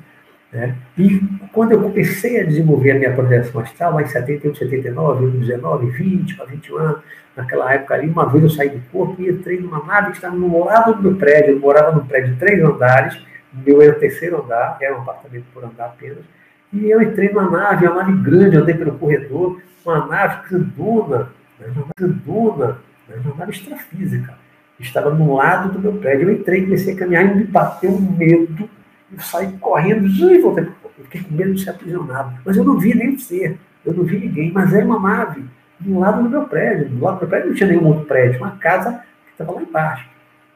né? 0.55 0.77
E 0.97 1.21
quando 1.53 1.73
eu 1.73 1.83
comecei 1.83 2.41
a 2.41 2.45
desenvolver 2.45 2.93
a 2.93 2.95
minha 2.95 3.13
projeção 3.13 3.61
astral, 3.61 4.01
em 4.01 4.07
78, 4.07 4.57
79, 4.57 5.39
19, 5.39 5.91
20 5.91 6.37
para 6.37 6.47
21 6.47 6.77
anos, 6.77 7.01
naquela 7.37 7.75
época 7.75 7.95
ali, 7.95 8.09
uma 8.09 8.31
vez 8.31 8.45
eu 8.45 8.51
saí 8.51 8.69
do 8.69 8.81
corpo 8.93 9.21
e 9.21 9.29
entrei 9.29 9.61
numa 9.61 9.85
nave 9.85 10.13
que 10.13 10.17
estava 10.19 10.37
no 10.37 10.65
lado 10.65 10.95
do 10.95 11.03
meu 11.03 11.17
prédio. 11.17 11.55
Eu 11.55 11.61
morava 11.61 11.91
num 11.91 12.07
prédio 12.07 12.35
de 12.35 12.39
três 12.39 12.63
andares, 12.63 13.21
meu 13.53 13.83
era 13.83 13.97
o 13.97 13.99
terceiro 13.99 14.45
andar, 14.45 14.79
era 14.81 14.97
um 14.97 15.03
apartamento 15.03 15.45
por 15.53 15.65
andar 15.65 15.87
apenas. 15.87 16.25
E 16.73 16.89
eu 16.89 17.03
entrei 17.03 17.31
numa 17.31 17.51
nave, 17.51 17.89
uma 17.89 18.05
nave 18.05 18.13
grande, 18.23 18.57
andei 18.57 18.75
pelo 18.77 18.97
corredor, 18.97 19.61
uma 19.85 20.07
nave 20.07 20.49
grandona, 20.49 21.31
né? 21.59 21.67
uma 21.67 21.75
nave 21.75 21.93
grandona, 21.97 22.79
né? 23.09 23.17
uma 23.25 23.35
nave 23.35 23.51
extrafísica. 23.51 24.44
Estava 24.79 25.11
no 25.11 25.35
lado 25.35 25.73
do 25.73 25.81
meu 25.81 25.93
prédio. 25.95 26.29
Eu 26.29 26.35
entrei, 26.35 26.65
comecei 26.65 26.95
a 26.95 26.97
caminhar 26.97 27.25
e 27.25 27.35
me 27.37 27.45
bateu 27.45 27.91
um 27.91 28.01
medo 28.01 28.69
eu 29.15 29.21
saí 29.21 29.53
correndo 29.59 30.07
e 30.07 30.41
voltei. 30.41 30.65
Eu 30.65 31.05
fiquei 31.05 31.23
com 31.23 31.35
medo 31.35 31.55
de 31.55 31.63
ser 31.63 31.71
aprisionado. 31.71 32.39
Mas 32.45 32.57
eu 32.57 32.65
não 32.65 32.79
vi 32.79 32.95
nem 32.95 33.19
ser, 33.19 33.59
eu 33.85 33.95
não 33.95 34.05
vi 34.05 34.19
ninguém, 34.19 34.53
mas 34.53 34.73
era 34.75 34.85
uma 34.85 34.99
nave 34.99 35.45
do 35.79 35.99
lado 35.99 36.23
do 36.23 36.29
meu 36.29 36.49
prédio. 36.49 36.89
Do 36.89 37.05
lado 37.05 37.17
do 37.17 37.21
meu 37.21 37.29
prédio 37.29 37.49
não 37.49 37.55
tinha 37.55 37.69
nenhum 37.69 37.87
outro 37.87 38.05
prédio, 38.07 38.41
uma 38.41 38.57
casa 38.57 38.93
que 39.27 39.33
estava 39.33 39.53
lá 39.53 39.63
embaixo. 39.63 40.09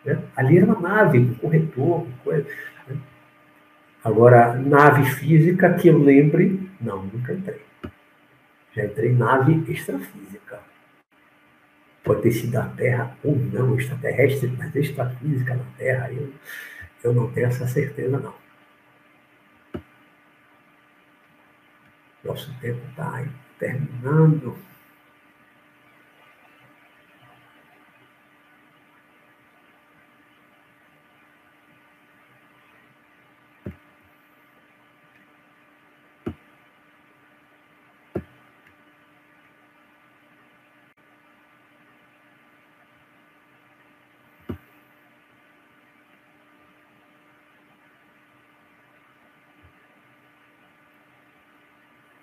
Né? 0.05 0.19
Ali 0.36 0.59
era 0.59 0.66
uma 0.66 0.81
nave, 0.81 1.19
um 1.19 1.35
corretor, 1.35 2.03
uma 2.03 2.19
coisa. 2.24 2.47
Né? 2.89 2.97
Agora, 4.05 4.55
nave 4.55 5.05
física 5.05 5.73
que 5.74 5.89
eu 5.89 5.99
lembre, 5.99 6.69
não, 6.81 7.03
nunca 7.05 7.32
entrei. 7.32 7.62
Já 8.74 8.85
entrei 8.85 9.12
nave 9.12 9.65
extrafísica. 9.69 10.61
Pode 12.05 12.23
ter 12.23 12.33
sido 12.33 12.57
a 12.57 12.65
Terra 12.65 13.16
ou 13.23 13.37
não, 13.37 13.79
extraterrestre, 13.79 14.49
mas 14.57 14.75
extrafísica 14.75 15.55
na 15.55 15.65
Terra, 15.77 16.11
eu, 16.12 16.33
eu 17.05 17.12
não 17.12 17.31
tenho 17.33 17.47
essa 17.47 17.66
certeza, 17.66 18.19
não. 18.19 18.35
Nosso 22.25 22.53
tempo 22.61 22.81
está 22.91 23.25
terminando. 23.59 24.57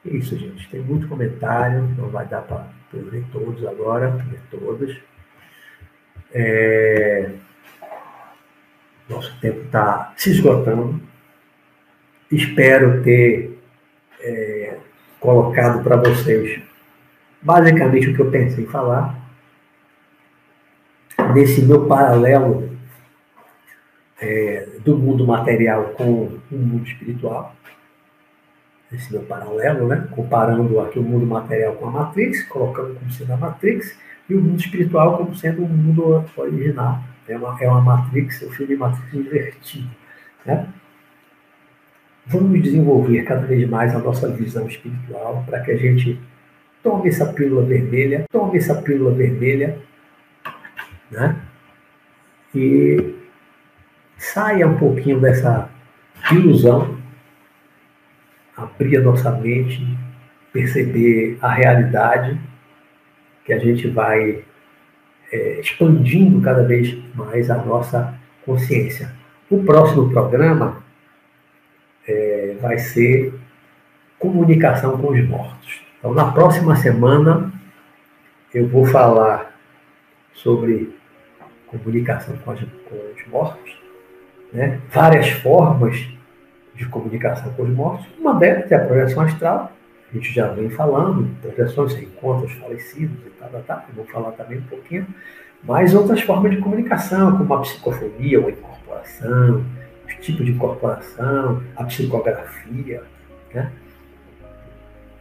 É 0.06 0.10
isso, 0.10 0.38
gente. 0.38 0.70
Tem 0.70 0.82
muito 0.82 1.08
comentário, 1.08 1.82
não 1.98 2.10
vai 2.10 2.26
dar 2.28 2.42
para 2.42 2.68
ler 2.94 3.24
todos 3.32 3.66
agora, 3.66 4.16
ler 4.30 4.42
todos. 4.52 4.98
É... 6.34 7.32
Nosso 9.10 9.40
tempo 9.40 9.62
está 9.62 10.14
se 10.18 10.32
esgotando. 10.32 11.02
Espero 12.32 13.04
ter 13.04 13.60
é, 14.20 14.78
colocado 15.20 15.84
para 15.84 15.96
vocês 15.96 16.62
basicamente 17.42 18.10
o 18.10 18.16
que 18.16 18.22
eu 18.22 18.32
pensei 18.32 18.64
em 18.64 18.68
falar. 18.68 19.24
Nesse 21.34 21.62
meu 21.62 21.86
paralelo 21.86 22.76
é, 24.20 24.68
do 24.84 24.98
mundo 24.98 25.26
material 25.26 25.90
com 25.90 26.40
o 26.52 26.58
mundo 26.58 26.86
espiritual. 26.88 27.56
Esse 28.96 29.12
meu 29.12 29.24
paralelo, 29.24 29.88
né? 29.88 30.08
comparando 30.12 30.80
aqui 30.80 30.98
o 31.00 31.04
mundo 31.04 31.26
material 31.26 31.74
com 31.74 31.88
a 31.88 31.92
Matrix, 31.92 32.44
colocando 32.44 32.96
como 32.96 33.12
sendo 33.12 33.34
a 33.34 33.38
Matrix, 33.38 33.98
e 34.30 34.36
o 34.36 34.42
mundo 34.42 34.60
espiritual 34.60 35.18
como 35.18 35.36
sendo 35.36 35.64
o 35.64 35.68
mundo 35.68 36.24
original. 36.38 37.04
É 37.28 37.38
uma, 37.38 37.58
é 37.62 37.68
uma 37.68 37.82
Matrix, 37.82 38.42
eu 38.42 38.52
chamo 38.54 38.68
de 38.68 38.76
Matrix 38.76 39.14
invertida. 39.14 39.90
Né? 40.46 40.68
Vamos 42.28 42.64
desenvolver 42.64 43.24
cada 43.24 43.46
vez 43.46 43.68
mais 43.70 43.96
a 43.96 44.00
nossa 44.00 44.30
visão 44.30 44.66
espiritual 44.68 45.44
para 45.46 45.60
que 45.60 45.72
a 45.72 45.78
gente 45.78 46.20
tome 46.82 47.10
essa 47.10 47.26
pílula 47.34 47.64
vermelha, 47.64 48.26
tome 48.32 48.58
essa 48.58 48.76
pílula 48.82 49.12
vermelha, 49.12 49.78
né? 51.12 51.36
E 52.54 53.16
saia 54.18 54.68
um 54.68 54.78
pouquinho 54.78 55.20
dessa 55.20 55.70
ilusão, 56.32 56.95
abrir 58.56 58.98
a 58.98 59.02
nossa 59.02 59.32
mente, 59.32 59.86
perceber 60.52 61.38
a 61.42 61.50
realidade, 61.50 62.40
que 63.44 63.54
a 63.54 63.60
gente 63.60 63.88
vai 63.88 64.44
é, 65.32 65.60
expandindo 65.60 66.42
cada 66.42 66.64
vez 66.64 66.98
mais 67.14 67.50
a 67.50 67.58
nossa 67.58 68.18
consciência. 68.46 69.12
O 69.50 69.64
próximo 69.64 70.10
programa 70.10 70.84
é, 72.08 72.56
vai 72.62 72.78
ser 72.78 73.34
comunicação 74.18 74.98
com 74.98 75.12
os 75.12 75.28
mortos. 75.28 75.82
Então, 76.00 76.14
na 76.14 76.32
próxima 76.32 76.76
semana, 76.76 77.52
eu 78.54 78.68
vou 78.68 78.86
falar 78.86 79.54
sobre 80.34 80.96
comunicação 81.68 82.36
com, 82.38 82.52
as, 82.52 82.60
com 82.60 82.96
os 82.96 83.28
mortos, 83.28 83.78
né? 84.54 84.80
várias 84.92 85.30
formas 85.30 86.15
de 86.76 86.86
comunicação 86.88 87.52
com 87.54 87.64
os 87.64 87.70
mortos. 87.70 88.06
Uma 88.20 88.34
delas 88.36 88.72
é 88.72 88.76
a 88.76 88.86
projeção 88.86 89.24
astral, 89.24 89.72
a 90.12 90.16
gente 90.16 90.34
já 90.34 90.48
vem 90.50 90.70
falando, 90.70 91.30
projeções, 91.42 91.94
encontros 91.96 92.52
falecidos 92.54 93.18
e 93.26 93.30
tal, 93.66 93.84
vou 93.96 94.06
falar 94.06 94.32
também 94.32 94.60
um 94.60 94.64
pouquinho, 94.64 95.08
mas 95.64 95.96
outras 95.96 96.22
formas 96.22 96.52
de 96.52 96.58
comunicação, 96.58 97.38
como 97.38 97.54
a 97.54 97.62
psicofonia 97.62 98.40
ou 98.40 98.48
a 98.48 98.52
incorporação, 98.52 99.66
os 100.08 100.14
tipos 100.16 100.46
de 100.46 100.52
incorporação, 100.52 101.64
a 101.76 101.84
psicografia, 101.84 103.02
né? 103.54 103.72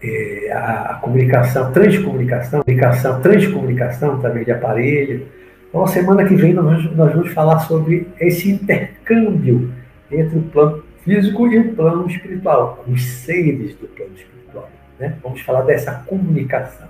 É, 0.03 0.53
a, 0.53 0.83
a, 0.91 0.95
comunicação, 0.97 1.73
transcomunicação, 1.73 2.61
comunicação, 2.63 3.21
transcomunicação 3.23 4.21
também 4.21 4.45
de 4.45 4.53
aparelho. 4.53 5.27
Então, 5.67 5.87
semana 5.87 6.27
que 6.27 6.35
vem 6.35 6.53
nós, 6.53 6.85
nós 6.95 7.11
vamos 7.11 7.33
falar 7.33 7.61
sobre 7.61 8.07
esse 8.21 8.51
intercâmbio 8.51 9.73
entre 10.11 10.39
o 10.39 10.43
plano 10.43 10.84
físico 11.05 11.47
e 11.47 11.59
o 11.59 11.75
plano 11.75 12.07
espiritual, 12.09 12.85
os 12.89 13.05
seres 13.05 13.75
do 13.77 13.87
plano 13.89 14.15
espiritual. 14.15 14.71
Né? 14.99 15.17
Vamos 15.23 15.41
falar 15.43 15.63
dessa 15.63 15.93
comunicação. 16.07 16.89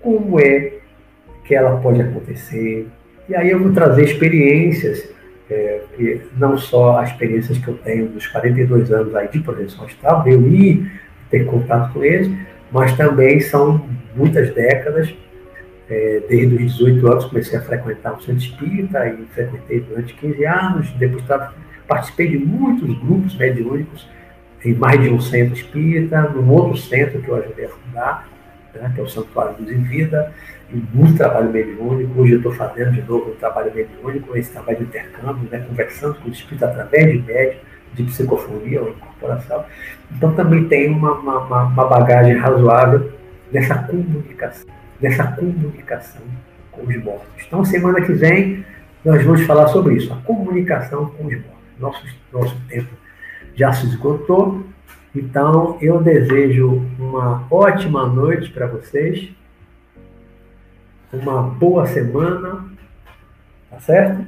Como 0.00 0.38
é 0.38 0.74
que 1.44 1.54
ela 1.54 1.80
pode 1.80 2.00
acontecer? 2.00 2.86
E 3.28 3.34
aí 3.34 3.50
eu 3.50 3.62
vou 3.62 3.72
trazer 3.72 4.04
experiências, 4.04 5.08
é, 5.50 5.80
não 6.36 6.56
só 6.58 6.98
as 6.98 7.10
experiências 7.10 7.58
que 7.58 7.68
eu 7.68 7.74
tenho 7.78 8.08
dos 8.08 8.26
42 8.26 8.92
anos 8.92 9.14
aí 9.14 9.28
de 9.28 9.40
projeção 9.40 9.84
astral, 9.84 10.26
eu 10.26 10.46
ir 10.48 10.90
ter 11.30 11.44
contato 11.46 11.92
com 11.92 12.04
eles, 12.04 12.30
mas 12.70 12.96
também 12.96 13.40
são 13.40 13.86
muitas 14.14 14.54
décadas. 14.54 15.14
É, 15.90 16.22
desde 16.28 16.54
os 16.54 16.76
18 16.76 17.06
anos 17.10 17.24
comecei 17.24 17.58
a 17.58 17.62
frequentar 17.62 18.12
o 18.12 18.20
centro 18.20 18.42
espírita 18.42 19.08
e 19.08 19.24
frequentei 19.32 19.80
durante 19.80 20.12
15 20.14 20.44
anos. 20.44 20.90
Depois 20.92 21.22
participei 21.88 22.28
de 22.28 22.38
muitos 22.38 22.86
grupos 23.00 23.34
mediúnicos 23.34 24.06
em 24.64 24.74
mais 24.74 25.00
de 25.00 25.08
um 25.08 25.20
centro 25.20 25.54
espírita, 25.54 26.22
num 26.28 26.50
outro 26.50 26.76
centro 26.76 27.20
que 27.20 27.28
eu 27.28 27.36
ajudei 27.36 27.64
a 27.64 27.68
fundar, 27.68 28.28
né, 28.74 28.92
que 28.94 29.00
é 29.00 29.02
o 29.02 29.08
Santuário 29.08 29.56
Luz 29.58 29.72
em 29.72 29.82
Vida, 29.82 30.32
e 30.70 30.76
muito 30.92 31.16
trabalho 31.16 31.50
mediúnico. 31.50 32.20
Hoje 32.20 32.32
eu 32.32 32.36
estou 32.38 32.52
fazendo 32.52 32.92
de 32.92 33.02
novo 33.02 33.30
um 33.30 33.34
trabalho 33.36 33.72
mediúnico, 33.74 34.36
esse 34.36 34.52
trabalho 34.52 34.78
de 34.78 34.84
intercâmbio, 34.84 35.48
né, 35.50 35.64
conversando 35.66 36.14
com 36.16 36.28
o 36.28 36.32
espírito 36.32 36.64
através 36.64 37.12
de 37.12 37.18
médico 37.20 37.68
de 37.94 38.02
psicofonia 38.04 38.82
ou 38.82 38.90
incorporação. 38.90 39.64
Então 40.14 40.34
também 40.34 40.68
tem 40.68 40.90
uma, 40.90 41.12
uma, 41.12 41.64
uma 41.64 41.84
bagagem 41.86 42.36
razoável 42.36 43.10
dessa 43.50 43.76
comunicação, 43.76 44.66
dessa 45.00 45.24
comunicação 45.24 46.22
com 46.70 46.82
os 46.82 46.96
mortos. 47.02 47.44
Então 47.46 47.64
semana 47.64 48.00
que 48.02 48.12
vem 48.12 48.64
nós 49.04 49.24
vamos 49.24 49.42
falar 49.42 49.68
sobre 49.68 49.94
isso, 49.94 50.12
a 50.12 50.16
comunicação 50.16 51.06
com 51.06 51.26
os 51.26 51.32
mortos. 51.32 51.57
Nosso, 51.78 52.04
nosso 52.32 52.56
tempo 52.68 52.88
já 53.54 53.72
se 53.72 53.86
esgotou, 53.86 54.64
então 55.14 55.78
eu 55.80 56.00
desejo 56.00 56.86
uma 56.98 57.46
ótima 57.50 58.06
noite 58.06 58.50
para 58.50 58.66
vocês, 58.66 59.30
uma 61.12 61.42
boa 61.42 61.86
semana, 61.86 62.64
tá 63.70 63.80
certo? 63.80 64.24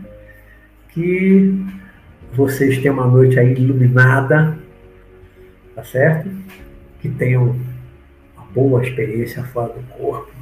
Que 0.89 1.65
vocês 2.33 2.79
tenham 2.79 2.95
uma 2.95 3.07
noite 3.07 3.39
aí 3.39 3.53
iluminada, 3.53 4.59
tá 5.75 5.85
certo? 5.85 6.29
Que 7.01 7.09
tenham 7.09 7.57
uma 8.37 8.47
boa 8.53 8.83
experiência 8.83 9.45
fora 9.45 9.73
do 9.73 9.83
corpo. 9.95 10.33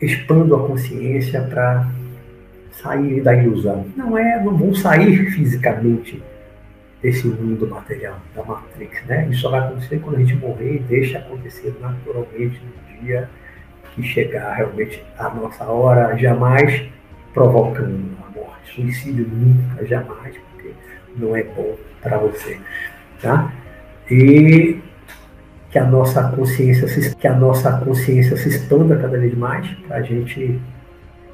Expando 0.00 0.54
a 0.56 0.66
consciência 0.66 1.40
para 1.42 1.88
sair 2.72 3.20
da 3.20 3.34
ilusão. 3.34 3.86
Não 3.96 4.16
é, 4.18 4.42
não 4.42 4.56
vão 4.56 4.74
sair 4.74 5.30
fisicamente 5.30 6.22
desse 7.00 7.26
mundo 7.26 7.66
material, 7.66 8.18
da 8.34 8.44
Matrix, 8.44 9.04
né? 9.06 9.28
Isso 9.30 9.40
só 9.40 9.50
vai 9.50 9.60
acontecer 9.60 9.98
quando 10.00 10.16
a 10.16 10.18
gente 10.20 10.36
morrer 10.36 10.76
e 10.76 10.78
deixa 10.80 11.18
acontecer 11.18 11.76
naturalmente 11.80 12.60
no 12.60 13.00
dia 13.00 13.28
que 13.94 14.02
chegar 14.02 14.54
realmente 14.54 15.04
a 15.18 15.28
nossa 15.28 15.64
hora, 15.64 16.16
jamais 16.16 16.84
provocando 17.34 18.22
suicídio 18.74 19.26
nunca, 19.30 19.84
jamais, 19.86 20.34
porque 20.52 20.72
não 21.16 21.36
é 21.36 21.42
bom 21.42 21.76
para 22.00 22.18
você. 22.18 22.58
Tá? 23.20 23.52
E 24.10 24.80
que 25.70 25.78
a 25.78 25.84
nossa 25.84 26.24
consciência 26.30 26.86
se, 26.88 27.14
que 27.16 27.26
a 27.26 27.34
nossa 27.34 27.72
consciência 27.78 28.36
se 28.36 28.48
expanda 28.48 28.96
cada 28.96 29.18
vez 29.18 29.34
mais 29.34 29.66
para 29.86 29.98
a 29.98 30.02
gente 30.02 30.60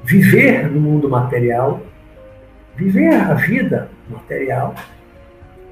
viver 0.03 0.69
no 0.69 0.79
mundo 0.79 1.09
material, 1.09 1.81
viver 2.75 3.13
a 3.13 3.33
vida 3.33 3.89
material, 4.09 4.75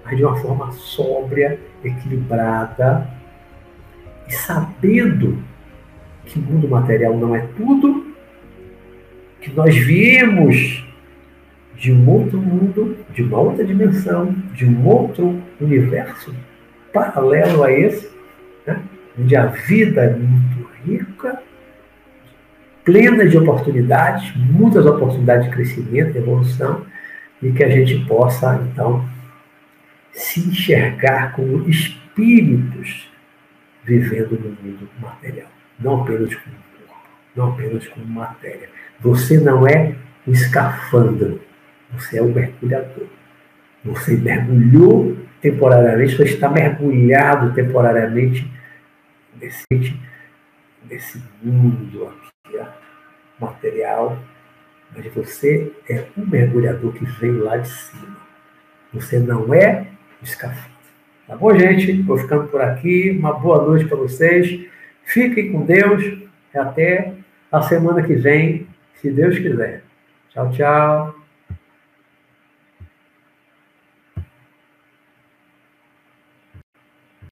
mas 0.03 0.17
de 0.17 0.23
uma 0.23 0.35
forma 0.37 0.71
sóbria, 0.71 1.59
equilibrada 1.83 3.07
e 4.27 4.33
sabendo 4.33 5.37
que 6.25 6.39
o 6.39 6.41
mundo 6.41 6.67
material 6.67 7.17
não 7.17 7.35
é 7.35 7.47
tudo, 7.55 8.13
que 9.39 9.51
nós 9.51 9.75
viemos 9.75 10.85
de 11.75 11.91
um 11.91 12.09
outro 12.09 12.39
mundo, 12.39 12.97
de 13.13 13.23
uma 13.23 13.39
outra 13.39 13.63
dimensão, 13.63 14.35
de 14.53 14.65
um 14.65 14.85
outro 14.85 15.41
universo 15.61 16.33
paralelo 16.91 17.63
a 17.63 17.71
esse, 17.71 18.09
né? 18.65 18.81
onde 19.17 19.35
a 19.35 19.45
vida 19.45 20.03
é 20.03 20.15
muito 20.15 20.69
rica, 20.83 21.41
plena 22.87 23.27
de 23.27 23.37
oportunidades, 23.37 24.33
muitas 24.37 24.85
oportunidades 24.85 25.47
de 25.47 25.51
crescimento, 25.51 26.13
de 26.13 26.19
evolução, 26.19 26.85
e 27.41 27.51
que 27.51 27.61
a 27.61 27.69
gente 27.69 28.05
possa, 28.05 28.55
então, 28.63 29.05
se 30.13 30.39
enxergar 30.39 31.33
como 31.33 31.69
espíritos 31.69 33.11
vivendo 33.83 34.39
no 34.39 34.51
mundo 34.51 34.89
material, 35.01 35.49
não 35.77 36.01
apenas 36.01 36.33
como 36.33 36.55
corpo, 36.55 37.01
não 37.35 37.49
apenas 37.49 37.85
como 37.89 38.05
matéria. 38.05 38.69
Você 39.01 39.37
não 39.37 39.67
é 39.67 39.93
um 40.25 40.31
escafandro, 40.31 41.41
você 41.91 42.19
é 42.19 42.21
o 42.21 42.33
mergulhador. 42.33 43.07
Você 43.83 44.15
mergulhou 44.15 45.17
temporariamente, 45.41 46.15
você 46.15 46.23
está 46.23 46.49
mergulhado 46.49 47.53
temporariamente 47.53 48.49
nesse, 49.39 49.99
nesse 50.89 51.21
mundo 51.43 52.07
aqui, 52.07 52.36
material, 53.39 54.17
mas 54.95 55.05
você 55.13 55.71
é 55.89 56.05
um 56.17 56.25
mergulhador 56.25 56.93
que 56.93 57.05
veio 57.05 57.43
lá 57.43 57.57
de 57.57 57.69
cima. 57.69 58.17
Você 58.93 59.19
não 59.19 59.53
é 59.53 59.87
escafandro. 60.21 60.77
Tá 61.27 61.35
bom, 61.35 61.53
gente? 61.57 62.01
Vou 62.03 62.17
ficando 62.17 62.47
por 62.47 62.61
aqui. 62.61 63.11
Uma 63.11 63.33
boa 63.33 63.61
noite 63.63 63.85
para 63.85 63.97
vocês. 63.97 64.65
Fiquem 65.03 65.51
com 65.51 65.65
Deus. 65.65 66.25
Até 66.55 67.13
a 67.51 67.61
semana 67.61 68.01
que 68.01 68.15
vem, 68.15 68.67
se 68.95 69.11
Deus 69.11 69.37
quiser. 69.37 69.83
Tchau, 70.29 70.51
tchau. 70.51 71.16